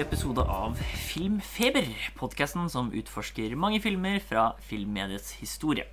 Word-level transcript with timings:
ny 0.00 0.06
episode 0.06 0.40
av 0.40 0.78
Filmfeber. 0.80 1.84
Podkasten 2.16 2.70
som 2.72 2.86
utforsker 2.96 3.52
mange 3.58 3.82
filmer 3.84 4.16
fra 4.24 4.54
filmmediets 4.64 5.34
historie. 5.42 5.84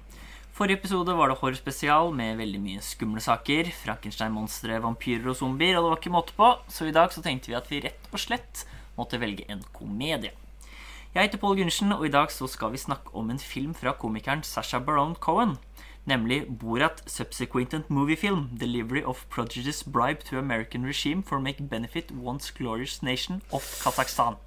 Forrige 0.56 0.80
episode 0.80 1.12
var 1.18 1.28
det 1.28 1.36
horrorspesial 1.42 2.14
med 2.16 2.38
veldig 2.40 2.62
mye 2.64 2.84
skumle 2.86 3.20
saker. 3.20 3.68
Frankenstein-monstre, 3.76 4.80
vampyrer 4.86 5.28
og 5.28 5.36
zombier, 5.42 5.76
og 5.76 5.84
det 5.84 5.92
var 5.92 6.00
ikke 6.00 6.14
måte 6.16 6.38
på. 6.38 6.54
Så 6.72 6.88
i 6.88 6.96
dag 6.96 7.12
så 7.12 7.24
tenkte 7.26 7.52
vi 7.52 7.58
at 7.60 7.68
vi 7.68 7.82
rett 7.84 8.08
og 8.14 8.24
slett 8.24 8.64
måtte 8.96 9.20
velge 9.20 9.44
en 9.52 9.66
komedie. 9.76 10.32
Jeg 11.12 11.28
heter 11.28 11.44
Pål 11.44 11.60
Gundersen, 11.60 11.92
og 11.98 12.08
i 12.08 12.14
dag 12.14 12.32
så 12.32 12.48
skal 12.48 12.72
vi 12.72 12.80
snakke 12.86 13.12
om 13.12 13.34
en 13.34 13.44
film 13.44 13.76
fra 13.76 13.92
komikeren 13.92 14.46
Sasha 14.48 14.80
Baron 14.80 15.18
Cohen. 15.20 15.58
Nemlig 16.08 16.46
Borat 16.60 17.04
Subsequent 17.06 17.90
Movie 17.90 18.16
Film. 18.16 18.50
Delivery 18.60 19.04
of 19.04 19.26
Prodigious 19.30 19.84
Bribe 19.84 20.24
to 20.30 20.38
American 20.40 20.86
Regime 20.86 21.22
for 21.24 21.40
Make 21.40 21.68
Benefit 21.70 22.12
Once 22.16 22.50
Glorious 22.58 23.02
Nation 23.04 23.42
of 23.52 23.64
Kasakhstan. 23.84 24.38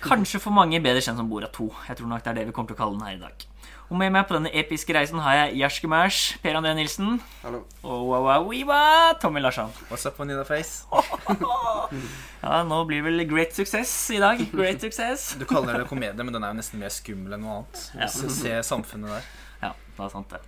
Kanskje 0.00 0.38
for 0.40 0.54
mange 0.54 0.78
bedre 0.80 1.02
kjent 1.02 1.18
som 1.18 1.26
Borat 1.28 1.50
2. 1.52 1.66
Jeg 1.88 1.98
tror 1.98 2.06
nok 2.08 2.22
det 2.24 2.30
er 2.30 2.38
det 2.38 2.44
vi 2.46 2.54
kommer 2.54 2.70
til 2.70 2.78
å 2.78 2.84
kalle 2.84 3.00
den 3.00 3.02
her 3.08 3.16
i 3.18 3.20
dag. 3.20 3.46
Og 3.90 3.98
med 3.98 4.14
meg 4.14 4.28
på 4.28 4.36
denne 4.36 4.52
episke 4.54 4.94
reisen 4.94 5.18
har 5.18 5.34
jeg 5.34 5.58
Jerske 5.64 5.90
Mæsj, 5.90 6.20
Per 6.44 6.54
André 6.54 6.76
Nilsen 6.78 7.18
Hallo. 7.42 7.64
og 7.82 8.06
wow, 8.06 8.28
wow, 8.28 8.46
wow, 8.70 9.10
Tommy 9.20 9.42
Larsson. 9.42 9.74
What's 9.90 10.06
up, 10.06 10.14
Vanilla 10.18 10.46
Face? 10.46 10.86
Ja, 12.40 12.62
nå 12.64 12.78
blir 12.88 13.02
vel 13.04 13.26
great 13.28 13.52
success 13.52 13.90
i 14.14 14.22
dag. 14.22 14.38
Great 14.54 14.80
success. 14.80 15.34
Du 15.36 15.44
kaller 15.44 15.82
det 15.82 15.90
komedie, 15.90 16.22
men 16.22 16.32
den 16.32 16.46
er 16.46 16.54
jo 16.54 16.60
nesten 16.62 16.80
mer 16.80 16.94
skummel 16.94 17.34
enn 17.34 17.42
noe 17.44 17.58
annet. 17.58 17.82
Ja. 17.98 18.06
du 18.06 18.30
ser 18.32 18.62
samfunnet 18.64 19.10
der. 19.18 19.28
Ja, 19.66 19.74
det 19.98 20.06
er 20.06 20.14
sant 20.14 20.32
det. 20.32 20.40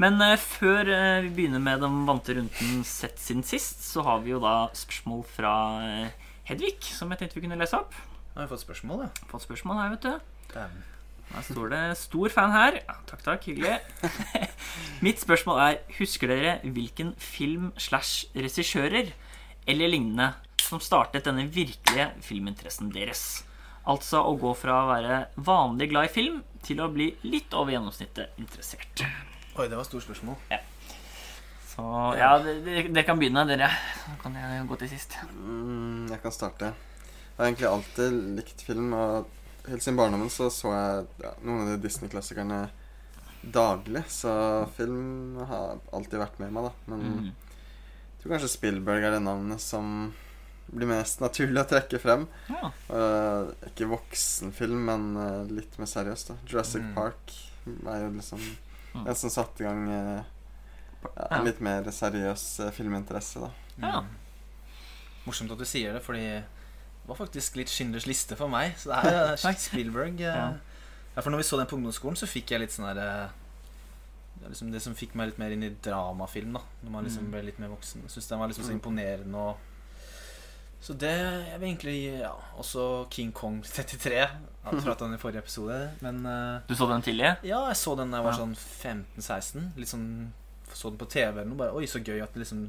Men 0.00 0.20
eh, 0.24 0.38
før 0.40 0.88
eh, 0.88 1.22
vi 1.26 1.32
begynner 1.36 1.60
med 1.60 1.82
den 1.84 2.04
vante 2.08 2.36
runden 2.38 2.84
sett 2.88 3.20
siden 3.20 3.44
sist, 3.44 3.82
så 3.84 4.04
har 4.06 4.22
vi 4.24 4.32
jo 4.32 4.40
da 4.40 4.70
spørsmål 4.76 5.26
fra 5.28 5.54
eh, 5.84 6.30
Hedvig, 6.48 6.78
som 6.96 7.10
jeg 7.12 7.20
tenkte 7.20 7.36
vi 7.36 7.44
kunne 7.44 7.58
lese 7.60 7.76
opp. 7.76 7.92
Har 8.32 8.46
vi 8.46 8.52
fått 8.54 8.64
spørsmål, 8.64 9.04
ja? 9.04 9.26
Fått 9.30 9.44
spørsmål 9.44 9.82
her, 9.82 9.92
vet 9.92 10.06
du. 10.06 10.46
Damn. 10.54 10.80
Her 11.30 11.44
står 11.46 11.68
det 11.70 11.82
'stor 11.94 12.32
fan' 12.34 12.50
her. 12.56 12.80
Ja, 12.80 12.96
takk, 13.06 13.22
takk. 13.22 13.44
Hyggelig. 13.46 13.76
Mitt 15.04 15.20
spørsmål 15.22 15.60
er 15.62 15.78
Husker 16.00 16.32
dere 16.32 16.56
hvilken 16.64 17.12
film 17.22 17.70
slash 17.78 18.26
regissører 18.34 19.12
eller 19.68 19.92
lignende 19.92 20.32
som 20.58 20.82
startet 20.82 21.28
denne 21.28 21.46
virkelige 21.46 22.10
filminteressen 22.26 22.90
deres? 22.90 23.44
Altså 23.86 24.24
å 24.26 24.34
gå 24.40 24.56
fra 24.58 24.82
å 24.82 24.90
være 24.90 25.24
vanlig 25.36 25.92
glad 25.92 26.10
i 26.10 26.14
film 26.18 26.42
til 26.66 26.82
å 26.82 26.90
bli 26.90 27.12
litt 27.22 27.54
over 27.54 27.76
gjennomsnittet 27.76 28.34
interessert. 28.42 29.06
Oi, 29.60 29.66
det 29.68 29.76
var 29.76 29.84
et 29.84 29.90
stort 29.90 30.06
spørsmål. 30.06 30.36
Så 31.70 31.84
ja, 32.18 32.30
dere 32.42 32.86
de 32.92 33.02
kan 33.06 33.18
begynne, 33.20 33.42
dere. 33.48 33.68
Så 34.02 34.14
kan 34.22 34.34
jeg 34.36 34.64
gå 34.68 34.78
til 34.80 34.90
sist. 34.92 35.16
Mm, 35.36 36.08
jeg 36.10 36.20
kan 36.22 36.32
starte. 36.34 36.70
Jeg 36.72 37.36
har 37.38 37.48
egentlig 37.50 37.68
alltid 37.70 38.16
likt 38.38 38.64
film, 38.66 38.90
og 38.96 39.28
helt 39.68 39.84
siden 39.84 39.98
barndommen 40.00 40.32
så 40.32 40.48
så 40.52 40.72
jeg 40.74 41.06
ja, 41.24 41.34
noen 41.44 41.62
av 41.66 41.70
de 41.74 41.76
Disney-klassikerne 41.84 42.62
daglig, 43.40 44.02
så 44.12 44.32
film 44.76 45.38
har 45.48 45.78
alltid 45.96 46.18
vært 46.20 46.40
med 46.42 46.52
meg, 46.56 46.66
da. 46.68 46.72
Men 46.92 47.00
Mm. 47.04 47.30
jeg 47.30 48.22
tror 48.24 48.34
kanskje 48.34 48.50
Spielberg 48.52 49.04
er 49.04 49.10
det 49.16 49.22
navnet 49.24 49.60
som 49.64 50.12
blir 50.70 50.86
mest 50.90 51.20
naturlig 51.20 51.62
å 51.64 51.68
trekke 51.70 51.98
frem. 51.98 52.26
Ja. 52.48 52.68
Uh, 52.90 53.52
ikke 53.70 53.88
voksenfilm, 53.90 54.84
men 54.90 55.06
uh, 55.16 55.44
litt 55.48 55.78
mer 55.80 55.88
seriøst, 55.88 56.28
da. 56.28 56.36
Jurassic 56.46 56.82
Mm. 56.84 56.94
Park 56.94 57.32
er 57.66 58.04
jo 58.04 58.10
liksom 58.18 58.44
Mm. 58.94 59.14
som 59.14 59.30
satte 59.30 59.62
i 59.62 59.66
gang 59.66 59.84
eh, 59.90 60.22
ja, 61.30 61.42
litt 61.46 61.60
mer 61.62 61.84
seriøs 61.94 62.46
eh, 62.66 62.70
filminteresse, 62.74 63.40
da. 63.40 63.50
Ja. 63.80 64.00
Mm. 64.00 64.16
Morsomt 65.26 65.52
at 65.54 65.58
du 65.60 65.64
sier 65.68 65.92
det, 65.94 66.02
fordi 66.02 66.24
det 66.40 67.06
var 67.08 67.16
faktisk 67.16 67.56
litt 67.60 67.68
Schindlers 67.72 68.06
liste 68.08 68.36
for 68.36 68.48
meg. 68.52 68.74
Så 68.80 68.90
det 68.90 69.12
er 69.12 69.36
Takk. 69.46 69.58
Spielberg. 69.60 70.20
eh. 70.20 70.26
Ja. 70.26 70.48
Ja, 71.16 71.22
for 71.22 71.30
når 71.30 71.42
vi 71.42 71.46
så 71.48 71.56
den 71.58 71.66
på 71.70 71.76
ungdomsskolen, 71.78 72.16
så 72.18 72.26
fikk 72.30 72.50
jeg 72.54 72.60
litt 72.62 72.72
sånn 72.74 72.86
der 72.94 73.00
eh, 73.02 73.30
det, 74.40 74.44
er 74.46 74.52
liksom 74.54 74.70
det 74.72 74.80
som 74.82 74.94
fikk 74.96 75.14
meg 75.18 75.30
litt 75.32 75.38
mer 75.42 75.52
inn 75.52 75.64
i 75.66 75.72
dramafilm, 75.84 76.54
da. 76.56 76.62
Når 76.84 76.90
man 76.94 77.04
liksom 77.04 77.24
Mm. 77.26 77.30
ble 77.34 77.42
litt 77.48 77.58
mer 77.60 77.68
voksen. 77.74 78.02
Jeg 78.06 78.10
syns 78.14 78.28
den 78.30 78.38
var 78.40 78.48
liksom 78.48 78.64
så 78.64 78.70
Mm. 78.72 78.78
imponerende 78.80 79.36
og 79.36 79.56
Så 80.80 80.94
det 80.96 81.10
Jeg 81.12 81.60
vil 81.60 81.68
egentlig 81.74 81.96
Ja, 82.22 82.32
også 82.58 83.06
King 83.12 83.32
Kong 83.36 83.60
33. 83.76 84.16
Jeg 84.20 84.82
pratet 84.84 85.02
om 85.02 85.10
den 85.10 85.18
i 85.18 85.22
forrige 85.22 85.42
episode, 85.44 85.76
men 86.04 86.20
eh, 86.26 86.60
Du 86.68 86.74
så 86.76 86.86
den 86.90 87.02
tidlig? 87.04 87.30
Ja, 87.48 87.62
jeg 87.68 87.76
så 87.80 87.94
den 87.98 88.10
da 88.12 88.20
jeg 88.20 88.24
var 88.28 88.32
Ja. 88.36 88.44
sånn 88.44 88.54
15-16. 88.56 89.70
Litt 89.76 89.88
sånn 89.92 90.06
Så 90.72 90.90
den 90.90 90.98
på 91.00 91.08
TV 91.10 91.40
eller 91.40 91.50
noe. 91.50 91.58
Bare 91.58 91.74
Oi, 91.76 91.84
så 91.90 91.98
gøy 92.04 92.22
at 92.22 92.32
det 92.34 92.44
liksom 92.44 92.68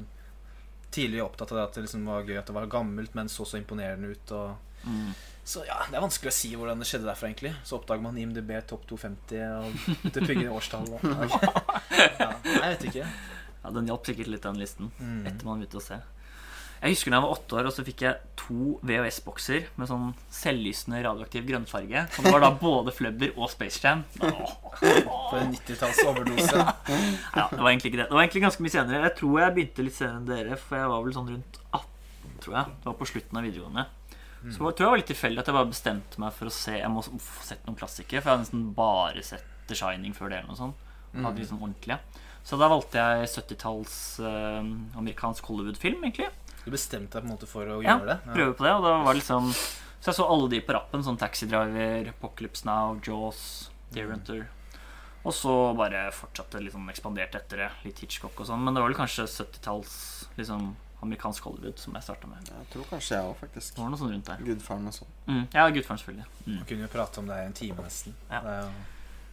Tidlig 0.92 1.22
opptatt 1.24 1.52
av 1.52 1.56
det 1.56 1.64
at 1.64 1.74
det 1.78 1.82
liksom 1.86 2.04
var 2.04 2.22
gøy 2.28 2.36
at 2.36 2.46
det 2.50 2.52
var 2.54 2.66
gammelt, 2.68 3.14
men 3.16 3.28
så 3.32 3.46
så 3.48 3.56
imponerende 3.60 4.10
ut. 4.12 4.32
Og 4.36 4.56
Mm. 4.84 5.12
så 5.46 5.62
ja, 5.64 5.76
det 5.88 5.94
er 5.94 6.02
vanskelig 6.02 6.26
å 6.32 6.34
si 6.34 6.48
hvordan 6.58 6.80
det 6.82 6.88
skjedde 6.90 7.06
derfra, 7.06 7.28
egentlig. 7.30 7.52
Så 7.64 7.76
oppdager 7.78 8.02
man 8.02 8.16
IMDb 8.18 8.50
topp 8.66 8.82
250 8.90 9.38
og 9.62 10.10
det 10.12 10.24
pugger 10.26 10.50
årstall 10.58 10.88
og 10.92 11.04
ja, 12.18 12.32
Jeg 12.44 12.60
vet 12.66 12.84
ikke. 12.90 13.06
Ja, 13.62 13.70
Den 13.70 13.86
hjalp 13.86 14.04
sikkert 14.10 14.26
litt, 14.32 14.42
den 14.42 14.58
listen. 14.58 14.90
Mm. 14.98 15.20
Etter 15.30 15.46
man 15.46 15.62
begynte 15.62 15.78
å 15.78 15.84
se. 15.86 16.00
Jeg 16.82 16.96
husker 16.96 17.12
da 17.12 17.18
jeg 17.20 17.22
var 17.22 17.32
åtte 17.36 17.56
år, 17.60 17.66
og 17.70 17.74
så 17.76 17.84
fikk 17.86 18.00
jeg 18.02 18.16
to 18.40 18.72
VHS-bokser 18.82 19.68
med 19.78 19.86
sånn 19.86 20.08
selvlysende 20.34 20.98
radioaktiv 21.04 21.44
grønnfarge. 21.46 22.00
Og 22.18 22.24
det 22.26 22.32
var 22.34 22.42
da 22.42 22.48
både 22.58 22.90
Flubber 22.96 23.30
og 23.38 23.52
Space 23.52 23.78
Jam. 23.84 24.02
For 24.18 25.38
en 25.38 25.52
90-talls 25.54 26.00
overdose. 26.08 26.64
Ja, 27.38 27.46
det 27.52 27.60
var 27.62 27.70
egentlig 27.70 27.92
ikke 27.92 28.00
det. 28.02 28.08
Det 28.10 28.16
var 28.18 28.24
egentlig 28.24 28.42
ganske 28.48 28.64
mye 28.66 28.74
senere. 28.74 29.02
Jeg 29.06 29.14
tror 29.20 29.38
jeg 29.44 29.54
begynte 29.56 29.86
litt 29.86 29.96
senere 29.96 30.18
enn 30.20 30.26
dere, 30.28 30.58
for 30.60 30.80
jeg 30.80 30.90
var 30.92 31.06
vel 31.06 31.14
sånn 31.16 31.30
rundt 31.36 31.60
18, 31.70 32.34
tror 32.42 32.56
jeg. 32.58 32.74
Det 32.82 32.90
var 32.90 32.98
på 32.98 33.08
slutten 33.12 33.38
av 33.40 33.46
videregående. 33.46 33.86
Så 34.50 34.58
jeg 34.58 34.74
tror 34.74 34.82
jeg 34.82 34.90
var 34.90 34.98
litt 35.04 35.10
tilfeldig 35.12 35.38
at 35.44 35.48
jeg 35.52 35.54
bare 35.60 35.70
bestemte 35.70 36.18
meg 36.18 36.32
for 36.34 36.50
å 36.50 36.52
se 36.56 36.72
Jeg 36.74 36.88
må 36.90 37.02
få 37.06 37.44
sett 37.46 37.62
noen 37.68 37.76
klassikere, 37.78 38.18
for 38.18 38.26
jeg 38.26 38.34
hadde 38.34 38.42
nesten 38.42 38.64
bare 38.74 39.22
sett 39.22 39.46
The 39.70 39.76
Shining 39.78 40.16
før 40.18 40.32
det. 40.32 40.40
eller 40.42 40.50
noe 40.50 40.58
sånt 40.58 40.88
Hadde 41.14 41.38
liksom 41.44 41.60
ordentlige 41.62 42.00
Så 42.42 42.58
da 42.58 42.66
valgte 42.72 42.98
jeg 42.98 43.28
70-talls 43.36 43.94
eh, 44.26 44.66
amerikansk 44.98 45.46
Hollywood-film, 45.46 46.02
egentlig. 46.02 46.26
Du 46.64 46.70
bestemte 46.70 47.18
deg 47.18 47.24
på 47.24 47.28
en 47.30 47.34
måte 47.36 47.48
for 47.50 47.66
å 47.66 47.82
Ja, 47.82 47.98
gjøre 47.98 48.06
det? 48.12 48.18
prøve 48.34 48.54
på 48.56 48.64
det. 48.66 48.72
Og 48.78 48.82
da 48.84 48.96
var 49.02 49.12
det 49.14 49.20
liksom 49.22 49.52
Så 49.52 50.10
jeg 50.10 50.14
så 50.18 50.26
alle 50.28 50.48
de 50.50 50.60
på 50.60 50.74
rappen. 50.74 51.02
Sånn 51.06 51.18
Taxi 51.18 51.46
Driver, 51.46 52.08
Apocalypse 52.10 52.64
Now, 52.66 52.98
Jaws, 53.02 53.70
Deer 53.92 54.06
Mm. 54.08 54.46
Og 55.24 55.32
så 55.32 55.52
bare 55.78 56.10
fortsatte 56.10 56.58
litt 56.60 56.72
sånn 56.74 56.88
ekspandert 56.90 57.34
etter 57.38 57.56
det. 57.56 57.70
Litt 57.84 58.00
Hitchcock 58.00 58.40
og 58.40 58.46
sånn. 58.48 58.58
Men 58.64 58.74
det 58.74 58.80
var 58.82 58.88
vel 58.90 58.96
kanskje 58.98 59.22
70-talls 59.30 60.26
liksom, 60.36 60.74
amerikansk 61.02 61.44
Hollywood 61.44 61.78
som 61.78 61.94
jeg 61.94 62.02
starta 62.02 62.26
med. 62.26 62.42
Jeg 62.50 62.66
tror 62.72 62.84
kanskje 62.90 63.14
jeg 63.14 63.28
òg, 63.30 63.36
faktisk. 63.38 63.74
Det 63.76 63.82
var 63.84 63.90
noe 63.90 63.98
sånt 63.98 64.10
rundt 64.16 64.24
der. 64.26 64.42
Gudfaren 64.42 64.86
og 64.90 64.92
sånn. 64.96 65.12
Mm. 65.28 65.44
Ja, 65.54 65.68
Gudfaren, 65.70 65.98
selvfølgelig. 66.02 66.26
Mm. 66.46 66.56
Man 66.56 66.66
kunne 66.66 66.82
jo 66.88 66.88
prate 66.88 67.18
om 67.22 67.26
det 67.30 67.38
i 67.38 67.46
en 67.46 67.52
time, 67.52 67.76
nesten. 67.86 68.14
Ja. 68.30 68.40
Det 68.40 68.50
er 68.56 68.62
jo, 68.66 68.72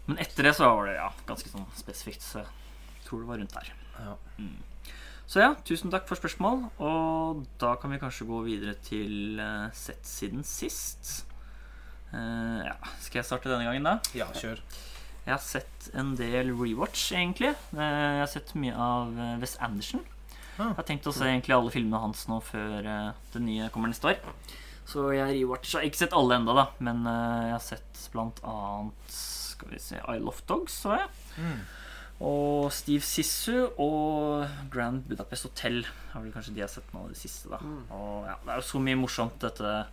Men 0.06 0.18
etter 0.18 0.44
det 0.44 0.56
så 0.56 0.70
var 0.76 0.86
det 0.86 0.96
ja, 0.96 1.10
ganske 1.26 1.50
sånn 1.50 1.66
spesifikt. 1.76 2.22
Så 2.22 2.44
jeg 2.46 3.06
tror 3.10 3.22
det 3.26 3.28
var 3.34 3.38
rundt 3.42 3.54
der. 3.58 3.74
ja. 4.06 4.16
Så 5.30 5.44
ja, 5.44 5.52
tusen 5.68 5.92
takk 5.94 6.08
for 6.10 6.18
spørsmål. 6.18 6.64
Og 6.82 7.44
da 7.62 7.76
kan 7.78 7.92
vi 7.94 8.00
kanskje 8.02 8.26
gå 8.30 8.40
videre 8.48 8.74
til 8.82 9.38
uh, 9.38 9.68
sett 9.78 10.02
siden 10.10 10.42
sist. 10.48 11.20
Uh, 12.10 12.66
ja, 12.66 12.74
Skal 13.04 13.22
jeg 13.22 13.28
starte 13.30 13.52
denne 13.52 13.68
gangen, 13.70 13.86
da? 13.86 14.00
ja, 14.18 14.26
kjør. 14.34 14.62
Jeg 15.28 15.36
har 15.36 15.44
sett 15.46 15.90
en 16.00 16.16
del 16.18 16.50
rewatch, 16.58 17.12
egentlig. 17.14 17.52
Eh, 17.76 17.82
Jeg 18.16 18.22
har 18.24 18.30
sett 18.32 18.56
mye 18.58 18.74
av 18.74 19.12
eh, 19.20 19.36
Wes 19.44 19.52
Anderson. 19.62 20.02
Ah. 20.58 20.72
Jeg 20.72 20.78
har 20.80 20.88
tenkt 20.88 21.10
å 21.12 21.14
se 21.14 21.28
egentlig 21.28 21.54
alle 21.54 21.70
filmene 21.76 22.00
hans 22.02 22.24
nå 22.32 22.40
før 22.48 22.88
eh, 22.90 23.12
det 23.36 23.42
nye 23.46 23.68
kommer 23.70 23.92
neste 23.92 24.10
år. 24.10 24.18
Så 24.90 25.12
jeg 25.14 25.36
rewatcha 25.44 25.84
Ikke 25.86 26.00
sett 26.02 26.16
alle 26.18 26.40
enda 26.40 26.56
da, 26.58 26.64
men 26.82 27.04
eh, 27.06 27.44
jeg 27.52 27.54
har 27.54 27.62
sett 27.62 28.00
blant 28.16 28.40
annet 28.42 29.14
Skal 29.14 29.76
vi 29.76 29.82
se 29.84 30.00
I 30.02 30.18
Love 30.24 30.42
Dogs, 30.50 30.80
så 30.82 30.96
jeg. 30.98 31.12
Mm. 31.38 31.60
Og 32.20 32.68
Steve 32.76 33.04
Sissu 33.06 33.70
og 33.80 34.48
Grand 34.72 35.06
Budapest 35.08 35.48
Hotel 35.48 35.78
er 35.86 36.20
vel 36.20 36.34
kanskje 36.34 36.56
de 36.58 36.64
har 36.66 36.72
sett 36.72 36.90
nå 36.92 37.06
i 37.08 37.14
det 37.14 37.20
siste. 37.20 37.48
da 37.48 37.60
Og 37.96 38.26
ja, 38.28 38.36
Det 38.44 38.52
er 38.52 38.60
jo 38.60 38.68
så 38.68 38.82
mye 38.84 39.00
morsomt, 39.00 39.40
dette. 39.40 39.86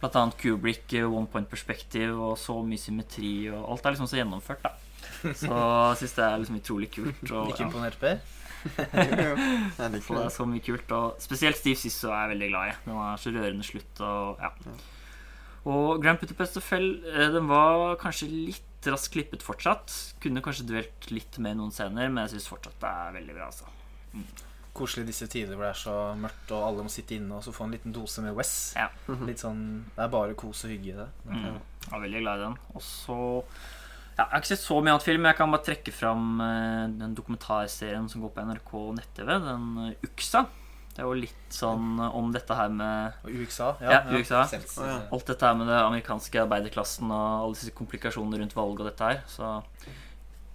Blant 0.00 0.16
annet 0.18 0.38
Kubrick, 0.38 0.92
eh, 0.92 1.06
One 1.06 1.26
Point 1.26 1.48
Perspective 1.48 2.14
og 2.14 2.36
så 2.38 2.58
mye 2.66 2.78
symmetri. 2.78 3.50
Og 3.50 3.62
alt 3.72 3.86
er 3.86 3.94
liksom 3.94 4.10
så 4.10 4.18
gjennomført, 4.18 4.62
da. 4.62 4.74
Så 5.38 5.54
jeg 5.54 5.96
syns 6.02 6.14
det 6.18 6.24
er 6.24 6.36
liksom 6.42 6.58
utrolig 6.58 6.90
kult. 6.90 7.30
Og, 7.30 7.48
Ikke 7.50 7.66
imponert, 7.66 7.98
Per? 7.98 8.18
Så 9.78 9.88
det 9.88 10.02
er 10.02 10.28
så 10.34 10.46
mye 10.50 10.62
kult. 10.62 10.90
Og 10.92 11.22
spesielt 11.22 11.58
Steve 11.58 11.78
Sissu 11.78 12.08
er 12.10 12.24
jeg 12.26 12.34
veldig 12.34 12.48
glad 12.52 12.70
i. 12.70 12.78
Den 12.84 13.02
er 13.06 13.22
så 13.22 13.34
rørende 13.34 13.66
slutt. 13.66 14.00
Og, 14.00 14.42
ja. 14.42 14.50
og 15.64 16.02
Grand 16.02 16.18
Budapest 16.18 16.58
Hotel 16.58 16.90
eh, 17.06 17.28
den 17.34 17.46
var 17.50 17.94
kanskje 18.02 18.30
litt 18.30 18.67
raskt 18.86 19.12
klippet 19.14 19.42
fortsatt. 19.42 19.94
Kunne 20.22 20.42
kanskje 20.44 20.68
dvelt 20.68 21.08
litt 21.10 21.38
mer 21.42 21.56
noen 21.58 21.74
scener, 21.74 22.10
men 22.12 22.24
jeg 22.26 22.36
syns 22.36 22.50
fortsatt 22.52 22.78
det 22.82 22.92
er 22.92 23.16
veldig 23.18 23.34
bra. 23.34 23.48
altså 23.50 23.66
Koselig 24.78 25.08
disse 25.08 25.26
tider 25.26 25.56
hvor 25.56 25.66
det 25.66 25.72
er 25.72 25.80
så 25.80 25.96
mørkt 26.18 26.52
og 26.54 26.62
alle 26.68 26.84
må 26.86 26.92
sitte 26.92 27.16
inne 27.16 27.34
og 27.34 27.42
så 27.42 27.54
få 27.54 27.66
en 27.66 27.74
liten 27.74 27.94
dose 27.94 28.22
med 28.22 28.36
Wes. 28.38 28.52
Ja. 28.78 28.86
Litt 29.26 29.42
sånn 29.42 29.64
Det 29.96 30.04
er 30.04 30.12
bare 30.12 30.38
kos 30.38 30.62
og 30.68 30.70
hygge 30.70 30.92
i 30.92 30.98
det. 31.00 31.08
det 31.24 31.34
Mm. 31.34 31.58
Jeg 31.88 31.96
er 31.96 32.04
veldig 32.04 32.22
glad 32.22 32.38
i 32.38 32.44
den. 32.44 32.56
Og 32.76 32.82
så 32.84 33.18
ja, 34.18 34.24
Jeg 34.24 34.30
har 34.30 34.40
ikke 34.42 34.50
sett 34.52 34.64
så 34.66 34.78
mye 34.82 34.94
annet 34.94 35.06
film, 35.06 35.22
men 35.22 35.30
jeg 35.30 35.38
kan 35.38 35.52
bare 35.54 35.66
trekke 35.66 35.92
fram 35.94 36.40
eh, 36.42 36.86
den 37.00 37.14
dokumentarserien 37.14 38.08
som 38.10 38.22
går 38.24 38.32
på 38.34 38.46
NRK 38.48 38.72
nett-TV. 38.98 39.28
Den 39.44 39.68
eh, 39.84 40.08
Uxa. 40.08 40.46
Det 40.98 41.04
er 41.04 41.06
jo 41.12 41.14
litt 41.14 41.54
sånn 41.54 42.00
om 42.02 42.32
dette 42.34 42.54
her 42.58 42.72
med 42.74 43.20
Og 43.22 43.30
USA. 43.30 43.68
Ja, 43.78 44.00
USA. 44.10 44.40
Selv- 44.50 44.72
ja. 44.82 44.96
Alt 45.14 45.28
dette 45.30 45.46
her 45.46 45.54
med 45.54 45.68
det 45.70 45.76
amerikanske 45.78 46.40
arbeiderklassen 46.42 47.06
og 47.06 47.44
alle 47.44 47.54
disse 47.54 47.70
komplikasjonene 47.70 48.40
rundt 48.42 48.56
valg 48.56 48.80
og 48.82 48.88
dette 48.88 49.06
her. 49.06 49.20
Så 49.30 49.52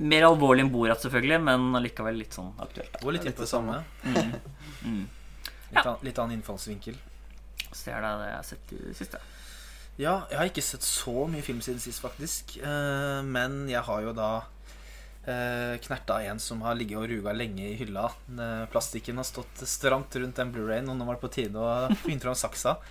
mer 0.04 0.26
alvorlig 0.28 0.66
enn 0.66 0.72
Borat, 0.74 1.00
selvfølgelig, 1.00 1.40
men 1.48 1.70
allikevel 1.80 2.20
litt 2.20 2.36
sånn 2.36 2.52
aktuelt. 2.60 3.00
Går 3.00 3.16
litt 3.16 3.24
Litt 3.30 3.40
det 3.40 3.48
samme. 3.48 3.80
Mm. 4.04 4.34
Mm. 4.84 5.06
Litt, 5.72 5.86
an, 5.86 5.96
litt 6.04 6.20
annen 6.20 6.36
innfallsvinkel. 6.42 6.98
Så 7.72 7.86
det 7.88 7.94
er 7.96 8.04
det 8.04 8.12
jeg 8.28 8.36
har 8.36 8.44
sett 8.52 8.74
i 8.76 8.82
det 8.84 8.96
siste. 9.00 9.22
Ja, 9.96 10.18
jeg 10.30 10.38
har 10.42 10.50
ikke 10.52 10.66
sett 10.66 10.84
så 10.84 11.24
mye 11.32 11.42
film 11.46 11.62
siden 11.64 11.80
sist, 11.80 12.02
faktisk. 12.04 12.58
Eh, 12.60 13.22
men 13.24 13.70
jeg 13.72 13.80
har 13.88 14.02
jo 14.02 14.12
da 14.18 14.42
knerta 15.26 16.18
en 16.28 16.40
som 16.40 16.62
har 16.66 16.76
ligget 16.76 16.98
og 17.00 17.08
ruga 17.08 17.32
lenge 17.36 17.64
i 17.70 17.76
hylla. 17.80 18.10
Eh, 18.34 18.66
plastikken 18.74 19.18
har 19.18 19.24
stått 19.28 19.64
stramt 19.68 20.16
rundt 20.20 20.36
den 20.36 20.52
Blu-rayen, 20.52 20.90
og 20.92 20.98
nå 21.00 21.06
var 21.08 21.16
det 21.16 21.24
på 21.24 21.32
tide 21.32 21.56
å 21.60 21.88
begynne 22.04 22.22
fram 22.26 22.36
saksa. 22.36 22.78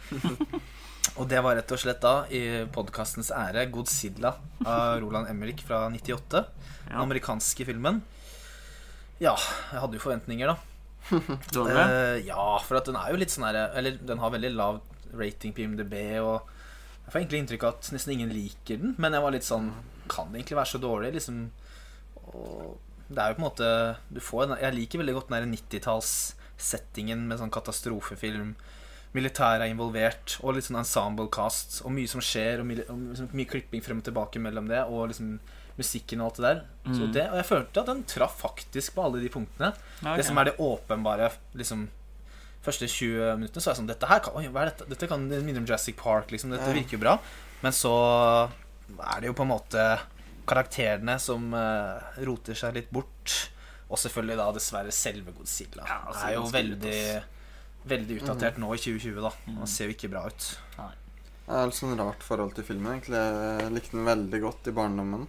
Og 1.19 1.26
det 1.29 1.40
var 1.43 1.56
rett 1.58 1.73
og 1.75 1.81
slett 1.82 1.99
da, 2.00 2.12
i 2.31 2.62
podkastens 2.73 3.32
ære, 3.34 3.67
'Godzilla' 3.69 4.31
av 4.64 5.00
Roland 5.02 5.26
Emmerich 5.29 5.61
fra 5.67 5.88
98. 5.90 6.44
Den 6.87 6.93
Ja. 6.94 7.02
amerikanske 7.02 7.67
filmen. 7.67 7.99
Ja, 9.20 9.35
jeg 9.73 9.81
hadde 9.82 9.99
jo 9.99 10.05
forventninger, 10.05 10.46
da. 10.46 10.56
Du 11.52 11.58
hadde 11.64 11.75
det? 11.75 11.85
Eh, 11.90 12.26
ja, 12.31 12.58
for 12.64 12.78
at 12.78 12.87
den 12.87 12.96
er 12.96 13.11
jo 13.11 13.19
litt 13.19 13.35
sånn 13.35 13.44
her 13.49 13.58
Eller 13.76 13.99
den 13.99 14.19
har 14.23 14.31
veldig 14.31 14.52
lav 14.55 14.78
rating 15.19 15.52
på 15.52 15.64
IMDb, 15.67 15.93
og 16.23 16.46
jeg 17.02 17.11
får 17.12 17.20
egentlig 17.20 17.40
inntrykk 17.43 17.64
av 17.67 17.75
at 17.75 17.90
nesten 17.93 18.14
ingen 18.14 18.31
liker 18.32 18.78
den. 18.81 18.94
Men 18.96 19.12
jeg 19.12 19.23
var 19.26 19.35
litt 19.35 19.44
sånn 19.44 19.73
Kan 20.08 20.31
det 20.32 20.38
egentlig 20.40 20.56
være 20.62 20.70
så 20.73 20.81
dårlig? 20.81 21.12
Liksom 21.19 21.43
Og 22.30 22.78
det 23.12 23.19
er 23.19 23.32
jo 23.32 23.36
på 23.36 23.42
en 23.42 23.48
måte 23.50 23.70
Du 24.14 24.20
får 24.24 24.44
en, 24.46 24.52
Jeg 24.62 24.74
liker 24.76 24.98
veldig 25.02 25.14
godt 25.19 25.28
den 25.28 25.36
der 25.42 25.50
90-tallssettingen 25.58 27.26
med 27.28 27.40
sånn 27.40 27.50
katastrofefilm. 27.52 28.54
Militæret 29.12 29.60
er 29.66 29.69
involvert, 29.72 30.38
og 30.40 30.54
litt 30.56 30.64
sånn 30.64 30.78
ensemble 30.80 31.26
cast, 31.32 31.82
og 31.84 31.92
mye 31.92 32.08
som 32.08 32.22
skjer, 32.24 32.62
og 32.62 32.69
mye, 32.70 32.86
og 32.88 33.02
liksom 33.10 33.28
mye 33.36 33.50
klipping 33.50 33.82
frem 33.84 33.98
og 34.00 34.06
tilbake 34.06 34.40
mellom 34.40 34.70
det, 34.70 34.80
og 34.88 35.10
liksom 35.10 35.34
musikken 35.76 36.20
og 36.22 36.30
alt 36.30 36.38
det 36.38 36.44
der. 36.46 36.62
Så 36.94 37.02
Mm. 37.06 37.12
det, 37.12 37.26
og 37.30 37.36
jeg 37.36 37.44
følte 37.48 37.80
at 37.80 37.86
den 37.86 38.02
traff 38.04 38.40
faktisk 38.40 38.94
på 38.94 39.04
alle 39.04 39.20
de 39.20 39.28
punktene. 39.28 39.75
Okay. 40.00 40.16
Det 40.16 40.25
som 40.25 40.38
er 40.38 40.44
det 40.44 40.56
åpenbare 40.58 41.32
liksom 41.54 41.88
Første 42.62 42.86
20 42.86 43.36
minuttene 43.40 43.58
så 43.60 43.70
er 43.70 43.75
jeg 43.75 43.78
sånn 43.82 43.88
Dette 43.88 44.06
her 44.06 44.20
kan, 44.20 44.34
oi, 44.38 44.46
hva 44.46 44.60
er 44.62 44.68
dette? 44.70 44.84
Dette 44.88 45.08
kan 45.08 45.25
minne 45.28 45.58
om 45.58 45.64
Jurassic 45.66 45.96
Park, 45.96 46.30
liksom. 46.30 46.52
Dette 46.54 46.72
virker 46.72 46.92
jo 46.94 46.98
bra. 47.02 47.18
Men 47.60 47.72
så 47.72 47.90
er 49.02 49.20
det 49.20 49.26
jo 49.26 49.32
på 49.34 49.42
en 49.42 49.48
måte 49.50 49.98
karakterene 50.48 51.18
som 51.22 51.52
eh, 51.56 52.22
roter 52.26 52.58
seg 52.58 52.76
litt 52.78 52.90
bort. 52.94 53.36
Og 53.92 54.00
selvfølgelig 54.00 54.38
da 54.40 54.48
dessverre 54.56 54.94
selve 54.94 55.34
Godzilla. 55.36 55.84
Ja, 55.84 56.00
altså, 56.08 56.26
er 56.28 56.36
jo 56.38 56.48
veldig 56.52 56.98
Veldig 57.82 58.20
utdatert 58.20 58.58
nå 58.62 58.68
i 58.76 58.78
2020, 58.78 59.16
da. 59.24 59.32
Mm. 59.48 59.56
Han 59.58 59.70
ser 59.70 59.88
jo 59.88 59.94
ikke 59.96 60.10
bra 60.12 60.20
ut. 60.30 60.44
Jeg 60.78 61.50
har 61.50 61.66
litt 61.66 61.76
sånn 61.76 61.98
rart 61.98 62.22
forhold 62.22 62.54
til 62.54 62.66
filmen. 62.68 62.92
egentlig 62.94 63.18
Jeg 63.18 63.72
likte 63.74 63.96
den 63.96 64.06
veldig 64.06 64.40
godt 64.44 64.70
i 64.70 64.74
barndommen. 64.76 65.24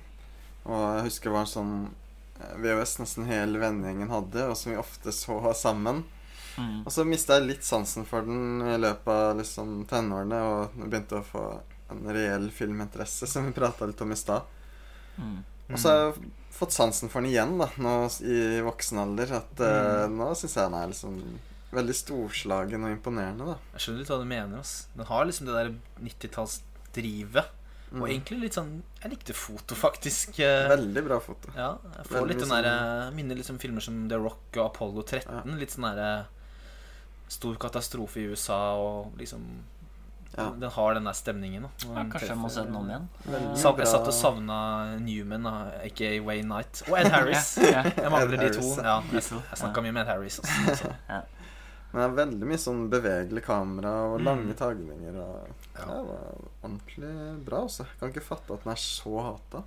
Og 0.69 0.83
jeg 0.99 1.07
husker 1.07 1.31
det 1.31 1.33
var 1.33 1.47
en 1.47 1.53
sånn 1.53 1.73
eh, 1.87 2.53
VHS 2.61 2.99
nesten 3.01 3.27
hele 3.27 3.61
vennegjengen 3.61 4.13
hadde, 4.13 4.45
og 4.51 4.57
som 4.59 4.71
vi 4.71 4.79
ofte 4.79 5.15
så 5.15 5.39
sammen. 5.57 6.03
Mm. 6.61 6.83
Og 6.85 6.91
så 6.93 7.05
mista 7.09 7.39
jeg 7.39 7.49
litt 7.49 7.65
sansen 7.65 8.05
for 8.05 8.27
den 8.27 8.61
i 8.69 8.77
løpet 8.77 9.09
av 9.09 9.39
liksom 9.41 9.79
tenårene, 9.89 10.41
og 10.45 10.77
begynte 10.85 11.19
å 11.19 11.25
få 11.25 11.47
en 11.93 12.05
reell 12.13 12.51
filminteresse, 12.53 13.27
som 13.27 13.49
vi 13.49 13.55
prata 13.57 13.89
litt 13.89 14.01
om 14.05 14.13
i 14.13 14.19
stad. 14.19 14.45
Mm. 15.19 15.43
Og 15.71 15.77
så 15.79 15.89
har 15.89 15.99
jeg 16.13 16.31
fått 16.51 16.71
sansen 16.75 17.09
for 17.09 17.21
den 17.21 17.31
igjen 17.31 17.57
da, 17.57 17.67
nå 17.77 17.93
i 18.21 18.61
voksen 18.61 18.97
alder. 19.01 19.31
At 19.39 19.59
eh, 19.59 20.07
Mm. 20.07 20.17
nå 20.17 20.29
syns 20.35 20.55
jeg 20.55 20.69
den 20.69 20.79
er 20.79 20.87
liksom 20.87 21.39
veldig 21.73 21.95
storslagen 21.97 22.83
og 22.85 22.91
imponerende, 22.97 23.45
da. 23.45 23.57
Jeg 23.73 23.81
skjønner 23.81 23.99
litt 24.03 24.09
hva 24.13 24.19
du 24.19 24.25
mener. 24.29 24.59
Ass. 24.59 24.87
Den 24.95 25.05
har 25.09 25.25
liksom 25.25 25.45
det 25.47 25.55
der 25.57 25.71
90-tallsdrivet. 26.03 27.45
Og 27.93 27.99
Mm. 28.01 28.09
egentlig 28.09 28.39
litt 28.41 28.53
sånn 28.57 28.81
Jeg 29.03 29.11
likte 29.11 29.33
foto, 29.33 29.75
faktisk. 29.75 30.39
eh, 30.39 30.67
Veldig 30.69 31.03
bra 31.05 31.19
foto. 31.19 31.51
Ja, 31.55 31.77
jeg 31.97 32.05
får 32.05 32.15
Veldig 32.21 32.27
litt 32.29 32.39
den 32.39 32.47
sånn- 32.49 32.63
der 32.63 33.11
Minner 33.11 33.35
litt 33.35 33.49
om 33.49 33.57
filmer 33.59 33.81
som 33.81 34.07
The 34.09 34.15
Rock 34.17 34.57
og 34.57 34.65
Apollo 34.73 35.03
13. 35.03 35.59
Litt 35.59 35.69
sånn 35.69 35.83
derre 35.95 36.25
Stor 37.29 37.55
katastrofe 37.55 38.17
i 38.17 38.25
USA 38.31 38.73
og 38.75 39.17
liksom 39.17 39.41
Ja. 40.37 40.47
Den 40.57 40.71
har 40.71 40.93
den 40.97 41.05
der 41.05 41.13
stemningen. 41.13 41.61
Da. 41.67 41.69
Ja, 41.93 42.03
kanskje 42.09 42.29
jeg 42.31 42.37
må 42.41 42.49
se 42.49 42.63
den 42.65 42.75
om 42.79 42.87
igjen. 42.89 43.03
Sa, 43.55 43.73
jeg 43.77 43.87
satt 43.91 44.07
og 44.09 44.15
savna 44.17 44.57
Newman, 44.99 45.45
aka 45.45 46.09
Wayne 46.25 46.47
Knight. 46.49 46.81
Og 46.89 46.97
Ed 46.97 47.11
Harris. 47.15 47.51
Ja. 47.61 47.83
Jeg 47.85 48.09
mangler 48.11 48.41
de 48.41 48.49
to. 48.57 48.63
Ja, 48.81 48.95
jeg 49.13 49.21
jeg 49.21 49.59
snakka 49.61 49.83
mye 49.85 49.93
med 49.93 50.01
Ed 50.07 50.11
Harris. 50.15 50.39
Også, 50.43 50.89
Men 51.93 52.01
det 52.01 52.07
er 52.07 52.15
veldig 52.25 52.47
mye 52.49 52.57
sånn 52.57 52.87
bevegelig 52.89 53.43
kamera 53.45 53.91
og 54.09 54.15
Mm. 54.19 54.25
lange 54.25 54.53
tagninger. 54.57 55.19
Og 55.21 55.51
det 55.77 55.85
var 55.85 56.41
ordentlig 56.63 57.13
bra, 57.45 57.59
Også. 57.67 57.85
Jeg 57.85 57.99
kan 57.99 58.09
ikke 58.15 58.25
fatte 58.25 58.53
at 58.57 58.63
den 58.65 58.71
er 58.73 58.81
så 58.81 59.13
hata. 59.27 59.61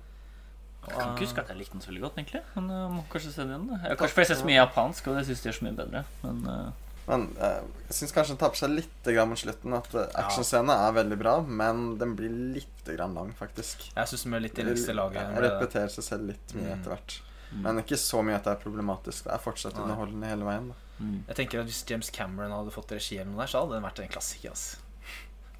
Jeg 0.87 0.95
kan 0.95 1.13
ikke 1.13 1.23
huske 1.27 1.41
at 1.43 1.49
jeg 1.51 1.57
likte 1.61 1.73
den 1.77 1.81
så 1.83 1.89
veldig 1.91 2.01
godt, 2.03 2.19
egentlig. 2.19 2.41
Men 2.55 2.67
jeg 2.75 2.91
må 2.97 3.01
kanskje 3.11 3.31
se 3.31 3.41
den 3.47 3.55
igjen. 3.69 3.95
kanskje 3.99 4.13
fordi 4.17 4.25
jeg 4.25 4.27
ser 4.33 4.41
så 4.43 4.45
mye 4.51 4.59
japansk, 4.59 5.07
og 5.07 5.15
det 5.17 5.23
syns 5.27 5.41
de 5.43 5.49
gjør 5.49 5.57
så 5.57 5.65
mye 5.69 5.77
bedre. 5.79 6.03
Men 6.23 6.37
eh, 6.51 6.69
Men 7.07 7.29
eh, 7.39 7.61
jeg 7.87 7.95
syns 8.01 8.11
kanskje 8.15 8.33
den 8.35 8.39
tapper 8.41 8.59
seg 8.59 8.73
litt 8.75 9.05
grann 9.07 9.29
mot 9.31 9.39
slutten. 9.39 9.75
At 9.77 9.93
eh, 9.95 10.09
actionscenene 10.19 10.75
er 10.87 10.95
veldig 10.97 11.17
bra, 11.21 11.35
men 11.47 11.85
den 12.01 12.15
blir 12.19 12.33
litt 12.57 12.89
grann 12.89 13.15
lang, 13.15 13.31
faktisk. 13.37 13.85
Jeg 13.95 14.11
syns 14.11 14.25
den 14.27 14.35
er 14.35 14.43
litt 14.43 14.59
i 14.59 14.65
lengste 14.67 14.95
laget. 14.97 15.21
Jeg 15.35 15.45
repeterer 15.47 15.93
seg 15.93 16.03
selv 16.09 16.27
litt 16.33 16.53
mye 16.57 16.67
Mm. 16.67 16.73
etter 16.79 16.91
hvert. 16.95 17.15
mm, 17.53 17.61
Men 17.63 17.79
ikke 17.83 17.97
så 18.01 18.19
mye 18.27 18.35
at 18.35 18.43
det 18.43 18.51
er 18.57 18.61
problematisk. 18.63 19.23
Det 19.29 19.33
er 19.33 19.39
fortsatt 19.43 19.75
Nei. 19.79 19.85
underholdende 19.87 20.27
hele 20.33 20.43
veien. 20.49 20.67
da 20.73 21.03
mm. 21.05 21.17
Jeg 21.29 21.35
tenker 21.39 21.59
at 21.63 21.65
Hvis 21.71 21.83
James 21.89 22.09
Cameron 22.11 22.51
hadde 22.51 22.75
fått 22.75 22.91
regi 22.91 23.17
eller 23.21 23.31
noe 23.31 23.39
der, 23.45 23.51
så 23.53 23.61
hadde 23.63 23.77
den 23.79 23.87
vært 23.87 23.99
en 24.03 24.11
klassiker. 24.11 24.49
Altså. 24.51 24.77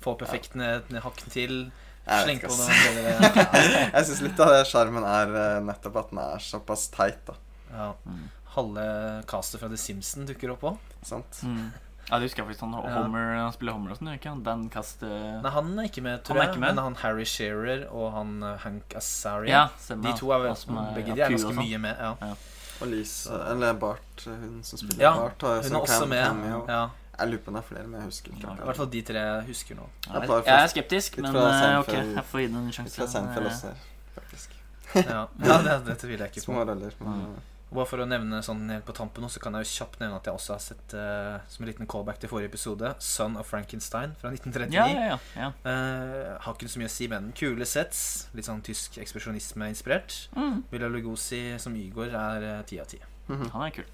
Få 0.04 0.12
opp 0.16 0.22
effektene 0.28 0.72
et 0.84 0.92
hakk 1.04 1.24
til. 1.32 1.72
Sleng 2.08 2.40
på 2.40 2.48
ikke, 2.48 2.56
noe 2.56 2.72
ass. 2.72 2.84
bedre 2.88 3.92
Jeg 3.98 4.06
syns 4.08 4.22
litt 4.24 4.40
av 4.40 4.52
det 4.54 4.62
sjarmen 4.70 5.04
er 5.04 5.34
eh, 5.36 5.58
nettopp 5.68 5.98
at 6.04 6.12
den 6.14 6.20
er 6.24 6.44
såpass 6.44 6.86
teit, 6.94 7.20
da. 7.28 7.34
ja. 7.74 7.88
Mm. 8.08 8.22
Halve 8.58 8.88
castet 9.30 9.62
fra 9.62 9.70
The 9.72 9.78
Simpsons 9.80 10.28
dukker 10.32 10.52
opp 10.58 10.64
òg. 10.74 10.78
Sant? 11.06 11.44
Mm. 11.46 11.68
Ja, 12.08 12.18
det 12.22 12.30
husker 12.30 12.40
jeg 12.44 12.48
faktisk. 12.48 12.62
Han, 12.64 12.74
Ja. 12.88 13.42
Han 13.44 13.52
spiller 13.54 13.74
Homer 13.76 13.92
og 13.92 13.98
sånn, 14.00 14.14
ikke 14.16 14.30
han? 14.32 14.44
Dan 14.44 14.62
Cast 14.72 15.02
Nei, 15.04 15.50
han 15.52 15.74
er 15.80 15.90
ikke 15.90 16.02
med, 16.06 16.22
tror 16.24 16.38
Han 16.38 16.42
er 16.42 16.46
jeg. 16.48 16.54
ikke 16.56 16.62
med? 16.64 16.76
Men 16.76 16.84
han 16.86 16.96
Harry 17.02 17.26
Shearer 17.28 17.82
og 17.92 18.14
han 18.16 18.30
eh, 18.44 18.54
Hank 18.64 18.96
Azaria. 18.96 19.50
Ja. 19.52 19.96
De 19.96 20.14
to 20.16 20.32
er 20.32 20.40
vel 20.46 20.56
Begge 20.96 21.16
de 21.18 21.22
er 21.26 21.34
ganske 21.36 21.52
sånn. 21.52 21.60
mye 21.60 21.82
med. 21.84 21.98
Ja, 22.00 22.36
Og 22.80 22.88
Lise, 22.92 23.34
eller 23.52 23.74
Bart, 23.74 24.24
hun 24.26 24.62
som 24.64 24.78
spiller 24.80 25.02
ja 25.02 25.12
Bart, 25.18 25.42
har 25.42 25.62
hun 25.64 25.74
er 25.76 25.80
også 25.82 26.00
cam- 26.06 26.10
med. 26.10 26.24
cameo. 26.28 26.64
Ja, 26.70 26.90
Jeg 27.20 27.30
lurer 27.32 27.42
på 27.44 27.48
om 27.50 27.54
det 27.58 27.64
er 27.64 27.68
flere, 27.68 27.88
men 27.88 28.00
jeg 28.00 28.08
husker 28.12 28.32
ikke. 28.38 28.52
I 28.54 28.66
hvert 28.70 28.78
fall 28.78 28.90
de 28.94 29.02
tre 29.02 29.24
husker 29.48 29.76
nå. 29.76 29.86
Jeg, 30.08 30.30
jeg 30.46 30.64
er 30.64 30.68
skeptisk, 30.72 31.18
men 31.18 31.36
eh, 31.36 31.80
ok, 31.82 31.92
jeg 31.94 32.24
får 32.32 32.40
gi 32.40 32.48
den 32.48 32.56
en 32.56 32.66
Litt 32.68 32.76
sjanse. 32.78 32.96
fra 32.96 33.08
Seinfeld 33.08 33.48
Eh, 33.48 33.52
også, 33.52 33.68
her, 33.68 33.78
faktisk. 34.16 34.50
Ja 34.96 35.28
det, 35.66 35.86
det 35.88 35.98
tviler 36.00 36.24
jeg 36.28 36.32
ikke 36.32 36.46
på. 36.46 36.52
Små 36.54 36.64
roller. 36.70 36.94
Men 37.02 37.20
Mm. 37.28 37.36
Bare 37.68 37.84
for 37.90 38.00
å 38.00 38.06
nevne 38.08 38.40
sånn 38.46 38.62
helt 38.72 38.86
på 38.88 38.94
tampen 38.96 39.26
nå, 39.26 39.28
så 39.28 39.42
kan 39.44 39.58
jeg 39.58 39.66
jo 39.66 39.74
kjapt 39.82 40.00
nevne 40.00 40.16
at 40.22 40.28
jeg 40.30 40.40
også 40.40 40.54
har 40.54 40.62
sett 40.64 40.94
uh, 40.96 41.36
som 41.52 41.66
en 41.66 41.70
liten 41.70 41.90
callback 41.90 42.22
til 42.22 42.32
forrige 42.32 42.48
episode, 42.54 42.94
'Son 43.04 43.36
of 43.36 43.50
Frankenstein' 43.52 44.16
fra 44.22 44.32
1939. 44.32 44.72
Ja, 44.78 44.86
ja, 44.88 45.10
ja. 45.12 45.18
ja. 45.36 45.50
Eh, 45.68 46.38
har 46.46 46.56
ikke 46.56 46.72
så 46.72 46.80
mye 46.80 46.88
å 46.88 46.96
si, 46.96 47.10
men 47.12 47.34
kule 47.36 47.68
sets. 47.68 48.30
Litt 48.38 48.48
sånn 48.48 48.64
tysk 48.64 48.96
ekspresjonisme-inspirert. 49.04 50.16
Mm. 50.40 50.64
Villa 50.72 50.88
Lugosi 50.94 51.42
som 51.60 51.76
Ygor 51.76 52.16
er 52.16 52.64
ti 52.70 52.80
av 52.80 52.88
ti. 52.88 53.02
Mhm. 53.28 53.52
Han 53.52 53.68
er 53.68 53.76
kul. 53.82 53.92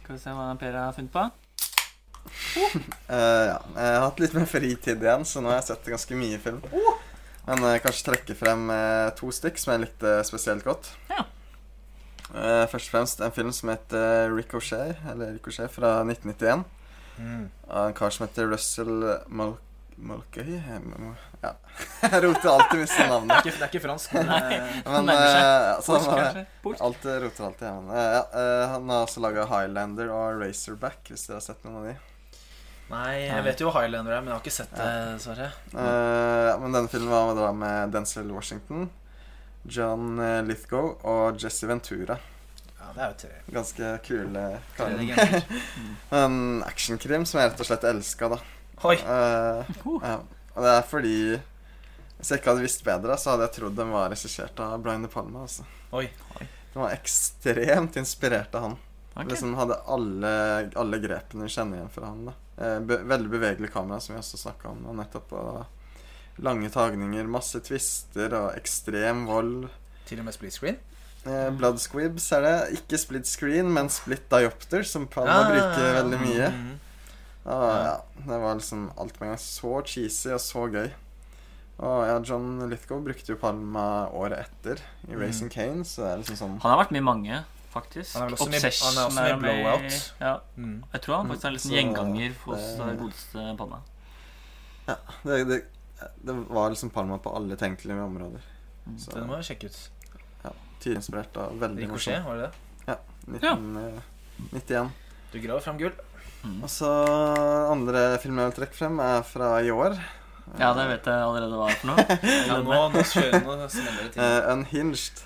Skal 0.00 0.16
vi 0.16 0.20
se 0.20 0.34
hva 0.34 0.50
Per 0.58 0.74
har 0.76 0.92
funnet 0.92 1.14
på? 1.14 1.30
Uh. 2.50 2.82
ja. 3.52 3.60
Jeg 3.62 3.94
har 3.94 4.04
hatt 4.08 4.20
litt 4.20 4.34
mer 4.34 4.48
fritid 4.50 5.06
igjen, 5.06 5.24
så 5.28 5.40
nå 5.40 5.52
har 5.52 5.60
jeg 5.60 5.70
sett 5.70 5.92
ganske 5.94 6.18
mye 6.18 6.42
film. 6.42 6.60
Men 7.46 7.62
eh, 7.68 7.78
kanskje 7.84 8.08
trekke 8.10 8.36
frem 8.38 8.66
eh, 8.72 9.12
to 9.18 9.30
stykk 9.32 9.60
som 9.60 9.74
jeg 9.74 9.84
likte 9.86 10.16
spesielt 10.26 10.66
godt. 10.66 10.90
Ja. 11.12 11.26
Eh, 12.34 12.64
først 12.70 12.88
og 12.88 12.96
fremst 12.96 13.20
en 13.22 13.34
film 13.34 13.52
som 13.54 13.70
heter 13.70 14.32
Ricochet, 14.34 14.98
eller 15.12 15.36
Ricochet 15.36 15.70
fra 15.70 16.00
1991. 16.02 16.64
Mm. 17.18 17.44
Av 17.70 17.88
en 17.88 17.94
kar 17.94 18.10
som 18.10 18.26
heter 18.26 18.50
Russell 18.50 19.06
Mul 19.30 19.54
Mulcahy 19.96 20.60
Ja. 21.40 21.52
Jeg 22.02 22.22
roter 22.24 22.48
alltid 22.48 22.78
med 22.78 22.88
navnet. 22.88 23.08
navn. 23.08 23.28
Det, 23.28 23.34
er 23.34 23.38
ikke, 23.38 23.52
det 23.58 23.62
er 23.62 23.68
ikke 23.72 23.82
fransk, 23.84 24.14
men 24.14 24.30
eh, 24.30 24.80
Men 24.94 25.10
uh. 25.10 25.74
Alt 25.74 25.84
så 25.84 25.92
Polsk, 25.92 26.10
han. 26.10 26.40
Polsk? 26.62 26.82
Alltid 26.88 27.22
roter 27.22 27.46
alltid, 27.48 27.68
eh, 27.68 28.08
ja, 28.16 28.24
eh, 28.40 28.64
han 28.72 28.90
har 28.90 29.06
også 29.06 29.22
laga 29.24 29.46
Highlander 29.50 30.10
og 30.14 30.42
Razorback, 30.42 31.12
hvis 31.12 31.28
dere 31.28 31.38
har 31.38 31.46
sett 31.46 31.62
noen 31.66 31.78
av 31.80 31.88
de. 31.90 31.94
Nei, 32.90 33.12
jeg 33.24 33.44
vet 33.46 33.62
jo 33.64 33.70
Highlander 33.72 34.16
er, 34.16 34.24
men 34.24 34.32
jeg 34.32 34.36
har 34.36 34.42
ikke 34.44 34.56
sett 34.58 34.74
det, 34.76 34.90
dessverre. 35.14 35.48
Uh, 35.72 36.50
ja, 36.50 36.58
men 36.60 36.74
denne 36.76 36.90
filmen 36.92 37.14
var 37.14 37.38
da 37.38 37.52
med 37.56 37.94
Denzel 37.94 38.28
Washington, 38.34 38.90
John 39.64 40.18
eh, 40.20 40.42
Lithgow 40.44 40.94
og 41.08 41.40
Jesse 41.40 41.66
Ventura. 41.70 42.18
Ja, 42.78 42.90
det 42.94 43.00
er 43.00 43.08
jo 43.08 43.16
tre. 43.22 43.32
Ganske 43.54 43.90
kule 44.04 44.44
karer. 44.76 44.96
legender. 45.00 45.44
En 46.22 46.62
actionkrim 46.66 47.24
som 47.26 47.40
jeg 47.40 47.50
rett 47.52 47.62
og 47.64 47.68
slett 47.70 47.86
elska, 47.88 48.28
da. 48.34 48.40
Oi! 48.84 48.96
Eh, 49.00 49.74
Uh. 49.84 49.98
ja. 50.02 50.18
Og 50.54 50.62
det 50.62 50.70
er 50.70 50.84
fordi 50.86 51.16
Hvis 52.18 52.30
jeg 52.30 52.38
ikke 52.40 52.52
hadde 52.52 52.62
visst 52.64 52.84
bedre, 52.86 53.16
så 53.18 53.32
hadde 53.34 53.48
jeg 53.48 53.54
trodd 53.56 53.74
den 53.76 53.90
var 53.92 54.10
regissert 54.12 54.60
av 54.62 54.76
Brian 54.84 55.02
De 55.02 55.08
Palma. 55.10 55.42
Altså. 55.48 55.64
Oi. 55.92 56.06
Den 56.74 56.82
var 56.82 56.94
ekstremt 56.94 57.96
inspirert 58.00 58.54
av 58.54 58.68
han. 58.68 58.76
Okay. 59.14 59.28
Liksom 59.32 59.54
hadde 59.58 59.76
alle, 59.86 60.30
alle 60.74 60.98
grepene 61.02 61.46
vi 61.46 61.52
kjenner 61.54 61.78
igjen 61.80 61.90
fra 61.94 62.08
han. 62.10 62.24
da 62.30 62.34
eh, 62.58 62.78
be 62.82 62.96
Veldig 63.06 63.30
bevegelig 63.30 63.70
kamera, 63.74 64.00
som 64.00 64.14
vi 64.14 64.20
også 64.22 64.40
snakka 64.40 64.72
om 64.72 64.86
og 64.90 64.96
nettopp. 64.98 65.34
Og 65.38 65.73
lange 66.42 66.70
tagninger, 66.70 67.26
masse 67.30 67.60
twister 67.60 68.32
og 68.34 68.56
ekstrem 68.58 69.26
vold. 69.26 69.68
Til 70.06 70.18
og 70.20 70.24
med 70.24 70.34
split 70.34 70.52
screen. 70.52 70.76
Eh, 71.26 71.50
Blood 71.56 71.78
squibs 71.80 72.26
er 72.32 72.40
det. 72.44 72.56
Ikke 72.80 72.98
split 72.98 73.26
screen, 73.26 73.70
men 73.72 73.88
split 73.88 74.26
diopter, 74.30 74.82
som 74.84 75.06
Palma 75.06 75.44
bruker 75.48 75.94
veldig 76.02 76.18
mye. 76.20 76.50
Og 77.44 77.64
ja, 77.84 77.96
det 78.26 78.40
var 78.40 78.54
liksom 78.58 78.90
alt 78.98 79.18
med 79.20 79.28
en 79.28 79.32
gang 79.34 79.40
så 79.40 79.82
cheesy 79.86 80.28
og 80.32 80.40
så 80.40 80.66
gøy. 80.72 80.90
Og 81.84 82.04
ja, 82.06 82.18
John 82.22 82.68
Lithgow 82.70 83.00
brukte 83.04 83.32
jo 83.34 83.36
Palma 83.40 84.06
året 84.14 84.38
etter 84.44 84.78
i 85.08 85.14
Mm. 85.14 85.20
Racing 85.20 85.50
Kane, 85.50 85.84
så 85.84 86.02
det 86.04 86.10
er 86.12 86.16
liksom 86.22 86.36
sånn 86.36 86.60
Han 86.62 86.70
har 86.70 86.78
vært 86.84 86.92
med 86.92 87.00
i 87.00 87.04
mange, 87.04 87.44
faktisk. 87.72 88.14
Han 88.14 88.22
er 88.22 88.26
vel 88.26 88.34
også 88.38 88.48
med- 88.50 88.54
Obsession 88.64 88.88
han 88.94 88.98
er 88.98 89.08
også 89.08 89.14
med 89.20 89.30
i 89.30 89.40
med 89.40 89.58
i. 89.58 89.62
Blowout. 89.62 90.12
Ja, 90.20 90.36
Mm. 90.56 90.84
jeg 90.92 91.00
tror 91.02 91.16
han 91.16 91.28
faktisk 91.28 91.44
er 91.44 91.48
en 91.48 91.54
liten 91.54 91.70
Så 91.70 91.74
gjenganger 91.74 92.32
hos 92.44 92.58
det- 92.60 92.86
det 92.86 92.98
godeste 93.00 93.56
Palma. 93.58 93.76
Ja, 94.88 94.94
det, 95.24 95.48
det, 95.48 95.62
det 96.24 96.34
var 96.48 96.72
liksom 96.72 96.90
Palma 96.94 97.18
på 97.18 97.32
alle 97.36 97.56
tenkelige 97.60 98.02
områder. 98.02 98.42
Mm. 98.86 98.98
Så 98.98 99.14
Den 99.16 99.28
må 99.28 99.38
jeg 99.40 99.48
sjekke 99.50 99.70
ut. 99.70 99.78
Ja, 100.44 100.52
Tidinspirert 100.80 101.36
av 101.40 101.58
veldig 101.60 101.86
Ricochet, 101.86 102.24
var 102.26 102.40
det 102.40 102.50
det? 102.50 102.98
1991. 103.24 104.90
Du 105.32 105.38
graver 105.40 105.60
fram 105.64 105.78
gull. 105.80 105.94
Og 106.44 106.68
så 106.68 106.90
andre 107.72 108.18
film 108.20 108.38
jeg 108.38 108.50
vil 108.50 108.56
trekke 108.58 108.76
frem, 108.76 109.00
er 109.00 109.22
fra 109.26 109.54
i 109.64 109.70
år. 109.72 109.96
Ja, 110.60 110.74
det 110.76 110.84
vet 110.90 111.06
jeg 111.08 111.24
allerede 111.24 111.56
hva 111.56 111.70
er 111.72 111.78
for 111.80 111.90
noe. 111.92 112.18
Ja, 112.50 112.58
nå, 112.60 112.80
nå 112.92 113.04
kjører 113.08 113.46
nå 113.46 113.68
smeller 113.72 114.02
det 114.02 114.10
til. 114.12 114.24
Eh, 114.26 114.50
Unhinged. 114.52 115.22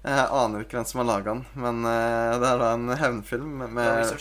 Jeg 0.00 0.28
aner 0.32 0.62
ikke 0.64 0.78
hvem 0.78 0.86
som 0.88 1.02
har 1.02 1.08
laga 1.10 1.34
den, 1.34 1.42
men 1.60 1.82
uh, 1.84 2.38
det 2.40 2.46
er 2.48 2.62
da 2.62 2.68
en 2.72 2.92
hevnfilm 3.02 3.66
med. 3.66 4.14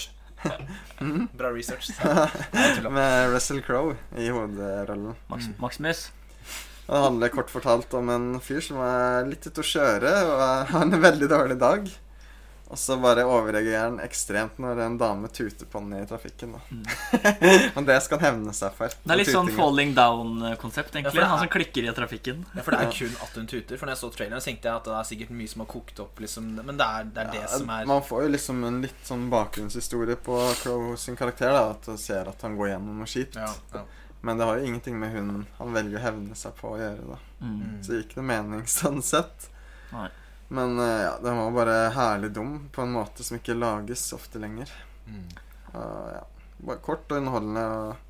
Bra 1.39 1.50
research. 1.51 1.89
Med 2.91 3.34
Russell 3.34 3.62
Crowe 3.65 3.96
i 4.17 4.29
hovedrollen. 4.29 5.15
Max, 5.27 5.46
Mm. 5.50 5.55
Maximus. 5.60 6.12
Det 6.89 6.98
handler 7.03 7.29
kort 7.29 7.51
fortalt 7.53 7.93
om 7.93 8.10
en 8.10 8.27
fyr 8.41 8.62
som 8.65 8.79
er 8.81 9.27
litt 9.29 9.46
ute 9.46 9.62
å 9.62 9.67
kjøre 9.67 10.13
og 10.25 10.72
har 10.72 10.81
en 10.88 10.96
veldig 11.03 11.27
dårlig 11.29 11.58
dag. 11.62 11.89
Og 12.70 12.78
så 12.78 13.00
bare 13.02 13.24
overreagerer 13.26 13.88
han 13.88 13.96
ekstremt 14.00 14.60
når 14.62 14.80
en 14.86 14.98
dame 15.02 15.28
tuter 15.34 15.66
på 15.66 15.80
han 15.82 15.94
i 15.98 16.04
trafikken. 16.06 16.52
Da. 16.54 16.60
og 17.80 17.86
det 17.88 17.96
skal 18.06 18.20
han 18.22 18.26
hevne 18.28 18.54
seg 18.54 18.76
for. 18.78 18.94
Mm. 18.94 19.08
Det 19.10 19.16
er 19.16 19.20
litt 19.24 19.32
sånn 19.34 19.50
falling 19.58 19.94
down-konsept, 19.98 20.94
egentlig. 21.00 21.18
Ja, 21.18 21.24
er- 21.26 21.32
Han 21.34 21.40
som 21.40 21.50
klikker 21.56 21.88
i 21.90 21.94
trafikken. 21.98 22.44
Ja, 22.54 22.62
for 22.62 22.72
det 22.78 22.82
er 22.86 22.92
kun 22.94 23.16
at 23.26 23.34
hun 23.40 23.48
tuter. 23.50 23.78
For 23.82 23.90
når 23.90 23.96
jeg 23.96 24.02
så 24.04 24.12
traileren, 24.14 24.46
tenkte 24.46 24.70
jeg 24.70 24.76
at 24.76 24.86
det 24.86 24.94
er 25.00 25.08
sikkert 25.10 25.34
mye 25.40 25.50
som 25.50 25.64
har 25.66 25.70
kokt 25.74 26.00
opp. 26.06 26.22
Liksom. 26.22 26.52
Men 26.62 26.78
det 26.78 26.86
er 27.00 27.10
det, 27.10 27.26
er 27.26 27.32
det 27.40 27.50
som 27.56 27.74
er 27.74 27.90
Man 27.90 28.06
får 28.06 28.24
jo 28.28 28.30
liksom 28.38 28.64
en 28.70 28.80
litt 28.86 29.02
sånn 29.10 29.26
bakgrunnshistorie 29.34 30.20
på 30.30 30.38
Crow 30.62 30.96
sin 30.96 31.18
karakter. 31.18 31.50
da 31.58 31.66
At 31.72 31.90
du 31.90 31.98
ser 31.98 32.30
at 32.30 32.42
han 32.46 32.56
går 32.60 32.76
gjennom 32.76 33.02
noe 33.02 33.10
kjipt. 33.10 33.36
ja, 33.42 33.50
ja. 33.74 33.84
Men 34.22 34.38
det 34.38 34.46
har 34.46 34.58
jo 34.60 34.66
ingenting 34.68 34.98
med 35.00 35.14
hun 35.16 35.48
han 35.58 35.74
velger 35.74 35.98
å 35.98 36.02
hevne 36.04 36.36
seg 36.36 36.54
på 36.60 36.76
å 36.76 36.78
gjøre. 36.78 37.06
da 37.16 37.18
Mm. 37.42 37.60
Mm. 37.64 37.76
Så 37.82 37.88
det 37.88 37.96
gir 37.98 38.04
ikke 38.10 38.18
noe 38.22 38.30
mening 38.30 38.64
sånn 38.68 39.02
sett. 39.02 39.46
Nei. 39.94 40.10
Men 40.50 40.79
eh, 40.82 41.01
ja, 41.06 41.15
den 41.24 41.38
var 41.38 41.51
bare 41.53 41.77
herlig 41.94 42.32
dum 42.34 42.56
på 42.74 42.82
en 42.82 42.94
måte 42.96 43.24
som 43.24 43.38
ikke 43.38 43.53
lages 43.58 44.08
ofte 44.18 44.41
lenger. 44.41 44.70
Mm. 45.06 45.25
Og, 45.74 46.13
ja, 46.15 46.24
bare 46.65 46.82
kort 46.86 47.12
og 47.12 47.20
underholdende. 47.22 47.65
Og, 47.79 48.06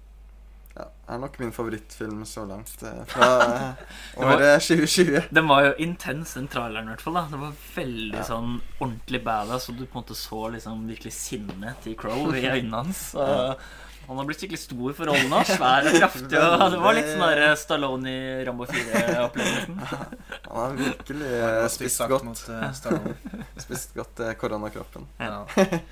ja, 0.80 0.86
er 1.12 1.20
nok 1.20 1.36
min 1.42 1.52
favorittfilm 1.52 2.22
så 2.30 2.46
langt 2.48 2.84
eh, 2.88 3.02
fra 3.12 3.28
året 4.24 4.64
2020. 4.64 5.26
Den 5.36 5.50
var 5.52 5.66
jo 5.68 5.74
intens, 5.84 6.38
den 6.40 6.48
traileren 6.48 6.88
i 6.88 6.94
hvert 6.94 7.04
fall. 7.04 7.18
da 7.20 7.26
Det 7.34 7.42
var 7.44 7.60
veldig 7.76 8.22
Ja. 8.22 8.24
sånn 8.30 8.56
ordentlig 8.80 9.24
badass, 9.28 9.68
og 9.70 9.76
du 9.82 9.84
på 9.86 9.98
en 10.00 10.04
måte 10.06 10.16
så 10.16 10.46
liksom 10.56 10.88
virkelig 10.88 11.14
sinnet 11.18 11.84
til 11.84 11.98
Crow 12.00 12.32
i 12.32 12.46
øynene 12.56 12.84
hans. 12.86 13.04
Og 13.20 13.60
han 14.10 14.18
har 14.18 14.26
blitt 14.26 14.42
skikkelig 14.42 14.60
stor 14.64 14.94
for 14.98 15.10
rollen 15.12 15.28
nå. 15.30 15.40
Svær 15.46 15.86
og 15.86 15.98
kraftig. 16.00 16.40
Og 16.42 16.64
det 16.74 16.80
var 16.82 16.96
litt 16.98 17.10
sånn 17.12 17.26
der 17.28 17.56
Stallone 17.62 18.10
i 18.10 18.46
Rambo 18.48 18.66
4-opplevelsen. 18.70 19.76
Han 20.50 20.56
har 20.58 20.74
virkelig 20.80 21.28
eh, 21.30 21.44
var 21.46 21.70
stygt 21.70 21.94
spist 21.94 22.06
godt, 22.10 22.26
mot 22.26 22.42
uh, 22.50 23.60
spist 23.62 23.94
godt 23.94 24.24
uh, 24.26 24.32
koronakroppen. 24.42 25.06
Ja. 25.22 25.44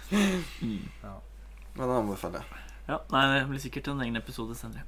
Mm. 0.09 0.89
Men 1.77 1.83
det 1.83 1.93
anbefaler 1.99 2.41
jeg. 2.41 2.65
Ja, 2.87 2.97
nei, 3.13 3.23
det 3.35 3.45
blir 3.51 3.61
sikkert 3.61 3.91
en 3.93 4.01
egen 4.01 4.17
episode 4.17 4.57
senere. 4.57 4.87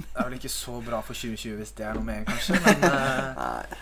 Det 0.00 0.08
er 0.14 0.28
vel 0.30 0.40
ikke 0.40 0.54
så 0.56 0.80
bra 0.80 1.02
for 1.04 1.12
2020 1.12 1.60
hvis 1.60 1.76
det 1.76 1.84
er 1.84 2.00
noe 2.00 2.06
med, 2.06 2.24
kanskje. 2.30 2.56
Men 2.64 2.84
uh, 2.88 3.40
Nei, 3.44 3.80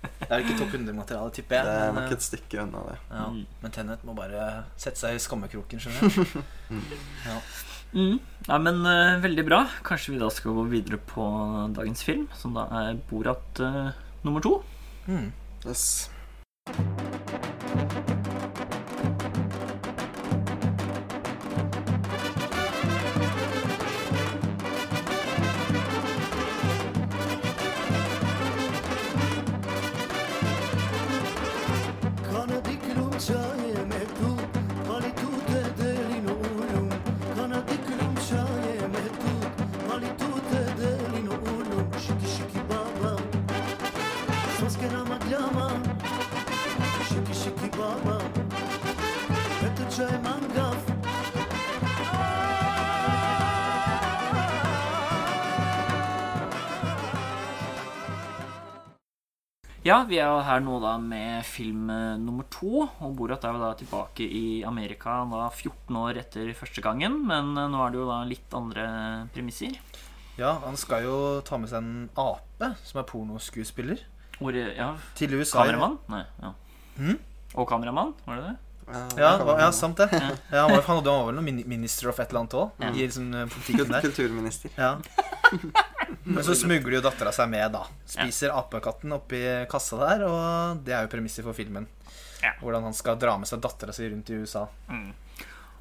det 0.00 0.30
er 0.32 0.42
ikke 0.42 0.58
topp 0.58 0.74
100-materiale, 0.78 1.32
tipper 1.36 1.60
jeg. 1.60 1.66
det 1.70 1.80
er 1.84 1.96
nok 1.96 2.06
eh, 2.06 2.14
et 2.16 2.24
stykke 2.24 2.62
unna 2.62 2.84
det. 2.86 3.00
ja. 3.10 3.24
Mm. 3.30 3.42
men 3.62 3.74
Tennet 3.74 4.06
må 4.08 4.14
bare 4.16 4.46
sette 4.74 4.98
seg 5.02 5.18
i 5.18 5.20
skammekroken, 5.22 5.82
skjønner 5.82 6.16
jeg. 6.18 6.44
Ja. 7.26 7.36
Mm. 7.92 8.20
Ja, 8.46 8.58
men 8.62 8.80
uh, 8.86 9.18
veldig 9.22 9.44
bra. 9.48 9.64
Kanskje 9.86 10.14
vi 10.14 10.22
da 10.22 10.30
skal 10.32 10.56
gå 10.56 10.66
videre 10.70 11.00
på 11.10 11.26
dagens 11.76 12.04
film, 12.06 12.28
som 12.38 12.54
da 12.56 12.68
er 12.84 13.00
Borat 13.10 13.62
uh, 13.62 13.90
nummer 14.24 14.44
to. 14.44 14.60
Mm. 15.10 15.30
Yes. 15.66 16.08
Ja, 59.90 59.96
vi 60.06 60.20
er 60.22 60.28
jo 60.30 60.40
her 60.46 60.60
nå 60.62 60.76
da 60.82 60.92
med 61.02 61.42
film 61.48 61.88
eh, 61.90 62.14
nummer 62.20 62.46
to. 62.52 62.84
Og 63.02 63.14
Borat 63.18 63.42
er 63.48 63.56
jo 63.56 63.62
da 63.64 63.70
tilbake 63.80 64.22
i 64.22 64.60
Amerika 64.68 65.16
da 65.30 65.48
14 65.50 65.96
år 65.98 66.20
etter 66.22 66.52
første 66.54 66.84
gangen. 66.84 67.16
Men 67.26 67.50
eh, 67.58 67.66
nå 67.72 67.80
er 67.82 67.90
det 67.94 67.98
jo 67.98 68.06
da 68.10 68.20
litt 68.28 68.54
andre 68.54 68.84
premisser. 69.34 69.74
ja, 70.38 70.52
han 70.62 70.78
skal 70.78 71.04
jo 71.08 71.16
ta 71.44 71.58
med 71.58 71.68
seg 71.72 71.82
en 71.82 72.08
ape 72.16 72.70
som 72.86 73.00
er 73.02 73.08
pornoskuespiller, 73.10 74.04
Hvor, 74.38 74.54
ja, 74.56 74.92
til 75.18 75.34
USA. 75.36 75.64
kameramann? 75.64 75.98
Nei, 76.08 76.22
ja. 76.40 76.52
Hmm? 76.96 77.18
Og 77.58 77.66
kameramann, 77.68 78.14
var 78.28 78.38
det 78.38 78.46
det? 78.46 78.56
Ja, 79.20 79.34
hva- 79.42 79.58
ja, 79.60 79.68
sant 79.74 79.98
det. 80.00 80.06
Ja, 80.14 80.64
han, 80.66 80.72
var, 80.72 80.80
han 80.86 81.02
var 81.04 81.26
vel 81.28 81.36
noen 81.40 81.60
minister 81.68 82.08
of 82.10 82.18
et 82.22 82.30
eller 82.32 82.40
annet 82.44 82.56
òg, 82.58 82.70
Ja. 82.82 82.88
i 82.94 83.04
liksom, 83.04 83.28
eh. 83.34 84.00
Kulturminister. 84.06 84.70
Ja. 84.78 84.94
Men 86.24 86.44
så 86.46 86.56
smugler 86.58 86.98
jo 86.98 87.04
dattera 87.04 87.32
seg 87.34 87.50
med, 87.52 87.72
da. 87.74 87.84
Spiser 88.08 88.54
apekatten 88.56 89.14
oppi 89.16 89.42
kassa 89.70 89.98
der, 90.02 90.26
og 90.28 90.84
det 90.86 90.96
er 90.96 91.06
jo 91.06 91.12
premisset 91.12 91.46
for 91.46 91.56
filmen. 91.56 91.88
Ja. 92.40 92.54
Hvordan 92.60 92.88
han 92.88 92.96
skal 92.96 93.18
dra 93.20 93.36
med 93.38 93.48
seg 93.50 93.62
dattera 93.62 93.94
si 93.94 94.08
rundt 94.08 94.32
i 94.32 94.40
USA. 94.40 94.66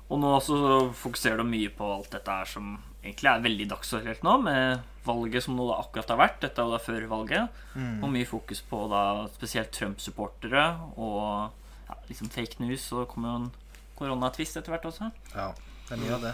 Og 0.10 0.18
nå 0.18 0.32
så 0.42 0.60
fokuserer 0.98 1.40
du 1.40 1.46
mye 1.48 1.70
på 1.74 1.88
alt 1.94 2.12
dette 2.16 2.38
her 2.40 2.50
som 2.50 2.78
egentlig 3.04 3.30
er 3.32 3.44
veldig 3.44 3.68
dagsaktuelt 3.72 4.26
nå, 4.26 4.36
med 4.44 4.88
valget 5.06 5.46
som 5.46 5.56
nå 5.58 5.68
da 5.70 5.80
akkurat 5.84 6.14
har 6.14 6.20
vært. 6.20 6.40
Dette 6.44 6.62
er 6.62 6.68
jo 6.68 6.76
da 6.76 6.82
før 6.84 7.08
valget. 7.12 7.62
Mm. 7.76 7.98
Og 8.04 8.14
mye 8.16 8.30
fokus 8.30 8.64
på 8.66 8.84
da 8.92 9.04
spesielt 9.36 9.72
Trump-supportere 9.76 10.66
og 10.98 11.54
ja, 11.88 12.00
liksom 12.10 12.32
fake 12.34 12.64
news. 12.64 12.90
Og 12.94 13.06
det 13.06 13.10
kommer 13.14 13.32
jo 13.32 13.42
en 13.44 13.52
koronatvist 14.00 14.60
etter 14.60 14.76
hvert 14.76 14.90
også. 14.90 15.12
Ja, 15.36 15.52
det 15.88 15.96
er 15.96 16.02
mye 16.04 16.18
av 16.18 16.26
det. 16.30 16.34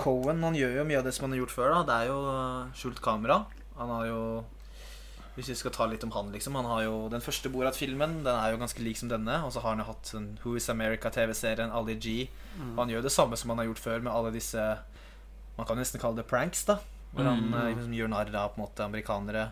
Cohen 0.00 0.42
han 0.42 0.54
gjør 0.56 0.78
jo 0.80 0.84
mye 0.88 0.98
av 0.98 1.04
det 1.04 1.12
som 1.14 1.26
han 1.28 1.34
har 1.36 1.42
gjort 1.44 1.54
før. 1.56 1.74
da 1.74 1.82
Det 1.88 1.96
er 2.00 2.06
jo 2.10 2.18
uh, 2.26 2.72
skjult 2.74 3.00
kamera. 3.04 3.44
Han 3.78 3.88
har 3.88 4.06
jo 4.06 4.20
Hvis 5.36 5.48
vi 5.48 5.54
skal 5.54 5.70
ta 5.72 5.86
litt 5.86 6.02
om 6.04 6.10
han, 6.10 6.32
liksom 6.34 6.54
Han 6.58 6.66
har 6.66 6.82
jo 6.84 7.08
Den 7.08 7.20
første 7.24 7.48
Borat-filmen 7.48 8.18
Den 8.24 8.34
er 8.34 8.50
jo 8.52 8.58
ganske 8.60 8.82
lik 8.84 8.98
som 8.98 9.08
denne. 9.08 9.38
Og 9.46 9.52
så 9.54 9.60
har 9.62 9.70
han 9.76 9.78
jo 9.84 9.88
hatt 9.92 10.10
den 10.12 10.38
Who 10.42 10.56
Is 10.56 10.68
America-TV-serien, 10.68 11.70
Ali 11.72 11.94
G. 11.96 12.28
Og 12.74 12.78
han 12.82 12.90
gjør 12.90 13.02
det 13.06 13.12
samme 13.12 13.36
som 13.36 13.50
han 13.50 13.58
har 13.62 13.66
gjort 13.70 13.78
før 13.84 14.00
med 14.02 14.12
alle 14.12 14.32
disse 14.34 14.64
Man 15.56 15.66
kan 15.66 15.76
nesten 15.78 16.00
kalle 16.00 16.16
det 16.16 16.26
pranks, 16.28 16.64
da. 16.64 16.78
Hvor 17.14 17.24
han 17.26 17.40
Mm. 17.50 17.54
uh, 17.54 17.64
liksom 17.74 17.92
gjør 17.94 18.08
narr 18.08 18.34
av 18.36 18.54
på 18.54 18.58
en 18.60 18.64
måte 18.66 18.84
amerikanere. 18.84 19.48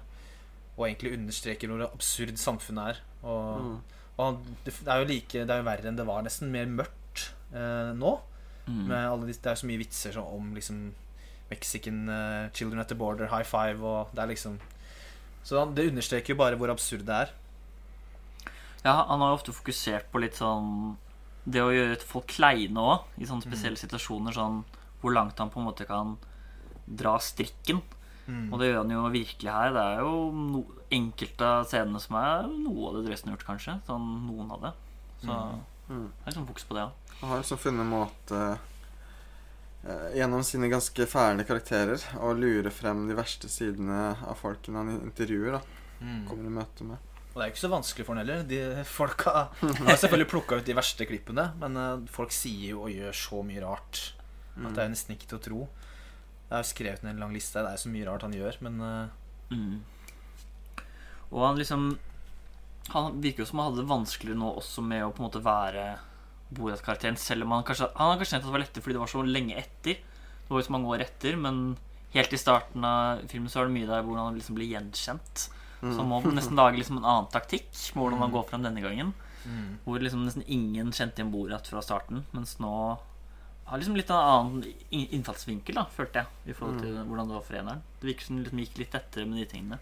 Og 0.79 0.87
egentlig 0.87 1.15
understreker 1.19 1.69
hvor 1.69 1.83
absurd 1.89 2.37
samfunnet 2.39 2.89
er. 2.95 2.97
Og 3.25 3.61
Mm. 3.61 3.81
og 4.19 4.25
han- 4.25 4.57
det 4.65 4.75
det 4.85 4.89
er 4.89 4.99
jo 5.05 5.05
like 5.13 5.33
Det 5.47 5.51
er 5.51 5.59
jo 5.63 5.65
verre 5.71 5.87
enn 5.89 5.97
det 5.97 6.07
var, 6.07 6.23
nesten. 6.23 6.51
Mer 6.51 6.67
mørkt 6.67 7.31
eh, 7.53 7.93
nå. 7.95 8.21
Mm. 8.69 8.89
De, 9.25 9.33
det 9.33 9.51
er 9.51 9.59
så 9.59 9.69
mye 9.69 9.81
vitser 9.81 10.13
så, 10.15 10.23
om 10.23 10.53
liksom 10.55 10.83
Mexican 11.49 12.03
uh, 12.13 12.51
children 12.53 12.83
at 12.83 12.91
the 12.93 12.99
border, 12.99 13.31
high 13.33 13.47
five 13.47 13.81
og 13.81 14.11
Det 14.13 14.21
er 14.21 14.29
liksom 14.35 14.59
Så 15.43 15.57
han, 15.59 15.75
det 15.75 15.89
understreker 15.89 16.35
jo 16.35 16.41
bare 16.41 16.59
hvor 16.61 16.69
absurd 16.69 17.07
det 17.09 17.15
er. 17.25 17.31
Ja, 18.85 19.07
han 19.09 19.23
har 19.23 19.31
jo 19.33 19.39
ofte 19.39 19.55
fokusert 19.57 20.11
på 20.13 20.21
litt 20.21 20.37
sånn 20.37 20.99
det 21.49 21.63
å 21.65 21.73
gjøre 21.73 21.97
folk 22.05 22.29
kleine 22.29 22.83
òg, 22.83 23.07
i 23.17 23.25
sånne 23.25 23.47
spesielle 23.47 23.81
situasjoner, 23.81 24.35
sånn 24.37 24.59
hvor 25.01 25.15
langt 25.15 25.39
han 25.41 25.49
på 25.49 25.63
en 25.63 25.69
måte 25.71 25.87
kan 25.89 26.19
dra 26.85 27.15
strikken. 27.23 27.81
Mm. 28.29 28.53
Og 28.53 28.61
det 28.61 28.69
gjør 28.69 28.83
han 28.83 28.93
jo 28.93 29.07
virkelig 29.15 29.55
her. 29.55 29.73
Det 29.73 29.85
er 29.95 30.03
jo 30.05 30.13
no, 30.37 30.61
enkelte 30.93 31.49
av 31.49 31.65
scenene 31.71 32.03
som 32.05 32.19
er 32.21 32.51
noe 32.51 32.91
av 32.91 32.99
det 32.99 33.07
drøyeste 33.07 33.25
han 33.25 33.33
har 33.33 33.39
gjort, 33.39 33.49
kanskje. 33.49 33.77
Sånn 33.89 34.09
noen 34.27 34.53
av 34.53 34.67
det. 34.67 34.75
Så 35.25 35.33
Mm. 35.33 35.63
Det 35.89 35.97
er 35.97 36.31
liksom 36.31 36.47
fokus 36.49 36.65
på 36.69 36.77
det 36.77 36.83
òg. 36.87 37.13
Han 37.21 37.31
har 37.33 37.41
liksom 37.43 37.59
funnet 37.59 37.83
en 37.83 37.91
måte 37.91 38.41
eh, 39.89 40.09
gjennom 40.19 40.45
sine 40.47 40.69
ganske 40.71 41.07
fæle 41.11 41.45
karakterer 41.49 42.03
å 42.21 42.35
lure 42.37 42.71
frem 42.75 43.07
de 43.09 43.17
verste 43.19 43.49
sidene 43.51 44.13
av 44.23 44.37
folkene 44.39 44.83
han 44.85 44.95
intervjuer. 45.01 45.59
da 45.59 45.63
Mm. 45.99 46.29
Kommer 46.29 46.47
i 46.47 46.51
møte 46.55 46.85
med. 46.87 46.99
Og 47.33 47.35
det 47.35 47.43
er 47.43 47.49
jo 47.49 47.53
ikke 47.57 47.65
så 47.65 47.71
vanskelig 47.73 48.05
for 48.07 48.15
han 48.15 48.21
heller. 48.23 48.45
De 48.47 48.85
folka 48.87 49.33
har 49.59 49.97
selvfølgelig 49.99 50.29
plukka 50.31 50.59
ut 50.61 50.69
de 50.69 50.77
verste 50.79 51.07
klippene, 51.11 51.49
men 51.59 51.77
eh, 51.77 52.05
folk 52.15 52.31
sier 52.31 52.77
jo 52.77 52.85
og 52.85 52.93
gjør 52.95 53.17
så 53.19 53.41
mye 53.43 53.65
rart 53.65 54.03
at 54.59 54.75
det 54.77 54.85
er 54.85 54.93
nesten 54.93 55.15
ikke 55.17 55.27
til 55.33 55.39
å 55.39 55.43
tro. 55.43 55.59
Det 56.49 56.55
er 56.55 56.63
jo 56.63 56.69
skrevet 56.71 57.03
ned 57.03 57.13
en 57.17 57.21
lang 57.25 57.35
liste. 57.35 57.59
Det 57.63 57.73
er 57.75 57.83
så 57.83 57.91
mye 57.91 58.07
rart 58.07 58.23
han 58.29 58.37
gjør, 58.39 58.61
men 58.69 58.81
eh, 58.81 59.17
Mm. 59.49 59.81
Og 61.33 61.41
han 61.47 61.57
liksom 61.57 61.99
Han 62.95 63.19
virker 63.21 63.45
jo 63.45 63.49
som 63.51 63.61
han 63.61 63.71
hadde 63.71 63.83
det 63.83 63.91
vanskeligere 63.91 64.41
nå 64.41 64.53
også 64.61 64.85
med 64.85 65.05
å 65.05 65.11
på 65.13 65.23
en 65.23 65.29
måte 65.29 65.45
være 65.45 65.89
Borat-karakteren, 66.57 67.19
selv 67.21 67.45
om 67.45 67.53
han 67.53 67.65
kanskje 67.69 67.91
Han 67.99 68.15
har 68.15 68.21
kanskje 68.21 68.39
tenkt 68.39 68.47
at 68.47 68.49
det 68.49 68.55
var 68.55 68.63
lettere 68.65 68.85
fordi 68.85 68.97
det 68.97 69.03
var 69.03 69.13
så 69.13 69.25
lenge 69.27 69.59
etter. 69.61 69.99
Det 70.01 70.55
var 70.55 70.63
jo 70.63 70.69
så 70.69 70.75
mange 70.79 70.93
år 70.95 71.05
etter, 71.05 71.37
men 71.37 71.77
helt 72.15 72.33
i 72.33 72.41
starten 72.41 72.87
av 72.89 73.25
filmen 73.29 73.53
så 73.53 73.61
er 73.61 73.69
det 73.69 73.77
mye 73.77 73.91
der 73.91 74.07
hvor 74.07 74.17
han 74.17 74.39
liksom 74.39 74.57
blir 74.57 74.71
gjenkjent. 74.73 75.49
Så 75.79 75.95
han 76.01 76.09
må 76.11 76.23
nesten 76.25 76.59
lage 76.59 76.81
liksom 76.81 76.99
en 76.99 77.07
annen 77.07 77.29
taktikk 77.31 77.69
med 77.95 78.01
hvordan 78.01 78.25
han 78.25 78.33
går 78.35 78.49
frem 78.49 78.65
denne 78.65 78.83
gangen. 78.83 79.13
mm. 79.45 79.69
Hvor 79.85 80.01
liksom 80.03 80.25
nesten 80.25 80.47
ingen 80.47 80.91
kjente 80.91 81.21
igjen 81.21 81.35
Borat 81.35 81.69
fra 81.69 81.85
starten, 81.85 82.25
mens 82.33 82.57
nå 82.59 82.73
har 83.69 83.79
liksom 83.79 83.97
litt 83.99 84.11
en 84.11 84.17
annen 84.17 84.65
innfallsvinkel, 84.89 85.77
da, 85.77 85.85
følte 85.93 86.23
jeg, 86.23 86.49
i 86.49 86.57
forhold 86.57 86.81
til 86.81 86.95
hvordan 87.05 87.29
det 87.29 87.37
var 87.37 87.45
for 87.45 87.61
eneren. 87.61 87.83
Det 88.01 88.09
virker 88.09 88.25
som 88.25 88.39
det 88.39 88.47
liksom 88.47 88.63
gikk 88.65 88.79
litt 88.81 88.97
etter 88.97 89.29
med 89.29 89.43
de 89.43 89.47
tingene. 89.51 89.79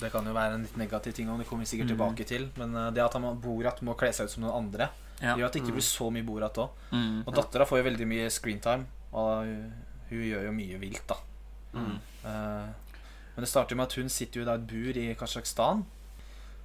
Det 0.00 0.10
kan 0.12 0.24
jo 0.26 0.32
være 0.32 0.54
en 0.56 0.62
litt 0.64 0.76
negativ 0.80 1.12
ting, 1.14 1.28
og 1.30 1.38
det 1.38 1.46
kommer 1.48 1.64
vi 1.66 1.70
sikkert 1.76 1.90
Mm. 1.90 1.96
tilbake 1.96 2.26
til. 2.26 2.48
Men 2.56 2.74
eh, 2.74 2.90
det 2.96 3.02
at 3.04 3.12
han 3.12 3.40
Borat 3.40 3.80
må 3.82 3.94
kle 3.96 4.12
seg 4.12 4.24
ut 4.26 4.30
som 4.30 4.42
noen 4.44 4.56
andre, 4.64 4.88
Ja. 5.20 5.36
gjør 5.36 5.46
at 5.46 5.52
det 5.52 5.62
ikke 5.62 5.74
blir 5.76 5.84
så 5.84 6.10
mye 6.10 6.24
Borat 6.24 6.54
òg. 6.56 6.70
Mm. 6.92 7.24
Og 7.26 7.34
dattera 7.34 7.66
får 7.66 7.78
jo 7.82 7.84
veldig 7.90 8.06
mye 8.08 8.30
screentime, 8.30 8.86
og 9.12 9.44
hun, 9.44 9.72
hun 10.10 10.18
gjør 10.24 10.44
jo 10.46 10.52
mye 10.52 10.78
vilt, 10.80 11.06
da. 11.06 11.16
Mm. 11.74 11.98
Eh, 12.24 12.66
men 13.36 13.44
det 13.44 13.48
starter 13.48 13.76
med 13.76 13.84
at 13.86 13.92
hun 13.94 14.08
sitter 14.08 14.40
jo 14.40 14.46
i 14.46 14.54
et 14.54 14.66
bur 14.66 14.96
i 14.98 15.14
Kasjokstan 15.14 15.84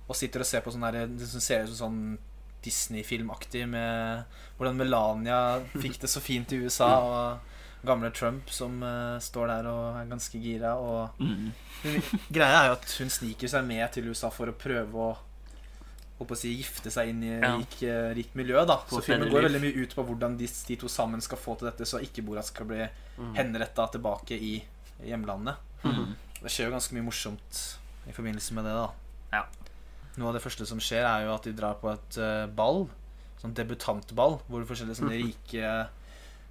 og 0.09 0.15
sitter 0.15 0.39
og 0.39 0.45
ser 0.45 0.61
på 0.61 0.71
sånn 0.73 0.81
der, 0.91 1.05
det 1.07 1.27
som 1.27 1.39
ser 1.41 1.63
ut 1.63 1.69
som 1.69 1.91
sånn 1.91 2.17
Disney-filmaktig 2.65 3.67
med 3.69 4.25
hvordan 4.57 4.75
Melania 4.79 5.37
fikk 5.77 5.99
det 6.01 6.09
så 6.09 6.21
fint 6.23 6.51
i 6.53 6.59
USA, 6.65 6.89
og 6.99 7.39
gamle 7.85 8.11
Trump 8.15 8.49
som 8.51 8.81
uh, 8.83 9.17
står 9.21 9.47
der 9.51 9.67
og 9.71 9.99
er 10.01 10.09
ganske 10.11 10.41
gira. 10.41 10.73
Og 10.77 11.21
Mm. 11.21 11.51
greia 12.31 12.63
er 12.63 12.67
jo 12.71 12.75
at 12.79 12.95
hun 12.99 13.09
sniker 13.13 13.47
seg 13.51 13.65
med 13.67 13.85
til 13.93 14.07
USA 14.09 14.29
for 14.33 14.47
å 14.51 14.57
prøve 14.57 14.93
å 14.93 15.15
å 16.17 16.35
si, 16.39 16.53
gifte 16.55 16.89
seg 16.89 17.09
inn 17.11 17.23
i 17.27 17.31
Ja. 17.41 17.57
rik, 17.57 17.75
uh, 17.83 18.13
rikt 18.15 18.35
miljø. 18.39 18.65
da 18.65 18.77
Så 18.87 19.01
filmen 19.03 19.29
går 19.29 19.43
veldig 19.49 19.61
mye 19.61 19.83
ut 19.83 19.95
på 19.95 20.05
hvordan 20.07 20.37
de, 20.39 20.47
de 20.47 20.75
to 20.79 20.87
sammen 20.87 21.21
skal 21.21 21.37
få 21.37 21.57
til 21.59 21.67
dette, 21.69 21.83
så 21.85 21.99
ikke 22.01 22.23
Borat 22.25 22.45
skal 22.47 22.65
bli 22.65 22.87
henretta 23.35 23.87
tilbake 23.91 24.31
i 24.39 24.63
hjemlandet. 25.03 25.55
Mm. 25.83 26.15
Det 26.41 26.49
skjer 26.51 26.69
jo 26.69 26.75
ganske 26.77 26.93
mye 26.95 27.03
morsomt 27.05 27.59
i 28.07 28.11
forbindelse 28.15 28.53
med 28.55 28.63
det. 28.65 28.73
da 28.73 28.89
Ja. 29.33 29.43
Noe 30.17 30.29
av 30.29 30.33
det 30.37 30.41
første 30.43 30.65
som 30.65 30.79
skjer, 30.79 31.03
er 31.03 31.25
jo 31.25 31.33
at 31.35 31.43
de 31.43 31.51
drar 31.51 31.75
på 31.81 31.91
et 31.91 32.17
uh, 32.17 32.47
ball. 32.47 32.87
Sånn 33.41 33.53
debutantball, 33.53 34.39
hvor 34.47 34.63
forskjellige 34.65 35.01
sånne 35.01 35.17
rike 35.19 35.89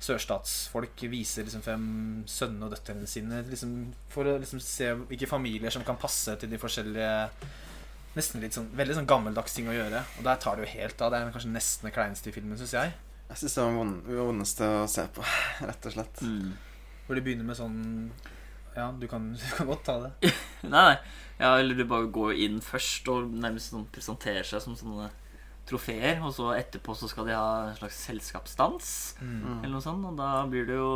sørstatsfolk 0.02 1.04
viser 1.11 1.46
liksom 1.46 1.62
frem 1.64 1.85
sønnene 2.28 2.66
og 2.66 2.74
døtrene 2.74 3.07
sine 3.09 3.42
liksom, 3.48 3.76
for 4.12 4.28
å 4.28 4.38
liksom 4.40 4.61
se 4.62 4.90
hvilke 5.09 5.28
familier 5.30 5.72
som 5.74 5.85
kan 5.87 5.96
passe 6.00 6.35
til 6.40 6.50
de 6.52 6.61
forskjellige 6.61 7.12
Nesten 8.14 8.38
litt 8.44 8.54
sånn 8.54 8.68
veldig 8.78 8.94
sånn 8.94 9.09
gammeldags 9.11 9.57
ting 9.57 9.66
å 9.66 9.72
gjøre. 9.74 9.98
Og 10.20 10.22
der 10.22 10.37
tar 10.38 10.54
det 10.54 10.62
jo 10.62 10.74
helt 10.76 11.00
av. 11.02 11.09
Det 11.11 11.18
er 11.18 11.33
kanskje 11.35 11.48
nesten 11.50 11.88
det 11.88 11.90
kleineste 11.96 12.28
i 12.30 12.35
filmen, 12.37 12.54
syns 12.61 12.74
jeg. 12.76 12.92
Jeg 13.26 13.40
syns 13.40 13.57
det 13.57 13.64
var 13.64 13.72
vond- 13.74 14.04
det 14.07 14.18
vondeste 14.20 14.68
å 14.70 14.85
se 14.87 15.02
på, 15.16 15.24
rett 15.66 15.88
og 15.90 15.96
slett. 15.96 16.20
Mm. 16.22 16.52
Hvor 17.09 17.18
de 17.18 17.24
begynner 17.26 17.48
med 17.48 17.59
sånn 17.59 17.80
Ja, 18.76 18.87
du 18.94 19.09
kan, 19.11 19.33
du 19.40 19.42
kan 19.57 19.66
godt 19.66 19.83
ta 19.88 19.96
det. 20.04 20.30
Nei, 20.62 20.70
nei. 20.70 20.94
Ja, 21.40 21.57
eller 21.59 21.74
du 21.74 21.83
bare 21.90 22.07
går 22.14 22.38
inn 22.46 22.61
først 22.62 23.11
og 23.11 23.35
nærmest 23.35 23.74
sånn 23.74 23.88
presenterer 23.90 24.46
seg 24.46 24.62
som 24.62 24.78
sånne 24.78 25.11
trofeer, 25.66 26.18
og 26.22 26.35
så 26.37 26.50
etterpå 26.59 26.94
så 26.96 27.09
skal 27.09 27.27
de 27.31 27.35
ha 27.37 27.48
en 27.70 27.77
slags 27.79 27.96
selskapsdans 28.09 28.92
Mm. 29.20 29.62
eller 29.62 29.72
noe 29.72 29.81
sånt, 29.85 30.05
og 30.05 30.16
da 30.18 30.44
blir 30.50 30.66
det 30.68 30.77
jo 30.77 30.90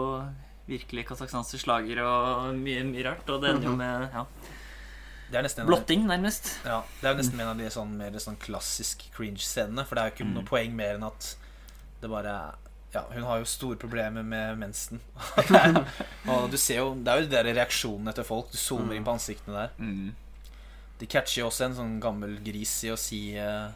virkelig 0.68 1.06
kasakhstanske 1.08 1.58
slager 1.62 2.02
og 2.04 2.54
mye, 2.60 2.82
mye 2.84 3.04
rart, 3.06 3.28
og 3.32 3.40
det 3.40 3.54
ender 3.54 3.70
jo 3.70 3.76
med 3.76 4.10
ja, 4.12 4.26
blotting, 5.64 6.06
nærmest. 6.06 6.58
Ja, 6.64 6.82
Det 7.00 7.08
er 7.08 7.14
jo 7.14 7.18
nesten 7.22 7.40
en 7.40 7.48
av 7.48 7.58
de 7.58 7.70
sånn, 7.72 7.96
mer 7.96 8.10
sånn 8.20 8.36
klassisk 8.40 9.04
cringe-scenene. 9.16 9.84
For 9.86 9.94
det 9.96 10.02
er 10.02 10.08
jo 10.10 10.14
ikke 10.16 10.28
noe 10.34 10.44
poeng 10.48 10.74
mer 10.76 10.94
enn 10.96 11.04
at 11.08 11.34
det 12.00 12.10
bare 12.10 12.54
Ja, 12.94 13.02
hun 13.12 13.22
har 13.24 13.38
jo 13.42 13.44
store 13.44 13.76
problemer 13.76 14.22
med 14.24 14.56
mensen. 14.58 15.00
og 16.32 16.50
du 16.50 16.56
ser 16.56 16.78
jo 16.80 16.94
Det 16.94 17.12
er 17.12 17.20
jo 17.20 17.26
de 17.26 17.34
der 17.36 17.44
reaksjonene 17.54 18.14
til 18.16 18.24
folk. 18.24 18.48
Du 18.50 18.56
zoomer 18.56 18.96
inn 18.96 19.04
på 19.04 19.12
ansiktene 19.12 19.66
der. 19.66 19.74
Mm. 19.76 20.14
De 20.98 21.06
catcher 21.06 21.42
jo 21.42 21.50
også 21.50 21.66
en 21.68 21.76
sånn 21.76 22.00
gammel 22.00 22.38
gris 22.42 22.72
i 22.88 22.90
å 22.90 22.96
si 22.98 23.20
eh, 23.36 23.68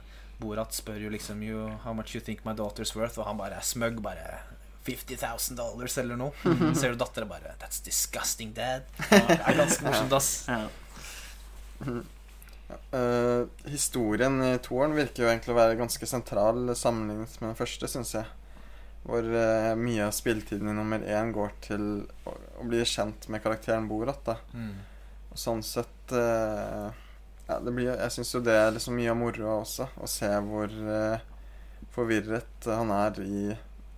Borat 0.43 0.75
spør 0.75 1.01
jo 1.07 1.13
liksom 1.13 1.43
you, 1.47 1.69
How 1.85 1.95
much 1.97 2.17
you 2.17 2.23
think 2.25 2.45
my 2.45 2.55
daughter's 2.59 2.95
worth? 2.99 3.19
Og 3.23 3.29
han 3.29 3.39
bare 3.41 3.61
er 3.61 3.67
smug. 3.67 4.03
Bare 4.05 4.41
50 4.87 5.23
000 5.23 5.57
dollars 5.59 5.97
eller 6.03 6.19
noe. 6.19 6.35
Så 6.43 6.75
ser 6.81 6.95
du 6.95 7.03
dattera 7.05 7.29
bare 7.31 7.55
That's 7.63 7.83
disgusting, 7.87 8.53
dad. 8.57 8.89
Og 9.11 9.31
det 9.31 9.39
er 9.39 9.61
ganske 9.63 9.87
morsomt, 9.87 10.19
ass. 10.19 10.33
Ja. 10.51 10.67
Eh, 12.93 13.43
historien 13.71 14.39
i 14.45 14.53
toeren 14.65 14.95
virker 14.97 15.25
jo 15.25 15.31
egentlig 15.31 15.55
å 15.55 15.59
være 15.59 15.79
ganske 15.81 16.09
sentral 16.09 16.73
sammenlignet 16.79 17.35
med 17.41 17.53
den 17.53 17.59
første, 17.59 17.91
syns 17.91 18.15
jeg. 18.17 18.29
Hvor 19.03 19.27
uh, 19.27 19.73
mye 19.75 20.05
av 20.07 20.13
spilletiden 20.15 20.69
i 20.71 20.75
nummer 20.77 21.03
én 21.03 21.33
går 21.35 21.57
til 21.65 21.87
å, 22.23 22.37
å 22.63 22.67
bli 22.71 22.85
kjent 22.87 23.27
med 23.35 23.43
karakteren 23.43 23.89
Borat. 23.91 24.23
da 24.29 24.39
Mm. 24.55 24.77
Og 25.33 25.41
sånn 25.41 25.63
sett 25.65 26.13
eh, 26.13 26.89
ja, 27.53 27.59
det 27.63 27.75
blir, 27.77 27.93
Jeg 27.93 28.15
syns 28.15 28.33
jo 28.35 28.41
det 28.45 28.57
er 28.57 28.73
liksom 28.75 28.97
mye 28.99 29.13
av 29.13 29.21
moroa 29.21 29.61
også, 29.61 29.89
å 30.01 30.09
se 30.11 30.31
hvor 30.49 30.73
eh, 30.73 31.23
forvirret 31.93 32.69
han 32.69 32.93
er 32.95 33.21
i 33.23 33.45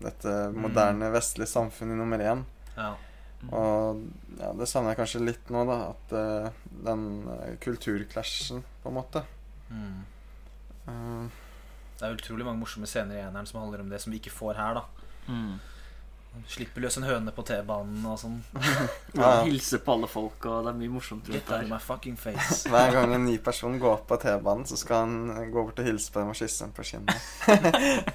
dette 0.03 0.33
moderne 0.53 1.09
vestlige 1.14 1.53
samfunnet 1.53 1.97
nummer 1.97 2.21
én. 2.21 2.43
Ja. 2.77 2.95
Og 3.53 4.03
ja, 4.38 4.51
det 4.57 4.69
savner 4.71 4.93
jeg 4.93 5.01
kanskje 5.03 5.23
litt 5.25 5.53
nå, 5.53 5.64
da. 5.69 5.79
At 5.93 6.14
eh, 6.17 6.51
den 6.87 7.07
uh, 7.29 7.55
kulturclashen, 7.62 8.64
på 8.83 8.90
en 8.90 8.97
måte. 8.99 9.25
Mm. 9.69 10.03
Uh, 10.88 11.43
Det 11.99 12.09
er 12.09 12.17
utrolig 12.17 12.47
mange 12.47 12.61
morsomme 12.61 12.88
scener 12.90 13.17
i 13.17 13.23
eneren 13.23 13.47
som 13.49 13.61
handler 13.62 13.85
om 13.85 13.93
det 13.93 14.01
som 14.03 14.12
vi 14.12 14.21
ikke 14.23 14.35
får 14.35 14.61
her. 14.61 14.81
da 14.81 14.85
Mm. 15.25 15.55
Slipper 16.49 16.83
løs 16.85 16.97
en 16.99 17.05
høne 17.09 17.33
på 17.33 17.42
T-banen 17.47 18.05
og 18.07 18.18
sånn. 18.20 18.40
Ja. 19.14 19.44
Hilser 19.47 19.79
på 19.87 19.92
alle 19.94 20.09
folk, 20.11 20.44
og 20.51 20.64
det 20.66 20.73
er 20.75 20.79
mye 20.81 20.90
morsomt 20.90 21.29
rundt 21.31 21.47
der. 21.49 21.66
my 21.70 21.79
fucking 21.79 22.16
face. 22.18 22.64
hver 22.73 22.92
gang 22.92 23.14
en 23.14 23.25
ny 23.29 23.37
person 23.38 23.79
går 23.79 24.03
på 24.09 24.18
T-banen, 24.25 24.66
så 24.66 24.77
skal 24.77 25.05
han 25.05 25.31
eh, 25.37 25.47
gå 25.55 25.62
bort 25.68 25.79
og 25.79 25.87
hilse 25.87 26.11
på 26.12 26.20
dem 26.25 26.33
og 26.35 26.38
kysse 26.40 26.64
dem 26.66 26.75
på 26.77 26.83
kinnet. 26.83 28.09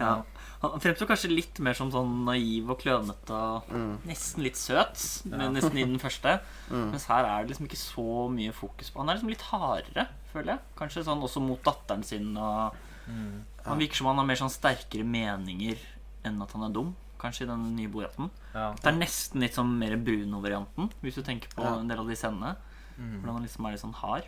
Ja. 0.00 0.22
Han 0.60 0.80
fremstår 0.80 1.08
kanskje 1.08 1.28
litt 1.32 1.58
mer 1.64 1.76
som 1.76 1.88
sånn 1.92 2.10
naiv 2.26 2.68
og 2.72 2.78
klønete 2.82 3.32
og 3.36 3.68
Mm. 3.72 3.94
nesten 4.08 4.42
litt 4.44 4.56
søt, 4.60 4.96
men 5.28 5.54
nesten 5.56 5.76
i 5.80 5.84
den 5.84 5.98
første. 6.00 6.38
Mm. 6.70 6.90
Mens 6.92 7.04
her 7.08 7.24
er 7.24 7.42
det 7.44 7.50
liksom 7.54 7.66
ikke 7.68 7.80
så 7.80 8.04
mye 8.32 8.52
fokus 8.52 8.90
på 8.92 9.00
Han 9.00 9.08
er 9.08 9.14
liksom 9.18 9.32
litt 9.32 9.44
hardere, 9.50 10.06
føler 10.32 10.52
jeg. 10.54 10.60
Kanskje 10.76 11.04
sånn 11.04 11.22
også 11.24 11.40
mot 11.44 11.62
datteren 11.64 12.04
sin. 12.04 12.36
Og 12.36 12.74
Mm. 13.08 13.44
han 13.64 13.78
virker 13.78 13.96
som 13.96 14.06
han 14.08 14.16
har 14.16 14.24
mer 14.26 14.36
sånn 14.36 14.52
sterkere 14.52 15.04
meninger 15.04 15.78
enn 16.24 16.40
at 16.42 16.52
han 16.52 16.62
er 16.64 16.72
dum. 16.72 16.94
Kanskje 17.20 17.44
i 17.44 17.50
den 17.50 17.64
nye 17.76 17.88
Boraten. 17.92 18.30
Ja. 18.54 18.70
Det 18.80 18.86
er 18.88 18.96
nesten 18.96 19.40
litt 19.44 19.54
sånn 19.58 19.74
mer 19.78 19.96
Bruno-varianten, 20.00 20.90
hvis 21.02 21.14
du 21.18 21.22
tenker 21.26 21.52
på 21.54 21.64
en 21.68 21.88
del 21.90 21.98
av 22.00 22.08
de 22.08 22.16
scenene. 22.16 22.54
Mm. 22.98 23.20
Hvordan 23.20 23.34
han 23.36 23.42
liksom 23.44 23.66
er 23.68 23.74
litt 23.76 23.82
sånn 23.84 23.94
hard 24.00 24.24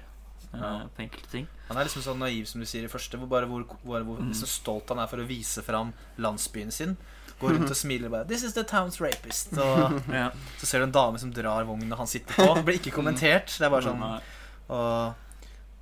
eh, 0.53 0.61
Ja. 0.61 0.87
på 0.97 1.03
enkelte 1.07 1.31
ting. 1.33 1.47
Han 1.69 1.77
er 1.81 1.85
liksom 1.89 2.03
sånn 2.05 2.19
naiv 2.21 2.45
som 2.47 2.61
du 2.61 2.67
sier 2.67 2.85
i 2.85 2.89
første, 2.93 3.17
hvor 3.19 3.29
bare 3.29 3.47
hvor, 3.49 3.65
hvor, 3.85 4.03
hvor 4.05 4.19
Mm. 4.21 4.35
så 4.37 4.47
stolt 4.47 4.89
han 4.93 4.99
er 4.99 5.07
for 5.09 5.17
å 5.19 5.27
vise 5.27 5.63
fram 5.65 5.93
landsbyen 6.19 6.71
sin. 6.73 6.97
Går 7.41 7.57
rundt 7.57 7.71
og 7.71 7.77
smiler 7.77 8.09
bare 8.11 8.25
'This 8.27 8.45
is 8.45 8.53
the 8.53 8.63
town's 8.63 9.01
rapist'. 9.01 9.57
Og 9.59 10.03
Ja. 10.13 10.31
så 10.59 10.67
ser 10.67 10.79
du 10.79 10.85
en 10.85 10.93
dame 10.93 11.19
som 11.19 11.33
drar 11.33 11.65
vogna 11.65 11.97
han 11.97 12.07
sitter 12.07 12.35
på. 12.35 12.55
Det 12.55 12.65
blir 12.65 12.79
ikke 12.79 12.93
kommentert. 12.95 13.47
Det 13.59 13.63
er 13.67 13.71
bare 13.71 13.83
sånn 13.83 14.21
Og 14.71 15.15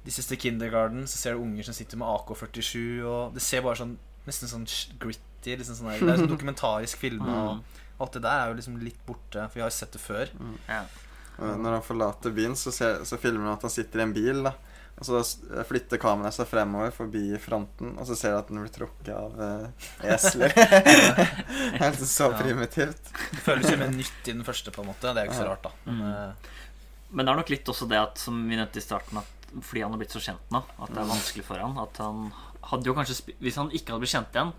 This 0.04 0.18
is 0.18 0.26
the 0.28 0.36
kindergarten. 0.36 1.02
Så 1.06 1.18
ser 1.18 1.34
du 1.34 1.40
unger 1.42 1.62
som 1.64 1.74
sitter 1.74 1.96
med 1.98 2.08
AK-47. 2.08 3.04
Og 3.04 3.34
det 3.34 3.42
ser 3.42 3.60
bare 3.62 3.76
sånn 3.76 3.96
nesten 4.26 4.48
sånn 4.48 4.64
sh- 4.66 4.96
gritty 5.40 5.56
liksom 5.56 5.76
sånn 5.76 5.90
der, 5.92 6.00
Det 6.06 6.14
er 6.14 6.22
sånn 6.26 6.32
dokumentarisk 6.36 6.96
film. 6.98 7.22
Og 7.22 7.56
Mm. 7.56 7.62
alt 8.00 8.12
det 8.12 8.22
der 8.22 8.40
er 8.40 8.48
jo 8.48 8.54
liksom 8.56 8.82
litt 8.82 9.06
borte, 9.06 9.48
for 9.48 9.54
vi 9.54 9.60
har 9.60 9.70
jo 9.70 9.76
sett 9.76 9.92
det 9.92 10.00
før. 10.00 10.28
Ja. 10.68 10.84
Når 11.38 11.70
han 11.72 11.82
forlater 11.82 12.30
byen, 12.34 12.52
så, 12.56 12.70
ser, 12.72 13.00
så 13.04 13.16
filmer 13.18 13.44
han 13.46 13.54
at 13.56 13.62
han 13.62 13.70
sitter 13.70 14.00
i 14.00 14.02
en 14.02 14.12
bil. 14.12 14.42
da 14.44 14.52
Og 15.00 15.06
så 15.06 15.64
flytter 15.64 15.96
kameraet 15.96 16.34
seg 16.34 16.46
fremover 16.46 16.90
forbi 16.92 17.38
fronten, 17.40 17.96
og 17.98 18.06
så 18.06 18.14
ser 18.16 18.32
du 18.32 18.38
at 18.38 18.48
den 18.48 18.58
blir 18.60 18.68
trukket 18.74 19.14
av 19.16 19.32
uh, 19.40 19.68
esler. 20.04 20.52
Helt 21.80 21.98
så 22.04 22.30
Ja. 22.30 22.36
primitivt. 22.42 23.02
Det 23.32 23.40
føles 23.40 23.70
jo 23.70 23.76
mer 23.78 23.88
nytt 23.90 24.28
i 24.28 24.32
den 24.32 24.44
første, 24.44 24.70
på 24.70 24.82
en 24.82 24.88
måte. 24.92 25.00
Det 25.14 25.16
er 25.16 25.24
jo 25.26 25.30
ikke 25.30 25.40
så 25.40 25.48
rart, 25.48 25.62
da. 25.62 25.70
Men, 25.86 26.00
Mm. 26.00 26.28
eh, 26.30 26.32
Men 27.12 27.26
det 27.26 27.32
er 27.32 27.36
nok 27.36 27.48
litt 27.50 27.64
også 27.64 27.88
det 27.88 27.98
at, 27.98 28.18
som 28.18 28.48
vi 28.48 28.54
nevnte 28.56 28.76
i 28.76 28.80
starten, 28.80 29.18
at 29.18 29.26
fordi 29.62 29.80
han 29.82 29.90
har 29.90 29.98
blitt 29.98 30.12
så 30.12 30.20
kjent 30.22 30.38
nå, 30.52 30.62
at 30.80 30.88
det 30.94 30.98
er 30.98 31.08
vanskelig 31.10 31.42
for 31.44 31.58
han. 31.58 31.76
At 31.78 31.96
han 31.96 32.32
hadde 32.62 32.84
jo 32.84 32.94
kanskje 32.94 33.34
Hvis 33.40 33.56
han 33.56 33.68
ikke 33.70 33.90
hadde 33.90 34.00
blitt 34.04 34.14
kjent 34.14 34.30
igjen, 34.32 34.52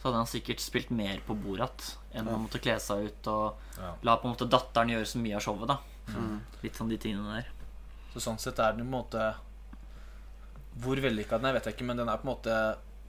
så 0.00 0.08
hadde 0.08 0.16
han 0.22 0.26
sikkert 0.30 0.60
spilt 0.64 0.90
mer 0.90 1.20
på 1.26 1.34
Borat 1.36 1.90
enn 2.16 2.26
Ja. 2.26 2.32
å 2.34 2.40
måtte 2.40 2.58
kle 2.62 2.78
seg 2.80 3.04
ut 3.10 3.26
og 3.28 3.58
ja. 3.76 3.92
la 4.02 4.16
på 4.16 4.26
en 4.28 4.32
måte 4.34 4.48
datteren 4.48 4.88
gjøre 4.94 5.06
så 5.06 5.18
mye 5.20 5.36
av 5.36 5.42
showet. 5.44 5.68
da 5.68 5.78
Mm. 6.10 6.40
Litt 6.64 6.74
sånn 6.74 6.88
de 6.90 6.96
tingene 6.98 7.36
der. 7.36 7.46
Så 8.12 8.18
sånn 8.24 8.38
sett 8.42 8.58
er 8.58 8.72
den 8.72 8.82
på 8.82 8.88
en 8.88 8.96
måte 9.04 9.34
Hvor 10.80 10.96
vellykka 11.02 11.38
den 11.38 11.46
er, 11.50 11.52
vet 11.58 11.66
jeg 11.68 11.74
ikke, 11.76 11.86
men 11.86 11.96
den 12.00 12.08
er 12.08 12.16
på 12.18 12.26
en 12.26 12.32
måte 12.34 12.56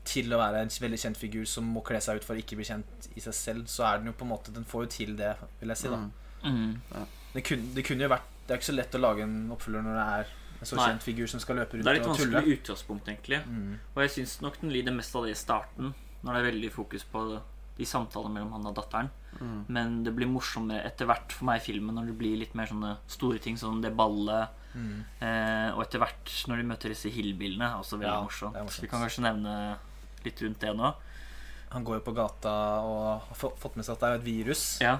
til 0.05 0.33
å 0.33 0.37
være 0.41 0.61
en 0.61 0.71
veldig 0.81 0.97
kjent 0.99 1.17
figur 1.17 1.45
som 1.45 1.65
må 1.65 1.81
kle 1.85 1.99
seg 2.01 2.17
ut 2.19 2.23
for 2.25 2.33
å 2.33 2.41
ikke 2.41 2.57
bli 2.57 2.65
kjent 2.65 3.07
i 3.15 3.21
seg 3.21 3.33
selv, 3.37 3.65
så 3.69 3.85
er 3.85 3.99
den 4.01 4.09
jo 4.09 4.13
på 4.17 4.25
en 4.25 4.31
måte 4.33 4.53
Den 4.53 4.65
får 4.65 4.83
jo 4.87 4.89
til 4.95 5.15
det, 5.15 5.35
vil 5.59 5.69
jeg 5.69 5.77
si, 5.77 5.87
da. 5.89 5.97
Mm. 5.97 6.11
Mm. 6.43 7.07
Det, 7.35 7.43
kunne, 7.45 7.73
det 7.75 7.83
kunne 7.85 8.05
jo 8.07 8.09
vært 8.09 8.29
Det 8.47 8.53
er 8.55 8.57
ikke 8.61 8.69
så 8.71 8.77
lett 8.77 8.95
å 8.97 9.01
lage 9.01 9.25
en 9.27 9.35
oppfølger 9.53 9.85
når 9.85 9.99
det 9.99 10.05
er 10.19 10.31
en 10.61 10.69
så 10.69 10.75
Nei. 10.77 10.87
kjent 10.89 11.05
figur 11.05 11.27
som 11.29 11.39
skal 11.41 11.55
løpe 11.61 11.77
rundt 11.77 11.85
Det 11.85 11.93
rundt 11.93 12.05
er 12.05 12.09
litt 12.11 12.33
vanskelig 12.33 12.57
utgangspunkt, 12.59 13.07
egentlig. 13.09 13.39
Mm. 13.47 13.79
Og 13.95 14.01
jeg 14.03 14.11
syns 14.17 14.33
nok 14.41 14.59
den 14.61 14.73
lider 14.73 14.93
mest 14.93 15.15
av 15.17 15.25
det 15.25 15.31
i 15.33 15.39
starten, 15.39 15.93
når 16.23 16.33
det 16.33 16.41
er 16.41 16.51
veldig 16.51 16.71
fokus 16.71 17.03
på 17.11 17.41
de 17.77 17.85
samtalene 17.87 18.33
mellom 18.35 18.51
han 18.53 18.65
og 18.69 18.75
datteren. 18.75 19.09
Mm. 19.39 19.65
Men 19.69 20.03
det 20.03 20.13
blir 20.15 20.27
morsommere 20.29 20.83
etter 20.85 21.07
hvert 21.09 21.31
for 21.33 21.45
meg 21.45 21.61
i 21.61 21.65
filmen 21.71 21.95
når 21.95 22.07
det 22.11 22.17
blir 22.19 22.37
litt 22.37 22.53
mer 22.55 22.67
sånne 22.69 22.97
store 23.07 23.39
ting 23.41 23.57
som 23.57 23.79
det 23.81 23.93
ballet. 23.97 24.49
Mm. 24.75 25.03
Eh, 25.19 25.69
og 25.75 25.81
etter 25.85 25.99
hvert 26.03 26.33
når 26.47 26.57
de 26.61 26.67
møter 26.67 26.89
disse 26.93 27.09
hillbillene, 27.11 27.71
også 27.79 27.97
veldig 27.97 28.11
Ja, 28.11 28.21
morsomt. 28.23 28.53
morsomt. 28.59 28.81
Vi 28.83 28.87
kan 28.91 29.01
kanskje 29.01 29.23
nevne 29.25 29.55
litt 30.25 30.41
rundt 30.43 30.59
det 30.59 30.75
nå. 30.77 30.93
Han 31.71 31.83
går 31.87 31.95
jo 32.01 32.05
på 32.11 32.13
gata 32.15 32.53
og 32.83 33.21
har 33.29 33.35
fått 33.39 33.75
med 33.79 33.85
seg 33.87 33.93
at 33.95 33.99
det 34.03 34.09
er 34.09 34.19
et 34.19 34.27
virus. 34.27 34.65
Ja. 34.83 34.99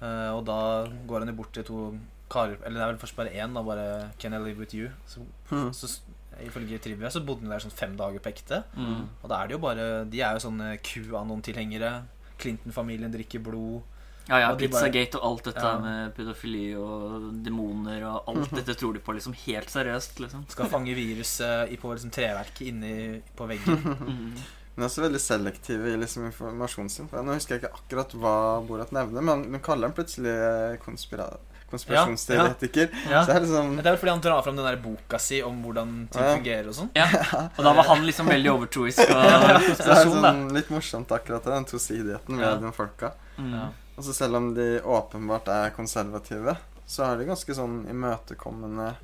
Eh, 0.00 0.30
og 0.32 0.44
da 0.46 0.86
går 1.10 1.24
han 1.26 1.28
jo 1.28 1.34
bort 1.42 1.52
til 1.52 1.64
to 1.64 1.98
karer 2.30 2.58
Eller 2.62 2.76
det 2.78 2.84
er 2.84 2.92
vel 2.92 3.00
først 3.02 3.16
bare 3.16 3.32
én, 3.34 3.52
da. 3.54 3.62
Bare 3.62 4.12
'Can 4.18 4.34
I 4.34 4.38
live 4.38 4.58
with 4.58 4.74
you?' 4.74 4.92
Så, 5.06 5.20
Mm. 5.50 5.72
så 5.72 6.00
Ifølge 6.46 6.78
trivia 6.80 7.10
så 7.10 7.24
bodde 7.24 7.42
de 7.46 7.50
der 7.50 7.58
sånn 7.64 7.72
fem 7.74 7.96
dager 7.98 8.20
på 8.22 8.30
ekte. 8.32 8.62
Mm. 8.76 9.08
Og 9.22 9.28
da 9.30 9.42
er 9.42 9.48
det 9.48 9.56
jo 9.56 9.62
bare 9.64 9.86
De 10.10 10.20
er 10.20 10.34
jo 10.38 10.44
sånne 10.48 10.78
QAnon-tilhengere. 10.86 11.92
Clinton-familien 12.38 13.10
drikker 13.12 13.42
blod. 13.42 13.82
Ja, 14.28 14.38
ja, 14.42 14.50
Og 14.52 14.58
de 14.58 14.68
bare- 14.68 14.84
Pizzagate 14.90 15.16
og 15.16 15.24
alt 15.24 15.44
dette 15.44 15.62
Ja. 15.64 15.78
med 15.80 16.14
pedofili 16.14 16.76
og 16.76 17.42
demoner 17.42 18.02
og 18.04 18.24
alt 18.28 18.50
dette 18.54 18.74
tror 18.76 18.92
de 18.92 19.00
på 19.00 19.14
liksom 19.14 19.32
helt 19.46 19.68
seriøst, 19.70 20.20
liksom. 20.20 20.44
Skal 20.50 20.66
fange 20.68 20.94
viruset 20.94 21.70
på 21.80 21.94
liksom 21.94 22.10
treverket 22.12 22.60
inni 22.68 23.22
på 23.34 23.48
veggen. 23.48 23.82
Mm. 23.82 24.34
Men 24.76 24.86
også 24.86 25.02
veldig 25.02 25.18
selektive 25.18 25.88
i 25.92 25.96
liksom 25.96 26.26
informasjonen 26.30 26.90
sin. 26.90 27.08
For 27.08 27.22
nå 27.22 27.32
husker 27.34 27.56
jeg 27.58 27.62
ikke 27.64 27.74
akkurat 27.80 28.12
hva 28.14 28.34
Borat 28.64 28.92
nevner, 28.92 29.22
men 29.22 29.42
hun 29.50 29.60
kaller 29.60 29.88
han 29.88 29.96
plutselig 29.96 30.30
eh, 30.30 30.76
konspira 30.76 31.36
konspirasjonsteoretiker. 31.70 32.88
Ja. 33.10 33.22
Så 33.24 33.32
det 33.32 33.36
er 33.36 33.40
liksom 33.46 33.76
Det 33.76 33.86
er 33.86 33.90
vel 33.90 33.98
fordi 34.02 34.10
han 34.14 34.20
drar 34.24 34.42
fram 34.42 34.56
den 34.56 34.64
der 34.66 34.76
boka 34.82 35.18
si 35.18 35.42
om 35.42 35.62
hvordan 35.64 36.08
ting 36.12 36.22
Ja. 36.22 36.34
fungerer 36.36 36.68
og 36.68 36.74
sånn. 36.74 36.90
Ja. 36.94 37.06
Og 37.58 37.64
da 37.64 37.72
var 37.74 37.84
han 37.90 38.06
liksom 38.06 38.26
veldig 38.28 38.50
overtroisk 38.52 38.98
og 39.00 39.08
så 39.12 39.84
det 39.84 39.88
er 39.88 40.04
da. 40.04 40.04
sånn 40.04 40.52
litt 40.54 40.70
morsomt 40.70 41.12
akkurat 41.12 41.44
den 41.44 41.64
tosidigheten 41.64 42.36
med 42.36 42.46
Ja. 42.46 42.54
de 42.56 42.72
folka. 42.72 43.12
Mm. 43.38 43.52
Ja. 43.54 43.68
Og 43.98 44.04
så 44.04 44.14
selv 44.14 44.36
om 44.36 44.54
de 44.54 44.80
åpenbart 44.84 45.48
er 45.48 45.70
konservative, 45.74 46.56
så 46.86 47.04
er 47.12 47.18
de 47.18 47.24
ganske 47.28 47.54
sånn 47.54 47.82
imøtekommende 47.90 48.94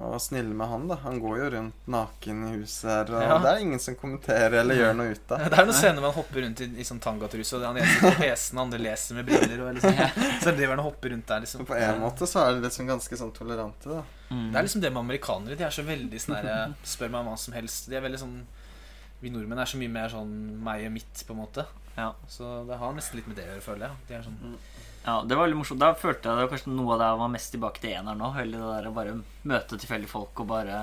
og 0.00 0.14
snille 0.24 0.54
med 0.56 0.66
han, 0.70 0.86
da. 0.88 0.96
Han 1.02 1.18
går 1.20 1.38
jo 1.42 1.48
rundt 1.52 1.88
naken 1.92 2.38
i 2.48 2.52
huset 2.62 2.88
her, 2.88 3.10
og 3.12 3.22
Ja. 3.22 3.38
det 3.42 3.50
er 3.50 3.58
ingen 3.60 3.78
som 3.82 3.94
kommenterer 4.00 4.56
eller 4.62 4.74
gjør 4.78 4.94
noe 4.96 5.12
ut 5.12 5.32
av. 5.36 5.44
Det 5.50 5.58
er 5.58 5.66
noen 5.68 5.76
scener 5.76 6.00
hvor 6.00 6.08
han 6.12 6.16
hopper 6.16 6.40
rundt 6.46 6.62
i, 6.64 6.68
i 6.80 6.86
sånn 6.88 7.00
tangatruse, 7.04 7.56
og 7.58 7.66
han 7.68 7.76
ene 7.76 7.86
sitter 7.92 8.14
på 8.16 8.22
PC-en, 8.22 8.58
andre 8.64 8.78
leser 8.80 9.18
med 9.18 9.28
briller. 9.28 9.60
Og 9.66 9.74
liksom, 9.76 10.00
så 10.40 10.54
driver 10.56 10.72
han 10.74 10.82
og 10.84 10.88
hopper 10.88 11.12
rundt 11.12 11.26
der, 11.28 11.44
liksom. 11.44 11.66
På 11.68 11.76
en 11.76 12.00
måte 12.00 12.26
så 12.30 12.40
er 12.46 12.54
de 12.56 12.64
liksom 12.64 12.88
ganske 12.88 13.20
sånn 13.20 13.32
tolerante, 13.36 13.88
da. 13.92 14.02
Mm. 14.30 14.46
Det 14.50 14.58
er 14.58 14.62
liksom 14.70 14.80
det 14.80 14.92
med 14.96 15.04
amerikanere. 15.04 15.56
De 15.60 15.64
er 15.68 15.70
så 15.76 15.84
veldig 15.84 16.20
sånn 16.24 16.36
herre 16.40 16.58
Spør 16.82 17.10
meg 17.12 17.20
om 17.20 17.26
hva 17.28 17.38
som 17.38 17.54
helst. 17.54 17.90
De 17.92 17.98
er 17.98 18.00
veldig 18.02 18.18
sånn 18.22 18.38
Vi 19.20 19.30
nordmenn 19.30 19.60
er 19.60 19.68
så 19.68 19.76
mye 19.78 19.92
mer 19.92 20.08
sånn 20.12 20.32
meg 20.64 20.86
og 20.88 20.92
mitt, 20.96 21.20
på 21.28 21.32
en 21.36 21.38
måte. 21.44 21.66
Ja. 21.96 22.10
Så 22.28 22.64
det 22.68 22.76
har 22.80 22.92
nesten 22.96 23.20
litt 23.20 23.28
med 23.30 23.36
det 23.38 23.44
å 23.44 23.52
gjøre, 23.52 23.62
føler 23.68 23.86
jeg. 23.86 23.96
De 24.08 24.14
er 24.18 24.24
sånn 24.26 24.56
Ja, 25.04 25.18
det 25.28 25.36
var 25.36 25.44
veldig 25.46 25.58
morsomt. 25.60 25.80
Da 25.82 25.90
følte 25.94 26.30
jeg 26.30 26.38
det 26.38 26.44
var 26.46 26.52
kanskje 26.54 26.72
noe 26.74 26.94
av 26.94 27.00
det 27.02 27.08
jeg 27.10 27.20
var 27.20 27.32
mest 27.34 27.50
tilbake 27.52 27.80
til 27.82 27.90
eneren 27.92 28.20
nå. 28.22 28.30
Hele 28.38 28.56
det 28.60 28.68
der 28.72 28.88
å 28.88 28.94
bare 28.96 29.16
møte 29.44 29.76
tilfeldige 29.80 30.08
folk 30.14 30.40
og 30.40 30.48
bare 30.48 30.78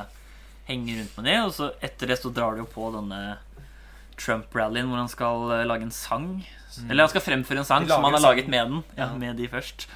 henge 0.67 0.99
rundt 0.99 1.15
med 1.17 1.25
dem. 1.31 1.45
Og 1.47 1.55
så 1.57 1.71
etter 1.81 2.11
det 2.11 2.19
så 2.21 2.29
drar 2.33 2.53
de 2.53 2.61
jo 2.61 2.69
på 2.69 2.91
denne 2.93 3.21
Trump-rallyen 4.21 4.89
hvor 4.91 5.01
han 5.01 5.09
skal 5.11 5.47
eh, 5.55 5.63
lage 5.65 5.87
en 5.87 5.93
sang. 5.95 6.27
Eller 6.87 7.03
han 7.07 7.11
skal 7.11 7.25
fremføre 7.25 7.63
en 7.63 7.67
sang 7.67 7.87
Mm. 7.87 7.89
Som 7.95 8.05
han 8.05 8.13
har 8.19 8.21
laget 8.27 8.47
med 8.47 8.67
den. 8.69 8.83
Ja, 8.97 9.07
Ja. 9.09 9.15
med 9.17 9.35
de 9.37 9.47
først. 9.49 9.87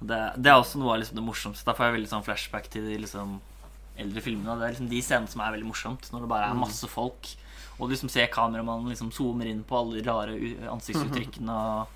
Det, 0.00 0.20
det 0.36 0.50
er 0.50 0.60
også 0.60 0.78
noe 0.78 0.94
av 0.94 1.00
liksom 1.02 1.16
det 1.18 1.24
morsomste. 1.26 1.64
Da 1.66 1.74
får 1.74 1.86
jeg 1.88 1.94
veldig 1.98 2.12
sånn 2.12 2.24
flashback 2.26 2.68
til 2.70 2.84
de 2.86 2.98
liksom 3.02 3.40
eldre 3.98 4.20
filmene. 4.22 4.54
Det 4.58 4.66
er 4.68 4.72
liksom 4.74 4.88
de 4.90 5.00
scenene 5.02 5.30
som 5.30 5.40
er 5.42 5.52
veldig 5.54 5.66
morsomt. 5.68 6.08
Når 6.12 6.20
det 6.24 6.28
bare 6.30 6.50
er 6.50 6.54
masse 6.58 6.86
folk, 6.90 7.28
og 7.78 7.88
du 7.88 7.94
liksom 7.94 8.10
ser 8.10 8.26
kameramannen 8.30 8.88
liksom 8.92 9.10
zoomer 9.14 9.46
inn 9.50 9.64
på 9.66 9.76
alle 9.78 9.98
de 9.98 10.06
rare 10.08 10.34
ansiktsuttrykkene. 10.70 11.50
og 11.64 11.88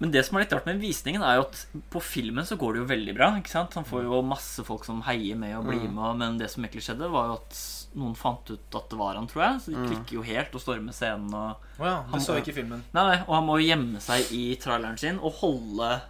men 0.00 0.10
det 0.10 0.24
som 0.26 0.36
er 0.36 0.40
litt 0.44 0.52
rart 0.52 0.66
med 0.66 0.80
visningen, 0.80 1.22
er 1.22 1.36
jo 1.36 1.42
at 1.46 1.66
på 1.90 2.00
filmen 2.02 2.44
så 2.44 2.56
går 2.58 2.72
det 2.74 2.80
jo 2.82 2.86
veldig 2.90 3.14
bra. 3.16 3.28
ikke 3.38 3.48
sant? 3.52 3.74
Han 3.74 3.84
får 3.84 4.02
jo 4.04 4.22
masse 4.22 4.64
folk 4.66 4.84
som 4.84 5.02
heier 5.06 5.36
med 5.36 5.56
og 5.56 5.64
blir 5.66 5.88
med, 5.88 6.16
men 6.18 6.38
det 6.38 6.50
som 6.50 6.64
egentlig 6.64 6.82
skjedde, 6.82 7.10
var 7.10 7.28
jo 7.30 7.34
at 7.38 7.60
noen 7.94 8.16
fant 8.18 8.50
ut 8.50 8.74
at 8.74 8.88
det 8.90 8.98
var 8.98 9.14
han, 9.14 9.28
tror 9.30 9.42
jeg. 9.44 9.60
Så 9.62 9.70
de 9.70 9.84
klikker 9.94 10.12
jo 10.18 10.22
helt 10.26 10.54
og 10.54 10.60
stormer 10.60 10.92
scenen. 10.92 11.30
og 11.32 11.56
Å 11.78 11.86
ja, 11.86 12.02
Han- 12.10 12.20
så 12.20 12.34
ikke 12.40 12.54
filmen. 12.54 12.82
Nei, 12.92 13.04
nei, 13.14 13.20
Og 13.28 13.34
han 13.36 13.44
må 13.46 13.60
jo 13.60 13.68
gjemme 13.70 14.00
seg 14.02 14.32
i 14.32 14.56
traileren 14.56 14.98
sin 14.98 15.18
og 15.22 15.32
holde 15.40 16.00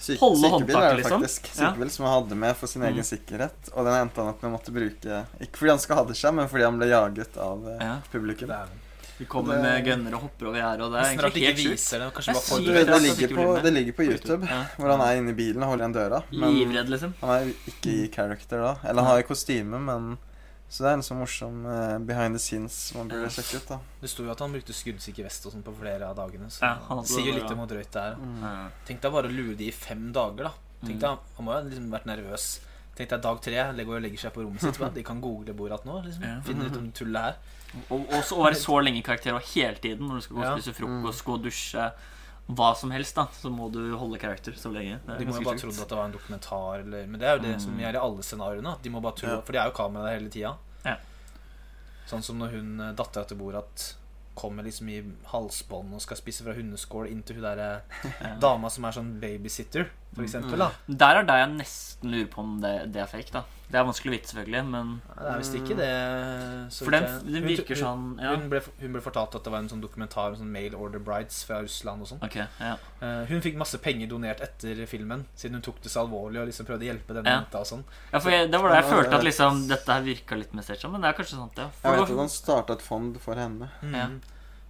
Syke, 0.00 0.18
Holde 0.20 0.36
sykebil 0.40 0.52
håndtaket, 0.52 0.80
er 0.80 0.96
det 0.96 1.02
liksom. 1.04 1.20
faktisk. 1.20 1.48
Ja. 1.60 1.72
Sykebil 1.72 1.90
som 1.90 2.04
han 2.06 2.22
hadde 2.22 2.36
med 2.40 2.56
for 2.56 2.66
sin 2.66 2.82
egen 2.82 2.96
Mm. 2.96 3.04
sikkerhet. 3.04 3.68
Og 3.76 3.84
den 3.84 3.94
endte 4.00 4.16
han 4.16 4.28
opp 4.28 4.42
med 4.42 4.48
å 4.50 4.54
måtte 4.56 4.72
bruke 4.72 5.26
Ikke 5.40 5.56
fordi 5.60 5.68
han 5.68 5.78
skade 5.78 6.14
seg, 6.16 6.32
men 6.34 6.48
fordi 6.48 6.64
han 6.64 6.78
ble 6.78 6.86
jaget 6.88 7.36
av 7.36 7.66
eh, 7.68 7.78
Ja. 7.84 8.00
publikum. 8.10 8.48
Det 8.48 8.56
er 8.56 8.68
Vi 9.20 9.26
kommer 9.28 9.54
Det- 9.58 9.62
med 9.62 9.84
gønner 9.84 10.14
og 10.16 10.20
hopper 10.24 10.46
over 10.48 10.58
gjerdet, 10.62 10.80
og 10.86 10.92
det 10.92 10.98
er 11.00 11.04
Nesten 11.04 11.20
rart 11.26 11.34
de 11.34 11.40
egentlig 11.40 11.60
ikke 11.60 11.68
helt 11.68 11.76
viser 11.76 11.98
det. 12.00 12.06
Kanskje 12.16 12.34
bare 12.34 12.64
Det, 12.64 12.86
det, 12.88 13.00
ligger 13.04 13.28
på, 13.36 13.62
det 13.62 13.72
ligger 13.74 13.92
på 13.98 14.04
YouTube, 14.08 14.48
Ja. 14.48 14.64
hvor 14.78 14.90
han 14.96 15.00
er 15.06 15.16
inne 15.20 15.30
i 15.30 15.36
bilen 15.36 15.62
og 15.62 15.68
holder 15.70 15.84
igjen 15.84 15.94
døra. 15.94 16.22
Men 16.32 16.54
Livredd, 16.56 16.88
liksom. 16.88 17.12
han 17.20 17.30
er 17.30 17.52
ikke 17.68 17.90
i 17.92 18.08
character 18.08 18.58
da. 18.64 18.72
Eller 18.88 19.02
han 19.02 19.10
har 19.12 19.20
jo 19.22 19.28
kostyme, 19.28 19.78
men 19.78 20.18
Så 20.70 20.84
det 20.84 20.90
er 20.90 20.92
en 20.94 21.02
sånn 21.02 21.18
morsom 21.18 21.66
uh, 21.66 21.98
behind 21.98 22.32
the 22.32 22.38
scenes 22.38 22.94
man 22.94 23.08
burde 23.08 23.22
Ja. 23.26 23.28
sjekke 23.28 23.56
ut, 23.56 23.66
da. 23.68 23.78
Det 24.00 24.08
sto 24.08 24.22
jo 24.22 24.30
at 24.30 24.38
han 24.38 24.52
brukte 24.52 24.70
skuddsikker 24.72 25.24
vest 25.26 25.44
og 25.46 25.52
sånn 25.52 25.64
på 25.64 25.74
flere 25.74 26.02
av 26.06 26.14
dagene. 26.14 26.46
Så 26.46 26.60
Ja, 26.62 26.76
han 26.86 27.02
sier 27.04 27.26
jo 27.26 27.32
litt 27.32 27.50
om 27.50 27.58
hvor 27.58 27.66
drøyt 27.66 27.90
det 27.90 27.96
er. 28.00 28.14
Mm. 28.14 28.70
Tenk 28.86 29.00
deg 29.00 29.10
bare 29.12 29.26
å 29.26 29.34
lure 29.34 29.56
de 29.56 29.66
i 29.66 29.72
fem 29.72 30.12
dager, 30.12 30.44
da. 30.44 30.52
Tenk 30.86 30.94
Mm. 30.96 31.00
deg, 31.00 31.18
Han 31.36 31.44
må 31.44 31.50
jo 31.50 31.58
ha 31.58 31.68
liksom 31.68 31.90
vært 31.90 32.06
nervøs. 32.06 32.60
Tenk 32.96 33.08
deg 33.08 33.20
dag 33.20 33.40
tre, 33.42 33.72
legger 33.74 34.00
legger 34.00 34.18
seg 34.18 34.32
på 34.32 34.44
rommet 34.46 34.60
sitt. 34.60 34.94
De 34.94 35.02
kan 35.02 35.20
google 35.20 35.52
Borat 35.54 35.84
nå. 35.84 36.04
liksom 36.04 36.22
Ja. 36.22 36.40
Finne 36.40 36.66
ut 36.70 36.76
om 36.76 36.92
tullet 36.92 37.20
her. 37.20 37.34
Og 37.90 38.24
så 38.26 38.34
å 38.38 38.44
være 38.46 38.58
så 38.58 38.78
lenge 38.82 38.98
i 38.98 39.04
karakter 39.06 39.36
og 39.36 39.44
hele 39.54 39.76
tiden 39.78 40.08
når 40.08 40.16
du 40.18 40.24
skal 40.26 40.36
gå 40.36 40.42
og 40.46 40.56
spise 40.58 40.72
frokost, 40.74 41.24
gå 41.26 41.34
og 41.36 41.44
dusje, 41.44 41.84
hva 42.50 42.72
som 42.74 42.90
helst, 42.90 43.14
da, 43.14 43.28
så 43.30 43.50
må 43.54 43.68
du 43.70 43.78
holde 43.96 44.18
karakter 44.18 44.56
så 44.58 44.72
lenge. 44.74 44.96
De 45.06 45.24
må 45.28 45.36
jo 45.38 45.44
bare 45.46 45.60
trodd 45.60 45.76
at 45.78 45.88
det 45.92 45.98
var 46.00 46.08
en 46.08 46.16
dokumentar. 46.16 46.80
Eller, 46.82 47.06
men 47.06 47.20
det 47.22 47.28
er 47.28 47.36
jo 47.38 47.42
det 47.44 47.52
Mm. 47.54 47.60
som 47.62 47.78
gjør 47.78 47.94
i 47.94 48.00
alle 48.02 48.22
scenarioene. 48.26 48.72
De 48.82 48.90
må 48.90 49.00
bare 49.04 49.14
tro, 49.20 49.28
Ja. 49.28 49.40
For 49.40 49.52
de 49.52 49.58
er 49.62 49.66
jo 49.70 49.76
kamera 49.76 50.08
der 50.08 50.18
hele 50.18 50.30
tida. 50.34 50.56
Ja. 50.84 50.96
Sånn 52.10 52.22
som 52.26 52.38
når 52.42 52.50
hun 52.56 52.80
eh, 52.80 52.92
dattera 52.98 53.24
til 53.28 53.36
Borat 53.38 53.94
kommer 54.34 54.64
liksom 54.64 54.88
i 54.90 54.98
halsbånd 55.30 55.94
og 55.94 56.00
skal 56.02 56.16
spise 56.16 56.42
fra 56.42 56.54
hundeskål 56.54 57.06
inntil 57.10 57.36
hun 57.38 57.44
derre 57.44 57.82
Ja. 58.20 58.34
dama 58.42 58.70
som 58.70 58.84
er 58.84 58.92
sånn 58.98 59.20
babysitter, 59.20 59.86
for 60.14 60.22
eksempel. 60.22 60.58
da 60.58 60.70
Der 60.88 61.16
er 61.20 61.22
det 61.24 61.38
jeg 61.40 61.48
nesten 61.56 62.10
lurer 62.10 62.28
på 62.32 62.38
om 62.40 62.60
det, 62.60 62.92
det 62.92 63.02
er 63.02 63.06
fake, 63.06 63.30
da. 63.32 63.44
Det 63.70 63.78
er 63.78 63.84
vanskelig 63.86 64.10
å 64.10 64.14
vite, 64.16 64.26
selvfølgelig, 64.32 64.60
men 64.66 64.88
Det 65.14 65.26
er 65.30 65.38
visst 65.38 65.54
ikke 65.54 65.76
det. 65.78 65.90
så 66.74 66.84
For 66.84 66.90
den, 66.90 67.04
den 67.32 67.44
virker 67.46 67.76
hun- 67.76 67.84
sånn 67.84 68.20
Ja, 68.20 68.30
Hun 68.34 68.48
ble, 68.50 68.60
hun 68.80 68.92
ble 68.92 69.00
fortalt 69.00 69.34
at 69.36 69.44
det 69.44 69.52
var 69.52 69.58
en 69.60 69.68
sånn 69.68 69.80
dokumentar 69.80 70.32
om 70.32 70.36
sånn 70.40 70.50
mail 70.50 70.74
order 70.74 70.98
brides 70.98 71.44
fra 71.44 71.60
Russland 71.62 72.02
og 72.02 72.08
sånn. 72.08 72.22
Okay, 72.24 72.46
Ja. 72.58 72.76
Eh, 73.00 73.24
hun 73.26 73.40
fikk 73.40 73.54
masse 73.56 73.78
penger 73.78 74.08
donert 74.08 74.40
etter 74.40 74.74
filmen, 74.86 75.24
siden 75.36 75.52
hun 75.52 75.62
tok 75.62 75.80
det 75.82 75.92
så 75.92 76.02
alvorlig 76.08 76.40
og 76.42 76.48
liksom 76.48 76.66
prøvde 76.66 76.82
å 76.82 76.90
hjelpe 76.90 77.14
Ja. 77.24 77.38
jenta 77.44 77.60
og 77.60 77.66
sånn. 77.66 77.84
ja 78.12 78.18
for 78.18 78.30
jeg, 78.30 78.50
det 78.50 78.60
var 78.60 78.70
da 78.70 78.80
jeg 78.82 78.90
følte 78.90 79.14
at 79.14 79.22
liksom 79.24 79.68
dette 79.68 79.86
her 79.92 80.02
virka 80.02 80.36
litt 80.36 80.52
mer 80.52 80.62
staged, 80.62 80.90
men 80.90 81.00
det 81.02 81.08
er 81.14 81.22
kanskje 81.22 81.36
sant, 81.38 81.52
ja. 81.56 81.70
Jeg 81.84 81.92
vet 82.00 82.10
at 82.10 82.16
han 82.16 82.28
starta 82.28 82.70
et 82.72 82.82
fond 82.82 83.20
for 83.20 83.34
henne. 83.36 83.68
Mm. 83.84 84.20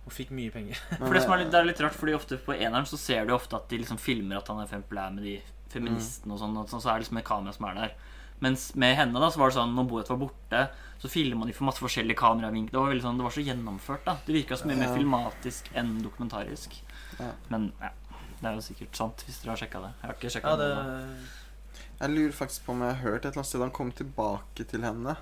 Og 0.09 0.15
fikk 0.15 0.33
mye 0.35 0.53
penger. 0.55 0.79
for 0.99 1.15
det 1.15 1.25
som 1.25 1.35
er 1.35 1.45
litt, 1.45 1.51
det 1.53 1.61
er 1.61 1.69
litt 1.69 1.83
rart, 1.85 1.97
fordi 1.97 2.17
ofte 2.17 2.39
på 2.41 2.57
eneren 2.57 2.89
så 2.89 2.99
ser 3.01 3.27
du 3.29 3.35
ofte 3.37 3.59
at 3.59 3.69
de 3.71 3.83
liksom 3.83 4.01
filmer 4.01 4.41
at 4.41 4.49
han 4.51 4.63
er, 4.63 4.71
er 4.73 5.17
med 5.17 5.25
de 5.27 5.37
feministene 5.71 6.35
og 6.35 6.41
sånn, 6.41 6.57
og 6.59 6.71
sånn, 6.71 6.83
så 6.83 6.91
er 6.93 6.99
det 6.99 7.07
liksom 7.07 7.21
et 7.21 7.29
kamera 7.29 7.55
som 7.55 7.69
er 7.71 7.79
der. 7.79 7.99
Mens 8.41 8.71
med 8.81 8.97
henne 8.97 9.21
da, 9.21 9.29
så 9.29 9.43
var 9.43 9.51
det 9.51 9.59
sånn 9.59 9.75
når 9.77 9.89
Boet 9.91 10.11
var 10.11 10.21
borte, 10.23 10.63
så 11.01 11.09
filma 11.13 11.47
de 11.49 11.55
for 11.57 11.69
masse 11.69 11.83
forskjellige 11.85 12.17
kameravinkler. 12.21 12.73
Det 12.73 12.81
var 12.81 12.93
veldig 12.95 13.05
sånn, 13.05 13.21
det 13.21 13.27
var 13.27 13.35
så 13.37 13.45
gjennomført. 13.45 14.05
da 14.07 14.15
Det 14.25 14.37
virka 14.37 14.57
så 14.57 14.69
mye 14.69 14.81
mer 14.81 14.95
filmatisk 14.97 15.69
enn 15.77 15.99
dokumentarisk. 16.05 16.79
Ja. 17.19 17.35
Men 17.53 17.69
ja, 17.81 17.93
det 18.41 18.49
er 18.49 18.57
jo 18.57 18.65
sikkert 18.65 18.97
sant, 18.97 19.25
hvis 19.27 19.43
dere 19.43 19.53
har 19.53 19.61
sjekka 19.61 19.85
det. 19.85 19.93
Jeg 20.01 20.09
har 20.09 20.17
ikke 20.17 20.33
sjekka 20.33 20.55
Ja, 20.55 20.61
det. 20.61 20.71
Noe. 20.81 21.85
Jeg 22.01 22.15
lurer 22.15 22.33
faktisk 22.33 22.65
på 22.65 22.73
om 22.73 22.85
jeg 22.87 22.97
har 22.97 23.03
hørt 23.05 23.19
et 23.21 23.27
eller 23.29 23.43
annet 23.43 23.51
sted 23.51 23.61
han 23.67 23.77
kom 23.77 23.93
tilbake 23.93 24.65
til 24.73 24.89
henne 24.89 25.17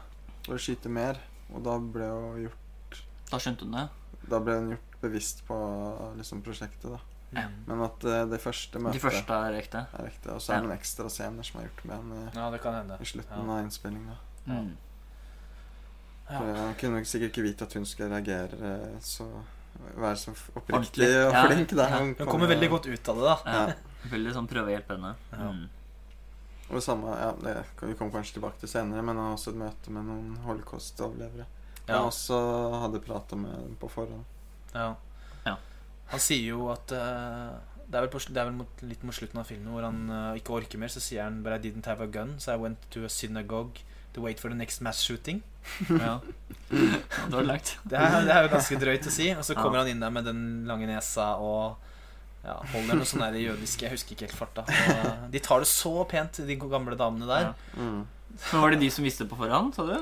for 0.47 0.55
å 0.55 0.63
skyte 0.63 0.93
mer. 0.95 1.19
Og 1.51 1.65
da 1.67 1.75
ble 1.83 2.07
jo 2.07 2.21
gjort 2.47 3.03
Da 3.33 3.41
skjønte 3.43 3.67
hun 3.67 3.75
det. 3.75 3.89
Da 4.29 4.39
ble 4.41 4.55
hun 4.59 4.71
gjort 4.75 4.99
bevisst 5.01 5.45
på 5.47 5.57
liksom 6.19 6.43
prosjektet, 6.43 6.91
da. 6.91 6.99
Mm. 7.33 7.55
Men 7.67 7.83
at 7.85 8.05
uh, 8.09 8.25
det 8.31 8.41
første 8.41 8.81
møtet 8.81 8.95
De 8.97 9.05
første 9.05 9.39
er 9.45 9.57
ekte. 9.59 9.83
er 9.99 10.07
ekte 10.09 10.31
Og 10.33 10.41
så 10.41 10.53
er 10.53 10.55
Ja. 10.55 10.61
det 10.63 10.69
noen 10.71 10.79
ekstra 10.79 11.11
scener 11.13 11.45
som 11.45 11.61
er 11.61 11.67
gjort 11.69 11.83
med 11.85 11.97
henne 11.99 12.31
Ja, 12.35 12.51
det 12.51 12.61
kan 12.63 12.73
hende. 12.75 12.97
i 13.01 13.05
slutten 13.05 13.37
Ja. 13.47 13.53
av 13.53 13.65
innspillinga. 13.67 14.17
Mm. 14.47 14.71
Ja. 16.31 16.41
Jeg 16.45 16.77
kunne 16.81 17.05
sikkert 17.05 17.31
ikke 17.37 17.43
vite 17.45 17.65
at 17.69 17.73
hun 17.77 17.85
skulle 17.89 18.11
reagere 18.17 18.73
eh, 18.73 18.99
så 19.01 19.27
Være 19.95 20.17
så 20.19 20.33
oppriktig 20.57 20.75
Ordentlig. 20.75 21.09
og 21.27 21.33
Ja. 21.33 21.43
flink. 21.47 21.71
Da. 21.77 21.85
Ja. 21.89 21.99
Hun 21.99 22.15
kommer 22.27 22.49
veldig 22.49 22.69
godt 22.71 22.87
ut 22.87 23.09
av 23.09 23.17
det, 23.17 23.23
da. 23.25 23.37
Ja. 23.69 23.75
Veldig 24.11 24.33
sånn 24.35 24.49
prøve 24.49 24.67
å 24.67 24.75
hjelpe 24.75 24.97
henne. 24.97 25.15
Ja. 25.33 25.53
Mm. 25.53 25.69
Og 26.71 26.75
det 26.75 26.83
samme, 26.83 27.07
ja, 27.15 27.31
det 27.33 27.65
vi 27.87 27.95
kommer 27.95 28.13
kanskje 28.13 28.35
tilbake 28.41 28.59
til 28.59 28.69
senere, 28.69 29.03
men 29.05 29.17
også 29.17 29.49
et 29.53 29.57
møte 29.57 29.91
med 29.95 30.05
noen 30.05 30.37
holocaust-overlevere. 30.45 31.47
Ja. 31.89 31.97
Han 31.99 32.11
også 32.11 32.39
hadde 32.85 33.01
prata 33.05 33.37
med 33.41 33.53
dem 33.65 33.75
på 33.81 33.89
forhånd. 33.91 34.25
Ja. 34.75 34.91
Ja. 35.47 35.57
Han 36.13 36.21
sier 36.21 36.51
jo 36.53 36.69
at 36.73 36.93
uh, 36.93 37.57
Det 37.89 37.97
er 37.97 38.05
vel, 38.05 38.11
på, 38.13 38.21
det 38.29 38.37
er 38.43 38.49
vel 38.51 38.59
mot, 38.61 38.83
litt 38.85 39.03
mot 39.09 39.17
slutten 39.17 39.41
av 39.41 39.49
filmen 39.49 39.73
hvor 39.73 39.87
han 39.87 40.03
uh, 40.13 40.37
ikke 40.37 40.53
orker 40.61 40.79
mer. 40.83 40.93
Så 40.93 41.01
sier 41.01 41.25
han 41.25 41.41
But 41.43 41.57
I 41.57 41.63
didn't 41.69 41.89
have 41.89 42.05
a 42.05 42.07
gun, 42.13 42.37
so 42.39 42.53
I 42.53 42.61
went 42.61 42.85
to 42.93 43.05
a 43.09 43.09
synagogue 43.13 43.81
to 44.15 44.21
wait 44.25 44.41
for 44.41 44.53
the 44.53 44.57
next 44.57 44.81
mass 44.85 45.01
shooting. 45.05 45.43
Ja. 45.89 46.19
Det 46.69 47.33
var 47.33 47.43
langt. 47.49 47.75
Det, 47.85 47.97
er, 47.97 48.21
det 48.25 48.33
er 48.33 48.45
jo 48.45 48.53
ganske 48.53 48.77
drøyt 48.81 49.09
å 49.09 49.13
si. 49.13 49.31
Og 49.37 49.45
så 49.45 49.57
Ja. 49.57 49.63
kommer 49.63 49.81
han 49.83 49.89
inn 49.89 50.01
der 50.05 50.13
med 50.13 50.25
den 50.29 50.43
lange 50.69 50.89
nesa 50.89 51.35
og 51.41 51.77
ja, 52.45 52.55
holder 52.73 52.97
noe 53.01 53.09
sånn 53.09 53.25
jødisk 53.37 53.83
Jeg 53.83 53.93
husker 53.93 54.15
ikke 54.15 54.29
helt 54.29 54.37
farta. 54.39 54.65
Og 55.27 55.33
de 55.33 55.41
tar 55.45 55.65
det 55.65 55.69
så 55.69 55.93
pent, 56.09 56.39
de 56.49 56.57
gamle 56.61 56.97
damene 56.97 57.29
der. 57.29 57.49
Ja. 57.51 57.81
Mm. 57.81 58.07
Men 58.53 58.63
var 58.63 58.73
det 58.73 58.81
de 58.85 58.91
som 58.93 59.05
visste 59.05 59.27
på 59.29 59.37
forhånd, 59.41 59.75
sa 59.77 59.85
du? 59.89 59.97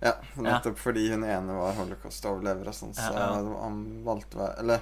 Ja, 0.00 0.14
nettopp 0.40 0.78
fordi 0.80 1.10
hun 1.12 1.26
ene 1.28 1.56
var 1.58 1.76
holocaust-overlever 1.76 2.70
og 2.70 2.76
sånn, 2.76 2.94
så 2.96 3.10
Ja, 3.12 3.34
han 3.36 3.82
valgte 4.06 4.40
å 4.40 4.46
Eller 4.62 4.80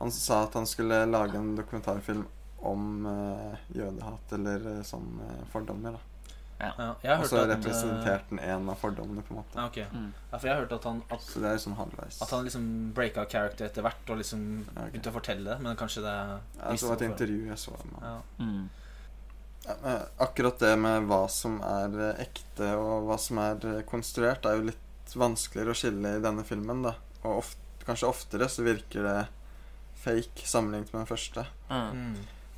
han 0.00 0.10
sa 0.12 0.42
at 0.44 0.56
han 0.58 0.66
skulle 0.66 1.04
lage 1.08 1.38
en 1.38 1.54
dokumentarfilm 1.56 2.26
om 2.66 3.06
uh, 3.06 3.54
jødehat 3.72 4.32
eller 4.36 4.66
uh, 4.66 4.82
sånn 4.84 5.20
uh, 5.22 5.40
fordommer, 5.52 5.96
da. 5.96 6.16
Ja, 6.56 7.18
Og 7.18 7.26
så 7.28 7.42
representerte 7.44 8.32
han 8.32 8.40
en 8.40 8.70
av 8.72 8.78
fordommene, 8.80 9.20
på 9.22 9.34
en 9.34 9.40
måte. 9.42 9.58
ja, 9.58 9.66
ok. 9.68 9.76
Mm. 9.92 10.06
ja, 10.30 10.38
For 10.38 10.48
jeg 10.48 10.54
har 10.54 10.62
hørt 10.62 10.72
at 10.72 10.86
han 10.88 11.02
at, 11.12 11.20
Så 11.20 11.42
det 11.44 11.50
er 11.50 11.60
sånn 11.60 11.76
halvveis. 11.76 12.20
at 12.24 12.32
han 12.32 12.46
liksom 12.48 12.64
breaka 12.96 13.26
character 13.28 13.68
etter 13.68 13.84
hvert 13.84 14.12
og 14.12 14.22
liksom 14.22 14.46
okay. 14.70 14.88
begynte 14.94 15.12
å 15.12 15.16
fortelle 15.18 15.50
det. 15.50 15.58
Men 15.66 15.76
kanskje 15.76 16.04
det 16.06 16.16
Ja, 16.16 16.72
det 16.72 16.88
var 16.88 16.96
et 16.96 17.06
intervju 17.10 17.42
jeg 17.50 17.60
så 17.60 17.76
med. 17.92 18.00
Ja. 18.00 18.16
Mm. 18.40 18.64
Men 19.82 20.02
Akkurat 20.22 20.58
det 20.58 20.76
med 20.80 21.08
hva 21.10 21.24
som 21.32 21.58
er 21.64 21.96
eh, 22.10 22.22
ekte 22.26 22.72
og 22.78 23.08
hva 23.08 23.18
som 23.20 23.40
er 23.42 23.66
eh, 23.66 23.82
konstruert, 23.88 24.46
er 24.46 24.60
jo 24.60 24.68
litt 24.70 25.16
vanskeligere 25.16 25.74
å 25.74 25.78
skille 25.78 26.14
i 26.16 26.22
denne 26.22 26.44
filmen. 26.46 26.84
da 26.86 26.94
Og 27.24 27.42
ofte, 27.42 27.84
kanskje 27.86 28.10
oftere 28.10 28.48
så 28.50 28.66
virker 28.66 29.06
det 29.06 29.18
fake 30.02 30.46
sammenlignet 30.46 30.92
med 30.92 31.02
den 31.02 31.10
første. 31.10 31.46
Mm. 31.70 31.90
Mm. 32.00 32.16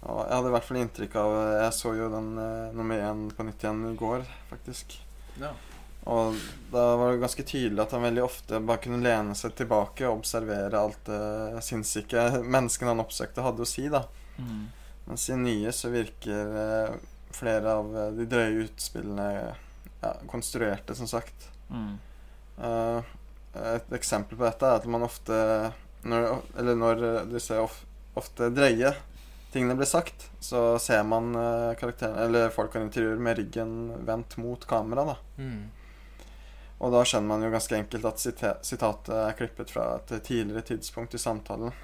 Og 0.08 0.20
jeg 0.22 0.36
hadde 0.36 0.50
i 0.50 0.54
hvert 0.54 0.66
fall 0.68 0.78
inntrykk 0.78 1.16
av 1.18 1.32
Jeg 1.58 1.72
så 1.74 1.94
jo 1.98 2.10
den 2.12 2.28
eh, 2.42 2.76
nummer 2.76 3.08
én 3.08 3.24
på 3.34 3.48
nytt 3.48 3.64
igjen 3.64 3.82
i 3.90 3.96
går, 3.98 4.28
faktisk. 4.52 4.98
Ja. 5.40 5.54
Og 6.08 6.38
da 6.72 6.84
var 6.96 7.12
det 7.12 7.20
ganske 7.20 7.44
tydelig 7.44 7.82
at 7.82 7.92
han 7.92 8.04
veldig 8.06 8.22
ofte 8.24 8.60
bare 8.64 8.80
kunne 8.80 9.02
lene 9.04 9.34
seg 9.36 9.52
tilbake 9.58 10.06
og 10.08 10.22
observere 10.22 10.80
alt 10.80 11.02
det 11.08 11.64
sinnssyke 11.66 12.30
menneskene 12.44 12.94
han 12.94 13.02
oppsøkte, 13.02 13.44
hadde 13.44 13.64
å 13.64 13.68
si. 13.68 13.88
da 13.92 14.06
Mm. 14.38 14.68
Mens 15.08 15.28
i 15.32 15.36
nye 15.40 15.72
så 15.72 15.88
virker 15.92 16.58
eh, 16.62 16.94
flere 17.32 17.74
av 17.80 17.94
eh, 17.96 18.10
de 18.18 18.26
drøye 18.28 18.66
utspillene 18.66 19.28
ja, 20.02 20.12
konstruerte, 20.28 20.94
som 20.94 21.08
sagt. 21.08 21.48
Mm. 21.72 21.94
Eh, 22.60 23.14
et 23.72 23.92
eksempel 23.96 24.36
på 24.36 24.44
dette 24.44 24.68
er 24.68 24.82
at 24.82 24.88
man 24.90 25.06
ofte 25.06 25.36
når, 26.06 26.26
Eller 26.60 26.76
når 26.78 27.00
disse 27.32 27.56
of, 27.58 27.80
ofte 28.20 28.52
drøye 28.54 28.92
tingene 29.50 29.74
blir 29.74 29.88
sagt, 29.88 30.28
så 30.40 30.78
ser 30.78 31.02
man 31.08 31.32
uh, 31.36 31.74
karakteren 31.80 32.18
Eller 32.20 32.52
folk 32.54 32.74
har 32.76 32.84
intervjuer 32.84 33.16
med 33.16 33.38
ryggen 33.38 33.72
vendt 34.06 34.36
mot 34.36 34.66
kamera, 34.68 35.04
da. 35.08 35.16
Mm. 35.40 35.62
Og 36.78 36.92
da 36.94 37.02
skjønner 37.02 37.32
man 37.32 37.42
jo 37.42 37.50
ganske 37.50 37.74
enkelt 37.80 38.06
at 38.06 38.22
sitatet 38.22 39.14
er 39.16 39.36
klippet 39.38 39.72
fra 39.74 39.88
et 39.96 40.12
tidligere 40.22 40.62
tidspunkt 40.68 41.16
i 41.16 41.18
samtalen. 41.18 41.74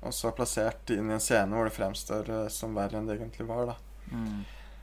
Og 0.00 0.14
så 0.16 0.32
plassert 0.32 0.90
inn 0.94 1.10
i 1.10 1.16
en 1.16 1.22
scene 1.22 1.52
hvor 1.52 1.68
det 1.68 1.76
fremstår 1.76 2.30
eh, 2.32 2.48
som 2.52 2.76
verre 2.76 3.00
enn 3.00 3.08
det 3.08 3.18
egentlig 3.18 3.46
var, 3.48 3.74
da. 3.74 3.76
Mm. 4.10 4.40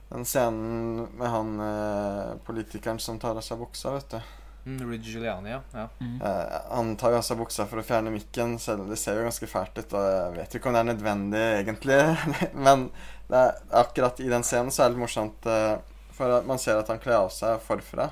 Den 0.10 0.28
scenen 0.28 1.08
med 1.18 1.32
han 1.34 1.56
eh, 1.64 2.36
politikeren 2.48 3.02
som 3.02 3.18
tar 3.20 3.36
av 3.36 3.44
seg 3.46 3.60
buksa, 3.60 3.96
vet 3.98 4.14
du. 4.14 4.36
Mm, 4.68 4.80
Rudy 4.84 5.12
Giuliani, 5.12 5.52
ja. 5.52 5.62
ja. 5.74 5.88
Mm. 6.00 6.22
Eh, 6.22 6.56
han 6.70 6.94
tar 7.00 7.16
jo 7.16 7.20
av 7.22 7.26
seg 7.26 7.42
buksa 7.42 7.66
for 7.68 7.82
å 7.82 7.88
fjerne 7.88 8.14
mikken, 8.14 8.56
selv 8.62 8.86
om 8.86 8.92
det 8.92 9.00
ser 9.02 9.20
jo 9.20 9.26
ganske 9.28 9.50
fælt 9.50 9.82
ut. 9.82 9.98
Og 9.98 10.08
jeg 10.12 10.32
vet 10.38 10.56
jo 10.56 10.62
ikke 10.62 10.72
om 10.72 10.78
det 10.78 10.84
er 10.84 10.90
nødvendig, 10.92 11.44
egentlig. 11.64 12.00
Men 12.68 12.90
det 13.28 13.42
er, 13.42 13.62
akkurat 13.82 14.22
i 14.24 14.32
den 14.32 14.46
scenen 14.48 14.72
så 14.72 14.86
er 14.86 14.92
det 14.92 14.98
litt 14.98 15.08
morsomt. 15.08 15.50
eh, 15.50 15.78
for 16.18 16.34
at 16.34 16.48
man 16.50 16.58
ser 16.58 16.80
at 16.80 16.90
han 16.90 17.02
kler 17.02 17.20
av 17.20 17.30
seg 17.34 17.60
forfra. 17.62 18.10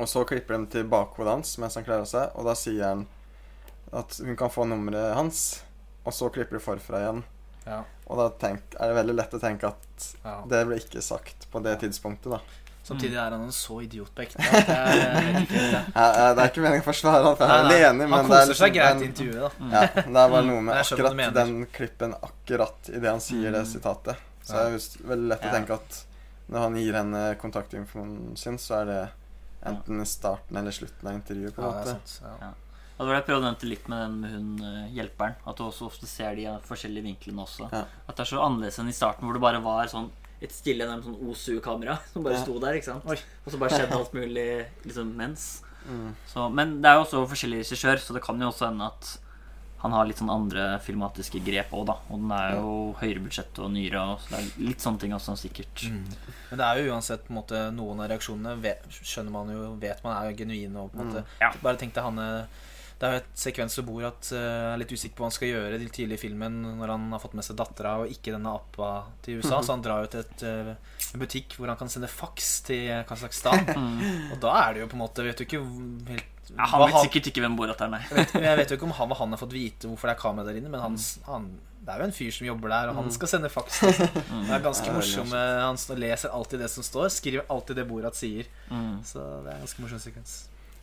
Og 0.00 0.08
så 0.08 0.24
klipper 0.28 0.58
de 0.58 0.68
til 0.74 0.88
bakhodet 0.88 1.38
hans 1.38 1.54
mens 1.60 1.76
han 1.78 1.86
kler 1.86 2.02
av 2.02 2.08
seg, 2.08 2.34
og 2.36 2.46
da 2.48 2.56
sier 2.56 2.84
han 2.84 3.06
at 3.92 4.20
hun 4.24 4.36
kan 4.36 4.50
få 4.50 4.64
nummeret 4.70 5.14
hans. 5.16 5.62
Og 6.04 6.12
så 6.16 6.28
klipper 6.32 6.56
de 6.58 6.64
forfra 6.64 6.98
igjen. 7.04 7.22
ja. 7.66 7.82
Og 8.10 8.16
da 8.18 8.24
tenk, 8.42 8.60
er 8.80 8.88
det 8.90 8.94
veldig 8.96 9.14
lett 9.14 9.34
å 9.34 9.38
tenke 9.38 9.66
at 9.68 10.06
ja. 10.24 10.40
det 10.50 10.64
ble 10.66 10.76
ikke 10.80 11.02
sagt 11.04 11.44
på 11.52 11.60
det 11.62 11.76
tidspunktet, 11.84 12.30
da. 12.32 12.38
Samtidig 12.82 13.14
er 13.20 13.30
han 13.30 13.42
en 13.44 13.52
så 13.54 13.76
idiot 13.84 14.10
på 14.16 14.22
ekte. 14.24 14.38
det 14.40 14.48
er 16.42 16.48
ikke 16.48 16.62
meningen 16.64 16.82
å 16.82 16.86
forsvare 16.88 17.20
han, 17.26 17.36
for 17.38 17.44
jeg 17.46 17.52
er 17.52 17.54
Nei, 17.54 17.60
nei, 17.60 17.68
veldig 17.70 17.88
enig, 17.90 18.06
men 18.10 18.16
Han 18.18 18.24
det 18.30 18.36
er 18.38 18.42
koser 18.48 18.58
seg 18.58 18.72
liksom 18.72 18.78
greit 18.78 19.00
i 19.04 19.06
intervjuet, 19.10 19.42
da. 19.44 19.50
Mm. 19.60 19.70
Ja, 19.74 19.80
det 19.94 20.20
er 20.24 20.28
bare 20.34 20.46
noe 20.48 20.60
Mm, 20.60 20.64
med 20.70 20.74
skjønner 20.88 21.04
hva 21.04 21.10
akkurat 21.12 21.34
den 21.38 21.52
klippen 21.76 22.12
akkurat 22.30 22.78
idet 22.90 23.10
han 23.10 23.22
sier 23.24 23.48
det 23.54 23.62
Mm. 23.62 23.70
sitatet. 23.74 24.16
Så 24.42 24.50
det 24.56 24.62
er 24.66 24.70
veldig 25.12 25.28
lett 25.30 25.44
å 25.46 25.52
tenke 25.54 25.72
at 25.78 25.90
når 26.50 26.58
han 26.66 26.74
gir 26.80 26.94
henne 26.98 27.22
kontaktinformasjonen 27.38 28.36
sin, 28.40 28.56
så 28.58 28.72
er 28.80 28.84
det 28.90 29.02
enten 29.70 29.96
starten 30.06 30.56
eller 30.56 30.70
slutten 30.74 31.06
av 31.08 31.14
intervjuet. 31.14 31.54
på 31.54 31.60
en 31.62 31.66
Ja, 31.68 31.70
det 31.70 31.76
er 31.90 31.94
måte. 31.94 32.08
sant. 32.08 32.20
Ja. 32.40 32.50
Ja. 33.00 33.06
Og 33.06 33.06
det 33.06 33.08
var 33.08 33.16
det 33.16 33.20
jeg 33.22 33.28
prøvde 33.30 33.40
å 33.40 33.48
nevne 33.48 33.68
litt 33.70 33.86
med 33.88 34.02
den 34.04 34.16
med 34.20 34.32
hun 34.34 34.64
eh, 34.68 34.90
hjelperen. 34.98 35.36
At 35.48 35.56
du 35.56 35.62
også 35.64 35.86
ofte 35.88 36.06
ser 36.06 36.34
de 36.36 36.44
forskjellige 36.68 37.06
vinklene 37.08 37.40
også. 37.46 37.70
Ja. 37.72 37.86
At 38.06 38.12
det 38.18 38.26
er 38.26 38.30
så 38.34 38.42
annerledes 38.44 38.76
enn 38.82 38.90
i 38.92 38.92
starten, 38.92 39.24
hvor 39.24 39.32
det 39.38 39.40
bare 39.42 39.62
var 39.64 39.88
sånn 39.88 40.10
et 40.40 40.52
stille 40.52 40.84
nærmest 40.88 41.08
sånn 41.08 41.18
OSU-kamera 41.32 41.96
som 42.12 42.22
bare 42.24 42.36
Ja. 42.36 42.44
sto 42.44 42.58
der. 42.60 42.76
ikke 42.76 42.90
sant? 42.92 43.08
Oi. 43.08 43.16
Og 43.46 43.50
så 43.52 43.58
bare 43.60 43.72
skjedde 43.80 43.96
alt 43.96 44.12
mulig 44.16 44.46
liksom 44.84 45.10
mens. 45.16 45.48
Mm. 45.88 46.12
Så, 46.28 46.46
men 46.52 46.78
det 46.84 46.88
er 46.92 47.00
jo 47.00 47.06
også 47.08 47.24
forskjellig 47.32 47.62
regissør, 47.64 47.96
så 48.04 48.12
det 48.16 48.22
kan 48.24 48.40
jo 48.40 48.48
også 48.52 48.68
hende 48.68 48.84
at 48.92 49.16
han 49.80 49.94
har 49.96 50.04
litt 50.04 50.18
sånn 50.20 50.28
andre 50.28 50.64
filmatiske 50.84 51.40
grep 51.40 51.70
òg, 51.72 51.86
da. 51.88 51.94
Og 52.12 52.18
den 52.20 52.32
er 52.36 52.50
jo 52.58 52.72
høyere 53.00 53.22
budsjett 53.24 53.56
og 53.64 53.70
nyere, 53.72 54.02
og 54.12 54.18
så 54.20 54.34
det 54.34 54.40
er 54.42 54.66
litt 54.68 54.84
sånne 54.84 55.00
ting 55.00 55.14
også, 55.16 55.36
sikkert. 55.40 55.86
Mm. 55.88 56.02
Men 56.50 56.60
det 56.60 56.66
er 56.66 56.80
jo 56.82 56.90
uansett 56.92 57.22
på 57.24 57.32
en 57.32 57.38
måte 57.38 57.62
noen 57.72 58.02
av 58.04 58.10
reaksjonene 58.12 58.58
vet, 58.60 58.84
skjønner 58.92 59.32
man 59.32 59.48
jo, 59.54 59.62
vet 59.80 60.02
man 60.04 60.18
er 60.18 60.36
genuine. 60.36 60.82
Og 60.84 60.92
på 60.92 61.00
en 61.00 61.08
måte 61.08 61.22
Mm. 61.24 61.32
Ja. 61.40 61.48
Bare 61.64 61.80
tenk 61.80 61.96
deg 61.96 62.04
han 62.04 62.20
eh, 62.20 62.60
Det 63.00 63.08
er 63.08 63.14
jo 63.14 63.20
et 63.22 63.28
sekvens 63.40 63.74
hvor 63.78 63.84
Borat 63.88 64.18
at 64.20 64.30
eh, 64.36 64.64
er 64.74 64.80
litt 64.82 64.90
usikker 64.92 65.16
på 65.16 65.22
hva 65.24 65.28
han 65.30 65.32
skal 65.38 65.48
gjøre 65.48 65.78
til 65.80 65.92
tidlig 65.96 66.18
i 66.18 66.20
filmen 66.20 66.58
når 66.76 66.90
han 66.92 67.06
har 67.14 67.22
fått 67.22 67.32
med 67.38 67.46
seg 67.46 67.56
dattera 67.56 67.94
og 68.02 68.10
ikke 68.12 68.34
denne 68.34 68.52
appa 68.52 68.90
til 69.24 69.38
USA. 69.40 69.62
Så 69.64 69.72
han 69.72 69.84
drar 69.86 70.02
jo 70.04 70.10
til 70.12 70.20
et, 70.20 70.42
eh, 70.44 70.74
en 71.14 71.22
butikk 71.22 71.56
hvor 71.56 71.72
han 71.72 71.78
kan 71.80 71.88
sende 71.88 72.10
faks 72.12 72.50
til 72.68 72.90
Kasakhstan. 73.08 73.64
Mm. 73.80 74.34
Og 74.34 74.36
da 74.42 74.52
er 74.66 74.74
det 74.76 74.82
jo 74.82 74.90
på 74.90 74.96
en 74.98 75.00
måte 75.06 75.24
Vet 75.24 75.40
du 75.40 75.44
ikke 75.46 75.60
helt 76.10 76.50
Ja, 76.50 76.66
han 76.74 76.82
vet 76.84 76.96
sikkert 77.06 77.30
ikke 77.30 77.42
hvem 77.44 77.56
Borat 77.56 77.80
er, 77.84 77.90
nei. 77.92 78.00
jeg 78.10 78.16
vet, 78.18 78.32
jeg 78.44 78.58
vet 78.60 78.70
jo 78.72 78.76
ikke 78.76 78.86
om 78.88 78.94
han, 78.98 79.12
og 79.14 79.18
han 79.22 79.32
har 79.34 79.40
fått 79.40 79.52
vite 79.54 79.88
hvorfor 79.88 80.10
det 80.10 80.14
er 80.16 80.20
kamera 80.20 80.46
der 80.50 80.58
inne, 80.60 80.70
men 80.72 80.82
han, 80.82 80.96
han, 81.28 81.46
det 81.86 81.92
er 81.94 82.02
jo 82.02 82.08
en 82.10 82.14
fyr 82.16 82.32
som 82.34 82.48
jobber 82.48 82.72
der, 82.74 82.90
og 82.90 82.98
han 82.98 83.10
skal 83.14 83.30
sende 83.30 83.50
faks. 83.52 83.80
Mm. 84.30 84.44
Det 84.46 84.54
er 84.58 84.64
ganske 84.64 84.86
Ja, 84.90 84.94
morsom. 84.98 85.32
eh, 85.34 85.60
Han 85.64 85.78
leser 86.02 86.34
alltid 86.34 86.60
det 86.64 86.68
som 86.70 86.84
står, 86.86 87.08
skriver 87.14 87.46
alltid 87.50 87.80
det 87.80 87.86
Borat 87.88 88.18
sier. 88.18 88.46
Mm. 88.70 89.00
Så 89.06 89.22
det 89.46 89.52
er 89.54 89.56
en 89.56 89.64
ganske 89.64 89.84
morsom 89.86 90.02
sekvens. 90.02 90.34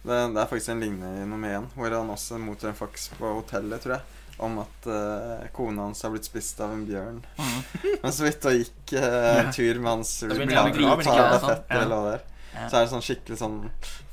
Det, 0.04 0.18
det 0.34 0.40
er 0.42 0.48
faktisk 0.52 0.70
en 0.72 0.80
lignende 0.84 1.24
i 1.24 1.28
nummer 1.28 1.56
én, 1.58 1.66
hvor 1.76 1.92
han 1.92 2.10
også 2.14 2.38
mottar 2.40 2.70
en 2.72 2.78
faks 2.80 3.10
på 3.18 3.32
hotellet, 3.40 3.82
tror 3.84 3.98
jeg, 3.98 4.18
om 4.46 4.60
at 4.62 4.88
uh, 4.88 5.48
kona 5.56 5.88
hans 5.90 6.04
har 6.06 6.14
blitt 6.14 6.28
spist 6.30 6.60
av 6.64 6.72
en 6.76 6.86
bjørn. 6.88 7.18
Mm. 7.40 7.60
Men 8.04 8.14
så 8.16 8.28
vidt 8.28 8.46
og 8.48 8.56
gikk 8.60 8.94
uh, 9.02 9.50
tur 9.56 9.80
med 9.82 9.92
hans 9.96 10.12
Ja. 10.24 11.80
eller 11.82 11.96
hva 11.96 12.04
det 12.08 12.14
er. 12.20 12.26
Så 12.58 12.78
er 12.78 12.86
det 12.86 12.90
sånn 12.94 13.04
skikkelig 13.06 13.38
sånn 13.38 13.58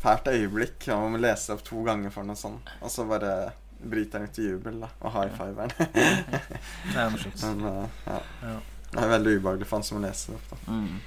fælt 0.03 0.27
øyeblikk. 0.29 0.89
Man 0.91 1.15
må 1.15 1.21
lese 1.23 1.55
opp 1.55 1.63
to 1.65 1.81
ganger 1.87 2.13
for 2.13 2.27
noe 2.29 2.37
sånt. 2.37 2.69
Og 2.85 2.91
så 2.93 3.07
bare 3.09 3.53
bryter 3.85 4.21
han 4.21 4.29
ut 4.29 4.39
i 4.41 4.49
jubel 4.51 4.81
da, 4.83 4.89
og 5.05 5.13
high 5.15 5.33
fiveren. 5.37 5.73
Det 5.79 6.99
er 7.01 7.11
morsomt. 7.13 7.41
Men 7.47 7.65
uh, 7.65 8.01
ja. 8.09 8.19
Ja. 8.43 8.57
Det 8.95 9.03
er 9.03 9.11
veldig 9.11 9.33
ubehagelig 9.41 9.67
for 9.69 9.79
han 9.81 9.87
som 9.87 9.99
må 9.99 10.05
lese 10.07 10.33
det 10.33 10.39
opp. 10.41 10.51
da. 10.53 10.73
Mm. 10.73 11.01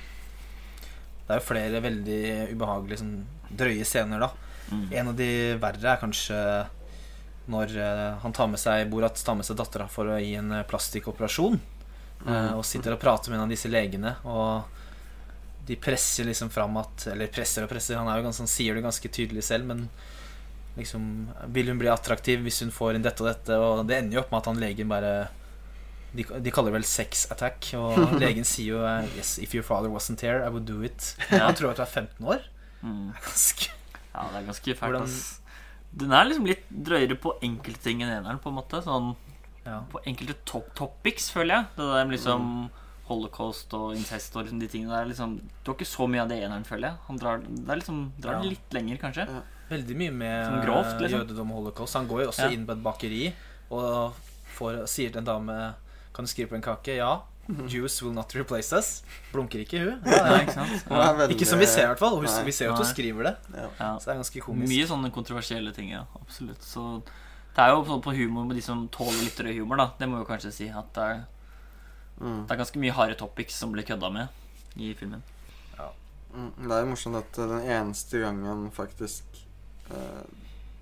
Det 1.27 1.35
er 1.35 1.39
jo 1.41 1.43
flere 1.47 1.79
veldig 1.83 2.21
ubehagelige, 2.55 2.99
sånn 3.01 3.15
drøye 3.59 3.85
scener, 3.87 4.21
da. 4.23 4.29
Mm. 4.71 4.87
En 4.91 5.07
av 5.13 5.15
de 5.15 5.29
verre 5.61 5.93
er 5.93 6.01
kanskje 6.01 6.39
når 7.47 7.77
eh, 7.79 8.17
han 8.19 8.33
tar 8.35 8.49
med 8.51 8.59
seg 8.59 8.89
Borat 8.91 9.21
tar 9.23 9.37
med 9.39 9.45
seg 9.47 9.55
dattera 9.55 9.85
for 9.87 10.09
å 10.11 10.17
gi 10.19 10.33
en 10.35 10.51
eh, 10.51 10.65
plastikkoperasjon. 10.67 11.59
eh, 11.59 11.63
Mm. 12.27 12.55
og 12.57 12.65
sitter 12.65 12.95
og 12.95 12.99
prater 12.99 13.29
med 13.29 13.37
en 13.37 13.43
av 13.45 13.49
disse 13.53 13.69
legene. 13.69 14.15
Og 14.25 14.63
de 15.67 15.75
presser 15.75 16.25
liksom 16.25 16.49
fram 16.49 16.75
at 16.81 17.07
Eller 17.11 17.27
presser 17.27 17.63
og 17.63 17.69
presser, 17.69 17.95
han 17.99 18.07
er 18.09 18.17
jo 18.17 18.23
ganske, 18.25 18.41
han 18.41 18.47
sier 18.51 18.73
det 18.75 18.81
ganske 18.83 19.09
tydelig 19.13 19.43
selv, 19.43 19.65
men 19.69 19.87
liksom 20.77 21.27
Vil 21.53 21.67
hun 21.71 21.77
bli 21.79 21.89
attraktiv 21.89 22.41
hvis 22.45 22.61
hun 22.63 22.71
får 22.71 22.95
inn 22.95 23.05
dette 23.05 23.21
og 23.23 23.29
dette? 23.29 23.55
Og 23.59 23.85
det 23.87 23.97
ender 24.01 24.17
jo 24.17 24.21
opp 24.23 24.31
med 24.31 24.39
at 24.41 24.49
han 24.51 24.59
legen 24.61 24.89
bare 24.91 25.13
de, 26.17 26.23
de 26.23 26.51
kaller 26.51 26.71
det 26.71 26.79
vel 26.79 26.85
sex 26.87 27.27
attack, 27.31 27.67
og 27.77 27.97
legen 28.23 28.45
sier 28.47 28.75
jo 28.77 28.83
Yes, 29.17 29.37
if 29.43 29.53
your 29.53 29.63
father 29.63 29.89
wasn't 29.93 30.21
here, 30.25 30.39
I 30.43 30.49
would 30.49 30.65
do 30.65 30.81
it. 30.81 31.13
Han 31.29 31.53
tror 31.55 31.71
at 31.75 31.77
du 31.77 31.83
er 31.83 31.91
15 31.91 32.25
år. 32.25 32.45
Mm. 32.81 33.11
Det 33.11 33.17
er 33.21 33.27
ganske 33.27 33.69
Ja, 34.17 34.23
det 34.33 34.41
er 34.41 34.47
ganske 34.51 34.73
fælt, 34.73 34.89
Hvordan- 34.89 35.03
ass. 35.03 35.41
Den 35.97 36.11
er 36.11 36.25
liksom 36.27 36.45
litt 36.49 36.65
drøyere 36.69 37.15
på 37.17 37.31
enkelte 37.41 37.79
ting 37.85 38.01
enn 38.03 38.09
eneren, 38.11 38.39
på 38.43 38.49
en 38.51 38.57
måte. 38.57 38.81
Sånn 38.83 39.15
ja. 39.65 39.81
på 39.91 40.01
enkelte 40.05 40.35
top 40.45 40.73
topics, 40.75 41.29
føler 41.31 41.55
jeg. 41.55 41.65
Det 41.77 41.85
der 41.93 42.05
med 42.05 42.17
liksom 42.17 42.69
holocaust 43.07 43.73
og 43.73 43.93
incest 43.95 44.35
og 44.35 44.43
liksom 44.45 44.59
de 44.59 44.67
tingene 44.67 44.91
der. 44.91 45.05
Liksom, 45.11 45.37
du 45.63 45.71
har 45.71 45.77
ikke 45.77 45.87
så 45.87 46.07
mye 46.11 46.21
av 46.25 46.27
det 46.29 46.41
eneren, 46.43 46.65
føler 46.67 46.89
jeg. 46.89 46.97
Han 47.07 47.17
drar, 47.21 47.37
det 47.39 47.69
er 47.69 47.79
liksom, 47.79 48.11
drar 48.19 48.33
Ja. 48.43 48.49
litt 48.49 48.69
lenger, 48.75 48.97
kanskje. 48.97 49.27
Ja. 49.29 49.41
Veldig 49.69 49.95
mye 49.97 50.11
med 50.13 50.65
grovt, 50.65 50.99
liksom. 51.01 51.19
jødedom 51.21 51.51
og 51.51 51.63
holocaust. 51.63 51.93
Han 51.95 52.07
går 52.07 52.23
jo 52.23 52.27
også 52.31 52.49
Ja. 52.49 52.49
inn 52.49 52.65
på 52.65 52.71
et 52.71 52.83
bakeri 52.83 53.33
og 53.71 54.13
får, 54.57 54.87
sier 54.87 55.09
til 55.11 55.19
en 55.19 55.25
dame 55.25 55.75
Kan 56.13 56.25
du 56.25 56.31
skrive 56.31 56.49
på 56.49 56.55
en 56.55 56.61
kake? 56.63 56.95
Ja. 56.97 57.21
Jews 57.67 58.01
will 58.03 58.11
not 58.13 58.33
replace 58.35 58.73
us. 58.75 59.03
Blunker 59.31 59.59
ikke 59.63 59.79
hun? 59.79 60.01
Ja, 60.05 60.17
Ja, 60.25 60.39
ikke 60.43 60.59
er 60.59 61.15
veldig- 61.17 61.35
Ikke 61.37 61.45
som 61.47 61.59
vi 61.59 61.65
ser, 61.65 61.83
i 61.83 61.87
hvert 61.93 61.99
fall. 61.99 62.17
Hun- 62.19 62.45
Vi 62.45 62.51
ser 62.51 62.65
jo 62.65 62.71
at 62.73 62.77
hun 62.77 62.85
Nei. 62.85 62.93
skriver 62.93 63.23
det. 63.23 63.35
Ja. 63.55 63.69
Ja. 63.79 63.91
Så 63.99 64.05
det 64.05 64.13
er 64.15 64.19
ganske 64.23 64.41
komisk. 64.41 64.67
Mye 64.69 64.87
sånne 64.87 65.11
kontroversielle 65.13 65.73
ting, 65.73 65.89
ja. 65.91 66.03
Absolutt. 66.21 66.61
Så 66.61 67.01
det 67.55 67.63
er 67.63 67.69
jo 67.69 67.83
sånn 67.85 68.03
på 68.03 68.13
humor 68.15 68.45
med 68.45 68.55
de 68.57 68.61
som 68.61 68.87
tåler 68.89 69.23
litt 69.23 69.37
rød 69.39 69.55
humor, 69.57 69.77
da. 69.77 69.91
Det 69.97 70.07
må 70.09 70.17
jo 70.19 70.25
kanskje 70.25 70.51
si. 70.51 70.67
At 70.69 70.91
det 70.93 71.03
er, 71.03 71.25
Mm. 72.19 72.47
det 72.47 72.51
er 72.51 72.63
ganske 72.63 72.79
mye 72.79 72.91
harde 72.91 73.15
topics 73.15 73.53
som 73.55 73.71
blir 73.71 73.83
kødda 73.85 74.11
med 74.11 74.27
i 74.77 74.93
filmen. 74.93 75.21
Mm. 76.35 76.51
Det 76.67 76.71
er 76.71 76.81
jo 76.83 76.91
morsomt 76.91 77.15
at 77.17 77.37
eh, 77.39 77.47
den 77.47 77.61
eneste 77.61 78.19
gangen 78.21 78.69
faktisk 78.71 79.23
eh, 79.89 80.23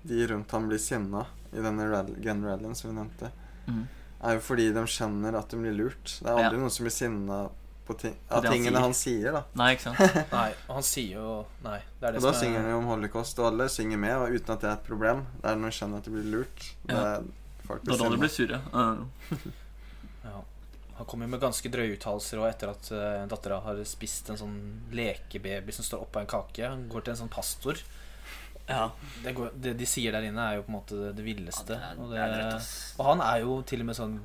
de 0.04 0.26
rundt 0.26 0.50
ham 0.50 0.68
blir 0.68 0.78
sinna 0.78 1.24
i 1.52 1.56
denne 1.62 1.88
rally, 1.88 2.14
gun-rallyen 2.20 2.74
som 2.76 2.90
vi 2.90 2.96
nevnte, 3.00 3.30
Mm. 3.68 3.86
Er 4.22 4.34
jo 4.38 4.40
fordi 4.40 4.72
de 4.72 4.82
skjønner 4.88 5.36
at 5.38 5.48
de 5.52 5.60
blir 5.60 5.74
lurt. 5.76 6.18
Det 6.22 6.26
er 6.26 6.32
aldri 6.32 6.56
Ja. 6.56 6.60
noen 6.64 6.70
som 6.70 6.84
blir 6.86 6.94
sinna 6.94 7.38
på 7.86 7.94
ting, 8.00 8.16
av 8.28 8.42
det 8.42 8.48
han 8.50 8.56
tingene 8.56 8.72
sier. 8.78 8.82
han 8.82 8.94
sier, 8.94 9.32
da. 9.36 9.42
Nei, 9.54 9.68
ikke 9.76 9.82
sant? 9.84 10.16
Nei, 10.32 10.48
og 10.66 10.74
han 10.74 10.82
sier 10.82 11.12
jo 11.20 11.34
Nei. 11.62 11.78
Det 12.00 12.08
er 12.08 12.12
det 12.16 12.18
Og 12.18 12.24
da 12.26 12.32
er... 12.32 12.40
synger 12.40 12.60
han 12.64 12.70
jo 12.72 12.78
om 12.80 12.88
holocaust, 12.90 13.38
og 13.38 13.46
alle 13.52 13.68
synger 13.70 14.00
med, 14.02 14.16
og 14.16 14.34
uten 14.34 14.54
at 14.56 14.60
det 14.64 14.70
er 14.70 14.74
et 14.80 14.88
problem. 14.88 15.22
Det 15.42 15.50
er 15.52 15.60
når 15.60 15.70
de 15.70 15.76
skjønner 15.78 16.02
at 16.02 16.08
de 16.08 16.14
blir 16.16 16.28
lurt. 16.32 16.66
Det 16.86 16.96
Ja. 16.96 17.20
Det 17.66 17.92
er 17.94 17.98
da 17.98 18.08
de 18.10 18.18
blir 18.22 18.30
sure. 18.30 18.60
Uh. 18.72 19.30
ja. 20.26 20.42
Han 20.96 21.06
kommer 21.10 21.26
med 21.28 21.40
ganske 21.42 21.68
drøye 21.68 21.96
uttalelser 21.96 22.38
og 22.40 22.46
etter 22.48 22.70
at 22.72 22.90
uh, 22.94 23.26
dattera 23.28 23.58
har 23.64 23.80
spist 23.84 24.30
en 24.30 24.38
sånn 24.40 24.54
lekebaby 24.96 25.74
som 25.74 25.84
står 25.84 26.06
oppå 26.06 26.22
en 26.22 26.30
kake. 26.30 26.62
Han 26.66 26.86
går 26.88 27.04
til 27.04 27.12
en 27.14 27.18
sånn 27.24 27.32
pastor. 27.32 27.82
Ja. 28.68 28.90
Det, 29.22 29.32
går, 29.34 29.50
det 29.62 29.76
de 29.78 29.86
sier 29.86 30.12
der 30.12 30.22
inne, 30.26 30.42
er 30.50 30.56
jo 30.56 30.62
på 30.66 30.72
en 30.72 30.76
måte 30.80 30.96
det, 30.98 31.10
det 31.16 31.24
villeste. 31.24 31.76
Ja, 31.78 31.92
det 31.94 31.98
er- 31.98 32.02
og, 32.02 32.10
det 32.10 32.52
drøyt, 32.52 32.70
og 32.98 33.04
han 33.12 33.20
er 33.20 33.40
jo 33.44 33.62
til 33.62 33.80
og 33.80 33.86
med 33.86 33.96
sånn 33.96 34.16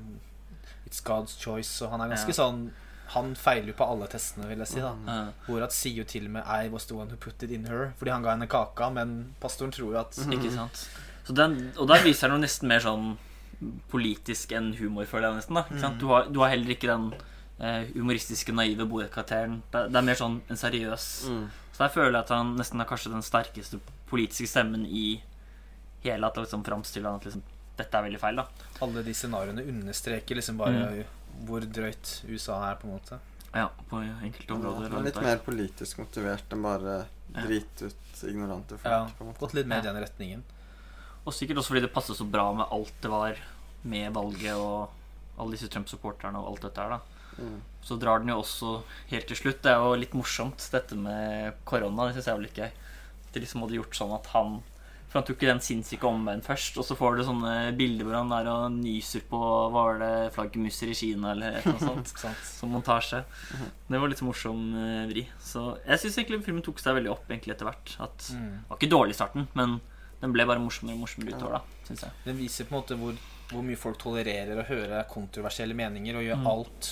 It's 0.88 1.02
God's 1.06 1.38
choice, 1.40 1.82
og 1.86 1.92
han 1.92 2.02
er 2.02 2.10
ganske 2.16 2.34
Ja. 2.34 2.40
sånn 2.44 2.72
Han 3.12 3.34
feiler 3.36 3.68
jo 3.68 3.74
på 3.76 3.84
alle 3.92 4.08
testene, 4.08 4.48
vil 4.48 4.58
jeg 4.64 4.68
si. 4.68 4.80
da 4.80 4.92
Uh. 4.94 5.32
Borat 5.46 5.74
sier 5.76 5.98
jo 5.98 6.04
til 6.06 6.26
og 6.26 6.32
med 6.32 6.44
I 6.48 6.70
was 6.70 6.86
the 6.86 6.96
one 6.96 7.10
who 7.10 7.18
put 7.18 7.44
it 7.44 7.52
in 7.52 7.66
her, 7.66 7.92
fordi 8.00 8.10
han 8.12 8.24
ga 8.24 8.30
henne 8.38 8.48
kaka, 8.48 8.90
men 8.90 9.34
pastoren 9.42 9.72
tror 9.72 9.92
jo 9.92 10.00
at 10.00 10.16
Ikke 10.32 10.52
sant? 10.54 10.88
Så 11.28 11.34
den, 11.36 11.74
og 11.78 11.88
der 11.90 12.02
viser 12.04 12.30
han 12.30 12.40
jo 12.40 12.46
nesten 12.48 12.68
mer 12.72 12.80
sånn 12.80 13.18
politisk 13.92 14.54
enn 14.58 14.74
humor, 14.80 15.06
føler 15.06 15.28
jeg 15.30 15.42
nesten. 15.42 15.56
da 15.60 15.64
ikke 15.68 15.80
sant? 15.84 16.00
Du, 16.02 16.08
har, 16.08 16.30
du 16.32 16.40
har 16.40 16.50
heller 16.54 16.74
ikke 16.74 16.88
den 16.90 17.10
eh, 17.60 17.84
humoristiske, 17.94 18.54
naive 18.58 18.88
Borat-karakteren. 18.90 19.60
Det, 19.74 19.84
det 19.92 20.00
er 20.02 20.08
mer 20.08 20.16
sånn 20.20 20.40
en 20.50 20.58
seriøs 20.58 21.10
Mm. 21.30 21.50
Så 21.72 21.86
der 21.86 21.92
føler 21.94 22.12
jeg 22.18 22.24
at 22.26 22.30
han 22.36 22.56
nesten 22.60 22.82
er 22.82 22.86
kanskje 22.90 23.12
den 23.14 23.24
sterkeste 23.24 23.80
politiske 24.12 24.50
stemmen 24.52 24.86
i 24.86 25.06
hele 26.04 26.28
at 26.28 26.38
det 26.38 26.46
liksom 26.46 26.64
framstiller 26.68 27.12
han 27.12 27.22
at 27.22 27.28
liksom, 27.30 27.44
dette 27.80 27.98
er 27.98 28.06
veldig 28.08 28.22
feil. 28.22 28.42
da 28.42 28.46
alle 28.86 29.04
de 29.06 29.14
scenarioene 29.16 29.66
understreker 29.72 30.38
liksom 30.40 30.58
bare 30.60 31.04
hvor 31.48 31.64
drøyt 31.64 32.24
USA 32.28 32.58
er, 32.70 32.76
på 32.82 32.88
en 32.90 32.96
måte. 32.98 33.20
Ja, 33.54 33.70
på 33.90 34.00
enkelte 34.04 34.54
områder. 34.56 34.90
Han 34.92 35.02
er 35.02 35.08
litt 35.10 35.22
mer 35.24 35.42
politisk 35.46 36.02
motivert 36.04 36.54
enn 36.54 36.64
bare 36.64 37.06
Ja. 37.32 37.46
ut 37.48 38.24
ignorante 38.28 38.78
folk. 38.78 38.92
Ja, 38.92 39.06
på 39.18 39.24
en 39.24 39.30
måte. 39.32 39.40
Gått 39.40 39.54
litt 39.54 39.68
mer 39.68 39.80
i 39.80 39.88
den 39.88 39.96
retningen. 40.04 40.44
Og 41.26 41.34
sikkert 41.34 41.58
også 41.58 41.72
fordi 41.72 41.82
det 41.86 41.94
passer 41.94 42.14
så 42.14 42.30
bra 42.30 42.52
med 42.54 42.68
alt 42.72 42.94
det 43.02 43.10
var 43.12 43.38
med 43.84 44.14
valget 44.14 44.56
og 44.56 44.90
alle 45.40 45.52
disse 45.56 45.70
Trump-supporterne 45.70 46.36
og 46.38 46.52
alt 46.52 46.62
dette 46.68 46.82
her. 46.82 46.90
da 46.90 47.02
Mm. 47.40 47.62
Så 47.82 47.98
drar 47.98 48.20
den 48.20 48.28
jo 48.28 48.42
også 48.42 48.84
helt 49.10 49.28
til 49.28 49.38
slutt. 49.38 49.62
Det 49.64 49.72
er 49.72 49.80
jo 49.80 49.96
litt 49.96 50.14
morsomt, 50.14 50.58
dette 50.72 50.96
med 50.96 51.54
korona. 51.66 52.08
Det 52.08 52.16
syns 52.18 52.26
jeg 52.28 52.36
var 52.36 52.44
litt 52.44 52.60
gøy. 52.60 52.72
De 53.34 53.40
liksom 53.44 53.62
hadde 53.64 53.78
gjort 53.80 53.96
sånn 53.96 54.14
at 54.18 54.28
han 54.36 54.60
For 55.12 55.20
han 55.20 55.26
tok 55.28 55.42
jo 55.44 55.48
den 55.50 55.60
sinnssyke 55.60 56.08
omveien 56.08 56.40
først, 56.44 56.78
og 56.80 56.86
så 56.88 56.96
får 56.96 57.18
du 57.18 57.24
sånne 57.28 57.54
bilder 57.76 58.06
hvor 58.08 58.16
han 58.16 58.30
er 58.32 58.48
og 58.48 58.72
nyser 58.72 59.26
på 59.28 59.40
Hva 59.42 59.66
var 59.74 59.98
det, 60.00 60.12
flaggermuser 60.38 60.88
i 60.88 60.96
Kina, 60.96 61.34
eller 61.34 61.58
annet 61.68 61.82
sånt. 62.16 62.38
Som 62.48 62.72
montasje. 62.72 63.20
Det 63.92 64.00
var 64.00 64.08
litt 64.14 64.22
morsom 64.24 64.62
eh, 64.80 65.02
vri. 65.12 65.26
Så 65.44 65.66
jeg 65.84 66.00
syns 66.06 66.16
egentlig 66.22 66.40
filmen 66.46 66.64
tok 66.64 66.80
seg 66.80 66.96
veldig 66.96 67.12
opp 67.12 67.28
egentlig 67.28 67.58
etter 67.58 67.68
hvert. 67.68 67.96
At 68.08 68.30
Mm. 68.32 68.54
Det 68.64 68.70
var 68.72 68.80
ikke 68.80 68.92
dårlig 68.96 69.12
i 69.12 69.20
starten, 69.20 69.48
men 69.60 69.82
den 70.22 70.32
ble 70.32 70.46
bare 70.48 70.62
morsommere 70.64 70.96
og 70.96 71.04
morsommere 71.04 71.36
utover, 71.36 71.58
da, 71.60 71.84
syns 71.90 72.06
jeg. 72.08 72.12
Den 72.30 72.38
viser 72.40 72.70
på 72.70 72.76
en 72.76 72.80
måte 72.80 72.96
hvor, 73.04 73.20
hvor 73.52 73.64
mye 73.68 73.80
folk 73.84 73.98
tolererer 74.00 74.62
å 74.64 74.68
høre 74.70 75.04
kontroversielle 75.12 75.76
meninger 75.76 76.16
og 76.16 76.24
gjør 76.30 76.40
Mm. 76.40 76.48
alt 76.56 76.92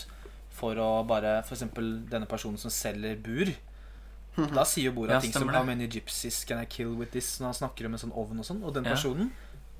for 0.59 0.75
å 0.75 0.89
bare 1.07 1.37
F.eks. 1.45 1.63
denne 2.11 2.27
personen 2.27 2.57
som 2.59 2.73
selger 2.73 3.15
bur. 3.23 3.53
Da 4.37 4.63
sier 4.63 4.85
jo 4.85 4.91
Bora 4.93 5.13
Ja, 5.13 5.19
ting 5.19 5.33
som 5.33 5.47
'How 5.49 5.63
many 5.65 5.87
gypsies 5.87 6.45
can 6.47 6.59
I 6.59 6.65
kill 6.65 6.95
with 6.95 7.11
this?' 7.11 7.39
når 7.39 7.45
han 7.45 7.53
snakker 7.53 7.85
om 7.85 7.93
en 7.93 7.99
sånn 7.99 8.11
ovn 8.15 8.39
og 8.39 8.45
sånn. 8.45 8.63
Og 8.63 8.73
den 8.73 8.83
Ja. 8.85 8.91
personen 8.91 9.31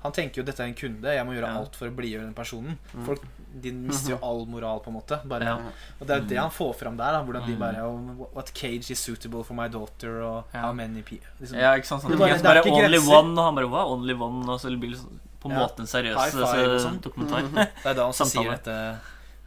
Han 0.02 0.12
tenker 0.12 0.36
jo 0.36 0.42
'dette 0.44 0.60
er 0.60 0.64
en 0.64 0.74
kunde, 0.74 1.02
jeg 1.04 1.26
må 1.26 1.32
gjøre 1.36 1.46
Ja. 1.46 1.58
alt 1.58 1.76
for 1.76 1.86
å 1.90 1.94
blidgjøre 1.94 2.24
den 2.24 2.32
personen'. 2.34 2.78
Folk 3.04 3.20
de 3.60 3.70
mister 3.70 4.12
jo 4.12 4.18
all 4.22 4.46
moral, 4.46 4.80
på 4.80 4.88
en 4.88 4.94
måte. 4.94 5.20
Bare, 5.28 5.44
Ja. 5.44 5.56
Og 6.00 6.06
det 6.06 6.10
er 6.10 6.20
jo 6.20 6.26
det 6.26 6.38
han 6.38 6.50
får 6.50 6.74
fram 6.74 6.96
der. 6.96 7.12
Da, 7.12 7.22
hvordan 7.22 7.46
de 7.46 7.52
Mm. 7.52 7.58
bare 7.58 7.76
oh, 7.84 8.26
What 8.34 8.50
cage 8.54 8.90
is 8.90 8.98
suitable 8.98 9.44
for 9.44 9.52
my 9.52 9.68
daughter? 9.68 10.22
Og 10.22 10.44
Ja. 10.54 10.60
how 10.62 10.72
many 10.72 11.02
people 11.02 11.28
liksom, 11.38 11.58
Ja, 11.58 11.74
ikke 11.76 11.84
sant? 11.86 12.02
Sånn, 12.02 12.08
Det 12.10 12.14
er 12.14 12.18
bare- 12.18 12.42
bare, 12.42 12.54
det 12.54 12.64
er 12.66 12.70
ikke 12.70 12.84
Only 12.84 12.96
grenser. 12.98 13.18
One, 13.18 13.38
og 13.38 13.44
han 13.44 13.54
bare 13.54 13.66
Hva? 13.68 13.86
Only 13.92 14.14
One? 14.14 14.48
Og 14.48 14.58
så 14.60 14.80
blir 14.80 14.90
det 14.90 14.98
sånn- 15.00 15.18
på 15.40 15.44
en 15.44 15.50
Ja. 15.50 15.66
måte 15.66 15.80
en 15.80 15.86
seriøs 15.86 16.16
High 16.16 16.30
five 16.30 16.42
og 16.44 16.80
eh, 16.80 16.84
sånn. 16.86 17.00
dokumentar. 17.02 17.52
Det 17.52 17.86
er 17.86 17.94
da 17.94 18.02
han 18.04 18.12
sier 18.12 18.50
dette 18.50 18.98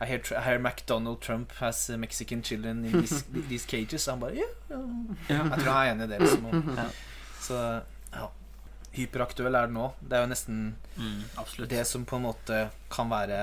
I 0.03 0.05
hear, 0.09 0.21
I 0.37 0.41
hear 0.43 0.59
McDonald 0.59 1.21
Trump 1.21 1.51
has 1.59 1.89
uh, 1.89 1.97
Mexican 1.97 2.41
children 2.43 2.83
in 2.85 2.91
these, 3.01 3.23
these 3.49 3.65
cages. 3.69 4.07
Og 4.07 4.13
han 4.13 4.19
bare 4.25 4.35
ja, 4.37 4.47
ja. 4.69 4.79
Ja. 5.29 5.41
Jeg 5.43 5.59
tror 5.63 5.71
han 5.71 5.87
er 5.87 5.91
enig 5.95 6.07
i 6.07 6.11
det. 6.13 6.21
Liksom. 6.21 6.45
og- 6.45 6.77
Ja. 6.83 6.87
Så 7.43 7.59
ja. 8.13 8.29
Hyperaktuell 8.93 9.55
er 9.57 9.67
det 9.67 9.73
nå. 9.73 9.87
Det 10.01 10.17
er 10.19 10.25
jo 10.27 10.31
nesten 10.35 10.61
Mm, 10.95 11.23
det 11.71 11.85
som 11.89 12.03
på 12.05 12.19
en 12.19 12.27
måte 12.27 12.57
kan 12.93 13.09
være 13.09 13.39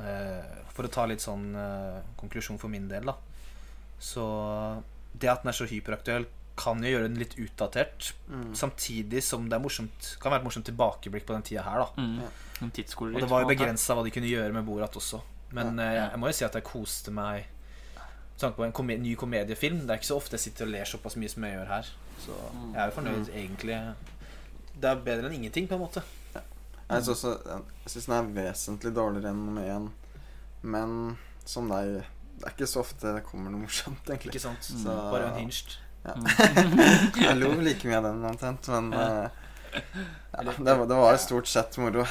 eh, 0.00 0.60
For 0.74 0.86
å 0.86 0.90
ta 0.94 1.04
litt 1.10 1.22
sånn 1.24 1.48
eh, 1.58 1.96
konklusjon 2.20 2.60
for 2.62 2.70
min 2.70 2.86
del, 2.88 3.04
da. 3.10 3.16
Så 3.98 4.22
det 5.18 5.30
at 5.30 5.42
den 5.42 5.50
er 5.50 5.56
så 5.58 5.66
hyperaktuell, 5.70 6.26
kan 6.58 6.78
jo 6.86 6.92
gjøre 6.92 7.08
den 7.08 7.18
litt 7.18 7.34
utdatert. 7.42 8.12
Mm. 8.30 8.52
Samtidig 8.54 9.22
som 9.26 9.48
det 9.50 9.56
er 9.58 9.62
morsomt 9.64 10.12
kan 10.22 10.30
være 10.30 10.44
et 10.44 10.46
morsomt 10.46 10.66
tilbakeblikk 10.68 11.26
på 11.26 11.34
den 11.34 11.42
tida 11.46 11.64
her, 11.66 11.82
da. 11.82 12.02
Mm. 12.02 12.20
Ja. 12.22 12.28
Og 13.16 13.20
det 13.24 13.30
var 13.30 13.42
jo 13.42 13.48
begrensa 13.50 13.96
hva 13.98 14.04
de 14.06 14.12
kunne 14.14 14.30
gjøre 14.30 14.54
med 14.54 14.64
Borat 14.66 14.94
også. 15.02 15.18
Men 15.54 15.78
ja, 15.78 15.90
jeg, 15.94 16.06
jeg 16.14 16.20
må 16.22 16.30
jo 16.30 16.36
si 16.38 16.44
at 16.46 16.56
jeg 16.58 16.66
koste 16.66 17.12
meg 17.14 17.46
tanke 18.40 18.56
på 18.58 18.64
en 18.66 18.72
kome 18.74 18.96
ny 18.98 19.12
komediefilm. 19.16 19.84
Det 19.86 19.94
er 19.94 20.00
ikke 20.00 20.08
så 20.10 20.16
ofte 20.18 20.34
jeg 20.36 20.42
sitter 20.48 20.66
og 20.66 20.72
ler 20.74 20.88
såpass 20.90 21.14
mye 21.20 21.30
som 21.30 21.44
jeg 21.46 21.54
gjør 21.56 21.68
her. 21.70 21.90
Så 22.24 22.34
jeg 22.34 22.80
er 22.82 22.88
jo 22.90 22.94
fornøyd, 22.96 23.28
egentlig. 23.30 23.76
Det 24.74 24.90
er 24.90 25.04
bedre 25.06 25.28
enn 25.30 25.36
ingenting, 25.38 25.68
på 25.70 25.76
en 25.78 25.84
måte. 25.84 26.02
Jeg 26.34 27.04
syns 27.06 28.08
den 28.08 28.16
er 28.16 28.32
vesentlig 28.36 28.90
dårligere 28.96 29.30
enn 29.30 29.44
nummer 29.46 29.70
én. 29.76 29.86
Men 30.64 31.16
som 31.46 31.68
deg 31.70 32.00
Det 32.34 32.48
er 32.48 32.52
ikke 32.56 32.66
så 32.68 32.80
ofte 32.82 33.12
det 33.14 33.22
kommer 33.28 33.52
noe 33.54 33.62
morsomt, 33.62 34.02
egentlig. 34.10 34.32
Ikke 34.34 34.42
sant? 34.42 34.66
Mm. 34.74 34.82
Så- 34.82 34.98
Bare 35.14 35.30
unhinged. 35.30 35.76
Jeg 37.24 37.36
lo 37.38 37.52
like 37.62 37.86
mye 37.88 37.96
av 38.00 38.04
den 38.10 38.24
omtrent, 38.28 38.66
men 38.74 38.90
Ja. 38.92 39.06
eh, 39.24 39.30
ja, 40.34 40.42
det, 40.42 40.76
var- 40.76 40.86
det 40.90 40.96
var 40.98 41.12
jo 41.14 41.18
stort 41.22 41.46
sett 41.48 41.78
moro. 41.78 42.04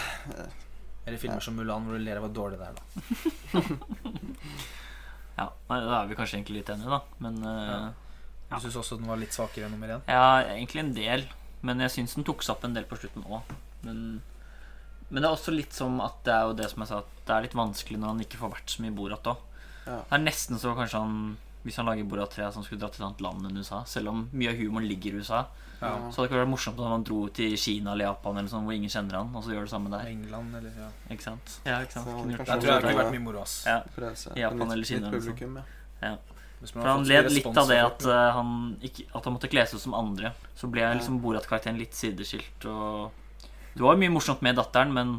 Eller 1.05 1.17
filmer 1.19 1.39
Ja. 1.41 1.43
som 1.43 1.55
Mulan, 1.59 1.83
hvor 1.85 1.97
du 1.97 2.03
ler 2.03 2.17
av 2.19 2.23
hvor 2.27 2.33
dårlig 2.37 2.59
det 2.59 2.67
er. 2.69 2.75
da 2.77 3.61
Ja, 5.37 5.47
nei, 5.69 5.79
Da 5.81 6.01
er 6.03 6.07
vi 6.11 6.15
kanskje 6.17 6.37
egentlig 6.39 6.59
litt 6.61 6.69
enige, 6.73 6.89
da. 6.93 6.99
Men 7.23 7.39
ja. 7.43 7.79
Du 8.53 8.59
syns 8.61 8.75
også 8.83 8.99
den 8.99 9.07
var 9.09 9.17
litt 9.17 9.33
svakere 9.33 9.65
enn 9.65 9.73
nummer 9.73 9.95
én? 9.95 10.03
Ja, 10.07 10.43
egentlig 10.53 10.83
en 10.83 10.93
del. 10.93 11.23
Men 11.65 11.79
jeg 11.81 11.89
syns 11.95 12.13
den 12.17 12.25
tok 12.27 12.43
seg 12.45 12.53
opp 12.57 12.67
en 12.67 12.75
del 12.77 12.85
på 12.85 12.99
slutten 12.99 13.23
òg. 13.25 13.49
Men, 13.87 14.21
men 15.09 15.23
det 15.23 15.25
er 15.25 15.33
også 15.33 15.53
litt 15.55 15.73
som 15.73 15.97
at 16.05 16.19
det 16.27 16.35
er 16.35 16.45
jo 16.51 16.53
det 16.59 16.67
som 16.71 16.83
jeg 16.83 16.91
sa, 16.91 16.99
at 17.01 17.23
det 17.25 17.33
er 17.37 17.47
litt 17.47 17.57
vanskelig 17.57 17.97
når 17.99 18.11
han 18.13 18.21
ikke 18.27 18.39
får 18.43 18.53
vært 18.53 18.75
så 18.75 18.83
mye 18.83 18.93
i 18.93 18.97
Borat 18.99 19.29
òg. 19.31 19.41
Ja. 19.87 19.97
Det 20.03 20.19
er 20.19 20.23
nesten 20.27 20.61
så 20.61 20.75
kanskje 20.77 21.01
han 21.01 21.17
hvis 21.63 21.77
han 21.79 21.87
lager 21.87 22.07
Borat 22.07 22.33
3, 22.35 22.47
at 22.49 22.57
han 22.57 22.65
skulle 22.65 22.81
dra 22.81 22.89
til 22.91 23.03
et 23.03 23.07
annet 23.07 23.21
land 23.23 23.47
enn 23.47 23.59
USA. 23.61 23.83
Selv 23.87 24.11
om 24.11 24.25
mye 24.35 24.51
av 24.51 24.59
humoren 24.59 24.87
ligger 24.89 25.15
i 25.15 25.21
USA. 25.23 25.45
Ja. 25.83 25.93
Så 26.11 26.21
hadde 26.21 26.31
det 26.31 26.41
vært 26.41 26.51
morsomt 26.51 26.79
om 26.79 26.91
han 26.91 27.05
dro 27.07 27.21
til 27.35 27.55
Kina 27.59 27.93
eller 27.93 28.09
Japan 28.09 28.39
eller 28.39 28.51
sånn, 28.51 28.67
hvor 28.67 28.75
ingen 28.75 28.91
kjenner 28.91 29.19
han, 29.19 29.31
og 29.35 29.43
så 29.45 29.55
gjør 29.55 29.65
det 29.67 29.71
samme 29.73 29.91
der. 29.91 30.11
England, 30.11 30.57
eller 30.59 30.77
ja. 30.79 30.89
Ikke 31.11 31.25
sant? 31.25 31.57
Ja, 31.67 31.79
ikke 31.83 31.97
sant? 31.97 32.11
Så 32.11 32.27
Der 32.29 32.45
tror 32.45 32.61
det 32.61 32.75
det 32.75 32.83
kunne 32.85 32.99
vært 33.01 33.15
mye 33.15 33.25
moro, 33.25 33.43
ass. 33.43 33.57
Ja. 33.67 33.81
I 34.35 34.45
Japan 34.45 34.75
eller 34.75 34.89
Kina 34.91 35.09
eller 35.09 35.19
publikum, 35.19 35.59
ja. 35.59 35.65
ja. 36.03 36.15
For 36.63 36.87
han 36.87 37.03
led 37.07 37.27
litt 37.33 37.49
av 37.59 37.67
det 37.67 37.79
at, 37.83 38.05
eh, 38.07 38.29
han, 38.37 38.53
ikke, 38.87 39.09
at 39.11 39.25
han 39.27 39.35
måtte 39.35 39.49
kle 39.51 39.65
seg 39.67 39.79
ut 39.79 39.83
som 39.83 39.95
andre. 39.97 40.31
Så 40.55 40.69
ble 40.71 40.85
liksom 40.95 41.19
Borat-karakteren 41.23 41.79
litt 41.79 41.97
sideskilt. 41.97 42.67
Og 42.71 43.43
det 43.73 43.83
var 43.83 43.97
jo 43.97 44.03
mye 44.05 44.13
morsomt 44.13 44.43
med 44.45 44.55
datteren, 44.55 44.93
men 44.95 45.17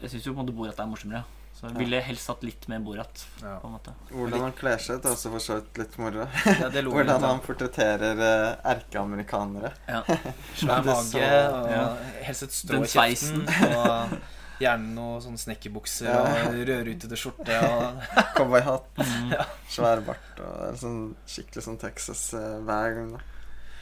jeg 0.00 0.14
syns 0.14 0.26
jo 0.26 0.34
på 0.34 0.40
en 0.40 0.42
måte 0.42 0.56
Borat 0.56 0.82
er 0.82 0.90
morsommere. 0.90 1.22
Så 1.60 1.68
jeg 1.68 1.76
ville 1.76 1.98
helst 2.00 2.28
hatt 2.32 2.42
litt 2.46 2.66
med 2.72 2.84
Borat. 2.86 3.22
Ja. 3.42 3.58
på 3.60 3.68
en 3.68 3.74
måte 3.74 3.92
Hvordan 4.08 4.40
han 4.46 4.52
kler 4.56 4.78
seg 4.80 4.96
ut, 4.96 5.04
er 5.04 5.12
også 5.12 5.30
for 5.34 5.44
så 5.44 5.58
vidt 5.58 5.80
litt 5.82 5.96
moro. 6.00 6.24
Ja, 6.46 6.70
det 6.72 6.82
lo 6.86 6.90
vi 6.94 7.02
litt 7.02 7.10
Hvordan 7.10 7.26
han 7.26 7.40
portretterer 7.44 8.22
eh, 8.24 8.70
erkeamerikanere. 8.72 9.72
Ja. 9.90 10.00
Svær 10.60 10.86
mage 10.88 11.26
og 11.52 11.70
ja. 11.74 11.82
helst 12.24 12.46
et 12.48 12.56
strå 12.56 12.80
i 12.80 12.88
kjeften. 12.88 13.44
Og 13.76 14.16
gjerne 14.60 14.94
noe 14.96 15.20
sånn 15.24 15.36
snekkerbukser 15.40 16.08
Ja. 16.08 16.22
og 16.48 16.56
rødrutete 16.68 17.16
skjorte. 17.20 17.60
Og, 17.68 18.08
Cowboyhatt, 18.38 18.88
Mm. 19.00 19.36
svær 19.68 20.00
bart 20.04 20.40
og 20.44 20.80
sånn 20.80 20.98
skikkelig 21.28 21.66
sånn 21.68 21.78
Texas-bag. 21.80 23.04
hver 23.04 23.28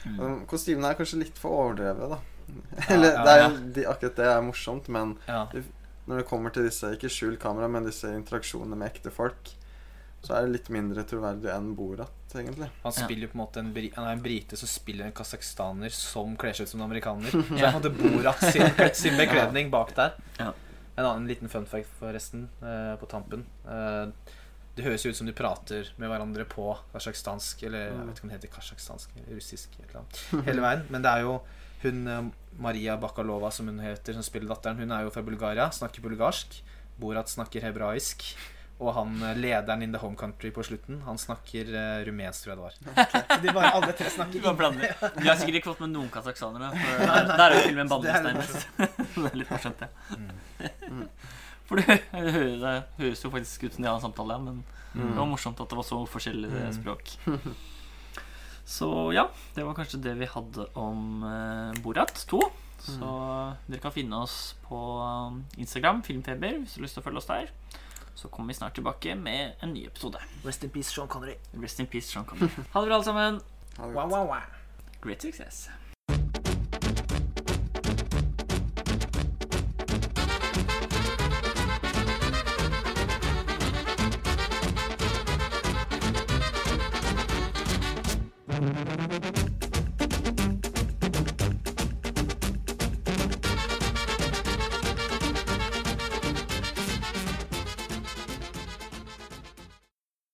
Mm. 0.07 0.45
Kostymene 0.47 0.93
er 0.93 0.95
kanskje 0.95 1.17
litt 1.19 1.35
for 1.39 1.51
overdrevet, 1.51 2.13
da. 2.13 2.19
Ja, 2.49 2.93
Eller 2.95 3.11
ja, 3.11 3.23
det 3.25 3.33
er 3.39 3.57
de, 3.75 3.83
akkurat 3.91 4.15
det 4.15 4.27
er 4.31 4.39
morsomt, 4.41 4.87
men 4.89 5.17
ja. 5.27 5.41
Når 6.09 6.23
det 6.23 6.27
kommer 6.29 6.53
til 6.55 6.65
disse 6.65 6.89
ikke 6.95 7.09
skjul 7.13 7.35
kamera, 7.41 7.67
men 7.71 7.85
disse 7.85 8.09
interaksjonene 8.17 8.77
med 8.79 8.89
ekte 8.89 9.11
folk, 9.13 9.51
så 10.25 10.33
er 10.35 10.47
det 10.47 10.55
litt 10.57 10.69
mindre 10.73 11.05
troverdig 11.07 11.47
enn 11.53 11.69
Borat, 11.77 12.33
egentlig. 12.35 12.67
Han 12.83 12.91
spiller 12.95 13.27
jo 13.27 13.31
på 13.31 13.37
en 13.37 13.41
måte 13.45 13.61
en, 13.61 13.69
bri- 13.75 13.91
han 13.95 14.07
er 14.09 14.17
en 14.17 14.23
brite 14.25 14.57
som 14.59 14.67
spiller 14.67 15.07
en 15.07 15.13
kasakhstaner 15.15 15.93
som 15.95 16.33
kler 16.41 16.57
seg 16.57 16.67
ut 16.67 16.73
som 16.73 16.81
en 16.81 16.89
amerikaner. 16.89 17.29
Så 17.31 17.43
det 17.53 17.61
er 17.61 17.69
på 17.69 17.69
en 17.69 17.77
måte 17.77 17.93
Borat 18.01 18.41
sin, 18.43 18.65
sin 19.05 19.15
bekledning 19.21 19.69
bak 19.71 19.93
der. 19.95 20.17
En 20.41 21.05
annen 21.07 21.29
liten 21.29 21.47
fun 21.47 21.69
fact 21.71 21.87
forresten, 22.01 22.49
eh, 22.59 22.95
på 22.99 23.07
tampen. 23.07 23.45
Eh, 23.63 24.35
det 24.75 24.83
høres 24.89 25.05
jo 25.07 25.13
ut 25.13 25.21
som 25.21 25.27
de 25.29 25.35
prater 25.35 25.87
med 25.99 26.11
hverandre 26.11 26.43
på 26.51 26.67
kasjokhstansk, 26.91 27.63
eller 27.69 27.85
jeg 27.87 27.95
vet 28.09 28.17
ikke 28.19 28.27
om 28.27 28.33
det 28.33 28.37
heter 28.41 28.51
kasjokhstansk 28.57 29.15
eller 29.15 29.37
russisk, 29.39 29.79
eller 29.79 30.01
annet, 30.01 30.19
hele 30.49 30.63
veien. 30.65 30.83
Men 30.91 31.03
det 31.07 31.13
er 31.15 31.23
jo 31.29 31.37
hun 31.85 32.03
eh, 32.11 32.29
Maria 32.59 32.97
Bakalova, 32.99 33.51
som 33.55 33.67
hun 33.71 33.79
heter, 33.79 34.13
som 34.17 34.23
spiller 34.25 34.51
datteren, 34.51 34.77
hun 34.83 34.91
er 34.91 35.05
jo 35.07 35.11
fra 35.15 35.23
Bulgaria, 35.23 35.69
snakker 35.71 36.03
bulgarsk. 36.03 36.59
Borat 36.99 37.29
snakker 37.31 37.63
hebraisk. 37.63 38.25
Og 38.79 38.93
han 38.95 39.17
eh, 39.27 39.35
lederen 39.35 39.81
in 39.83 39.91
the 39.91 39.99
home 39.99 40.15
country 40.15 40.51
på 40.55 40.63
slutten, 40.63 41.01
han 41.03 41.17
snakker 41.19 41.67
uh, 41.73 41.99
rumensk, 42.07 42.45
tror 42.45 42.53
jeg 42.53 42.59
det 42.59 42.63
var. 42.63 43.17
Så 43.27 43.39
de 43.43 43.53
bare 43.57 43.71
alle 43.75 43.91
tre 43.99 44.07
snakker 44.13 44.39
Du. 44.39 45.19
Vi 45.19 45.27
har 45.31 45.35
sikkert 45.35 45.57
ikke 45.59 45.71
fått 45.73 45.81
med 45.83 45.91
noen 45.97 46.07
kasakhstanere. 46.13 46.69
Der 46.79 47.27
der 47.33 47.43
er 47.49 47.57
jo 47.57 47.65
filmen 47.67 47.91
og 47.91 48.03
med 48.07 48.15
en 48.15 48.29
nærmest. 48.29 48.67
Det 49.19 49.25
er 49.33 49.35
litt 49.41 49.51
morsomt, 49.51 49.83
det. 49.83 49.89
Mm. 50.87 51.03
For 51.67 51.75
det, 51.83 51.99
høres 53.03 53.23
jo 53.25 53.31
faktisk 53.35 53.67
ut 53.67 53.75
som 53.75 53.83
de 53.83 53.89
har 53.91 53.99
en 53.99 54.05
samtale, 54.07 54.39
men 54.47 54.61
Mm. 54.89 55.11
det 55.11 55.19
var 55.19 55.27
morsomt 55.29 55.59
at 55.61 55.69
det 55.69 55.77
var 55.77 55.85
så 55.85 55.97
forskjellige 56.09 56.49
Mm. 56.63 56.71
språk. 56.79 57.11
Så 58.69 58.87
ja, 59.15 59.25
det 59.55 59.65
var 59.65 59.77
kanskje 59.77 60.01
det 60.03 60.13
vi 60.19 60.29
hadde 60.29 60.67
om 60.77 61.23
eh, 61.25 61.79
Borat 61.81 62.13
2. 62.29 62.41
Så 62.79 63.09
dere 63.67 63.81
kan 63.83 63.91
finne 63.91 64.21
oss 64.23 64.55
på 64.63 64.77
um, 65.01 65.41
Instagram, 65.59 66.03
Filmfeber, 66.05 66.61
hvis 66.61 66.75
du 66.75 66.79
har 66.79 66.85
lyst 66.85 66.95
til 66.99 67.03
å 67.03 67.07
følge 67.09 67.23
oss 67.23 67.29
der. 67.31 67.49
Så 68.15 68.31
kommer 68.31 68.53
vi 68.53 68.59
snart 68.59 68.77
tilbake 68.77 69.15
med 69.19 69.59
en 69.63 69.73
ny 69.73 69.85
episode. 69.89 70.21
Rest 70.45 70.63
in 70.63 70.71
peace, 70.71 70.93
Sean 70.93 71.09
Connery. 71.11 71.35
Rest 71.59 71.81
in 71.81 71.89
peace, 71.91 72.11
Sean 72.13 72.27
Connery. 72.29 72.51
Ha 72.73 72.85
det 72.85 72.91
bra, 72.91 73.01
alle 73.01 73.09
sammen. 73.09 73.43
Wow, 73.79 74.05
wow, 74.05 74.25
wow. 74.31 74.47
Great 75.01 75.21
success. 75.21 75.69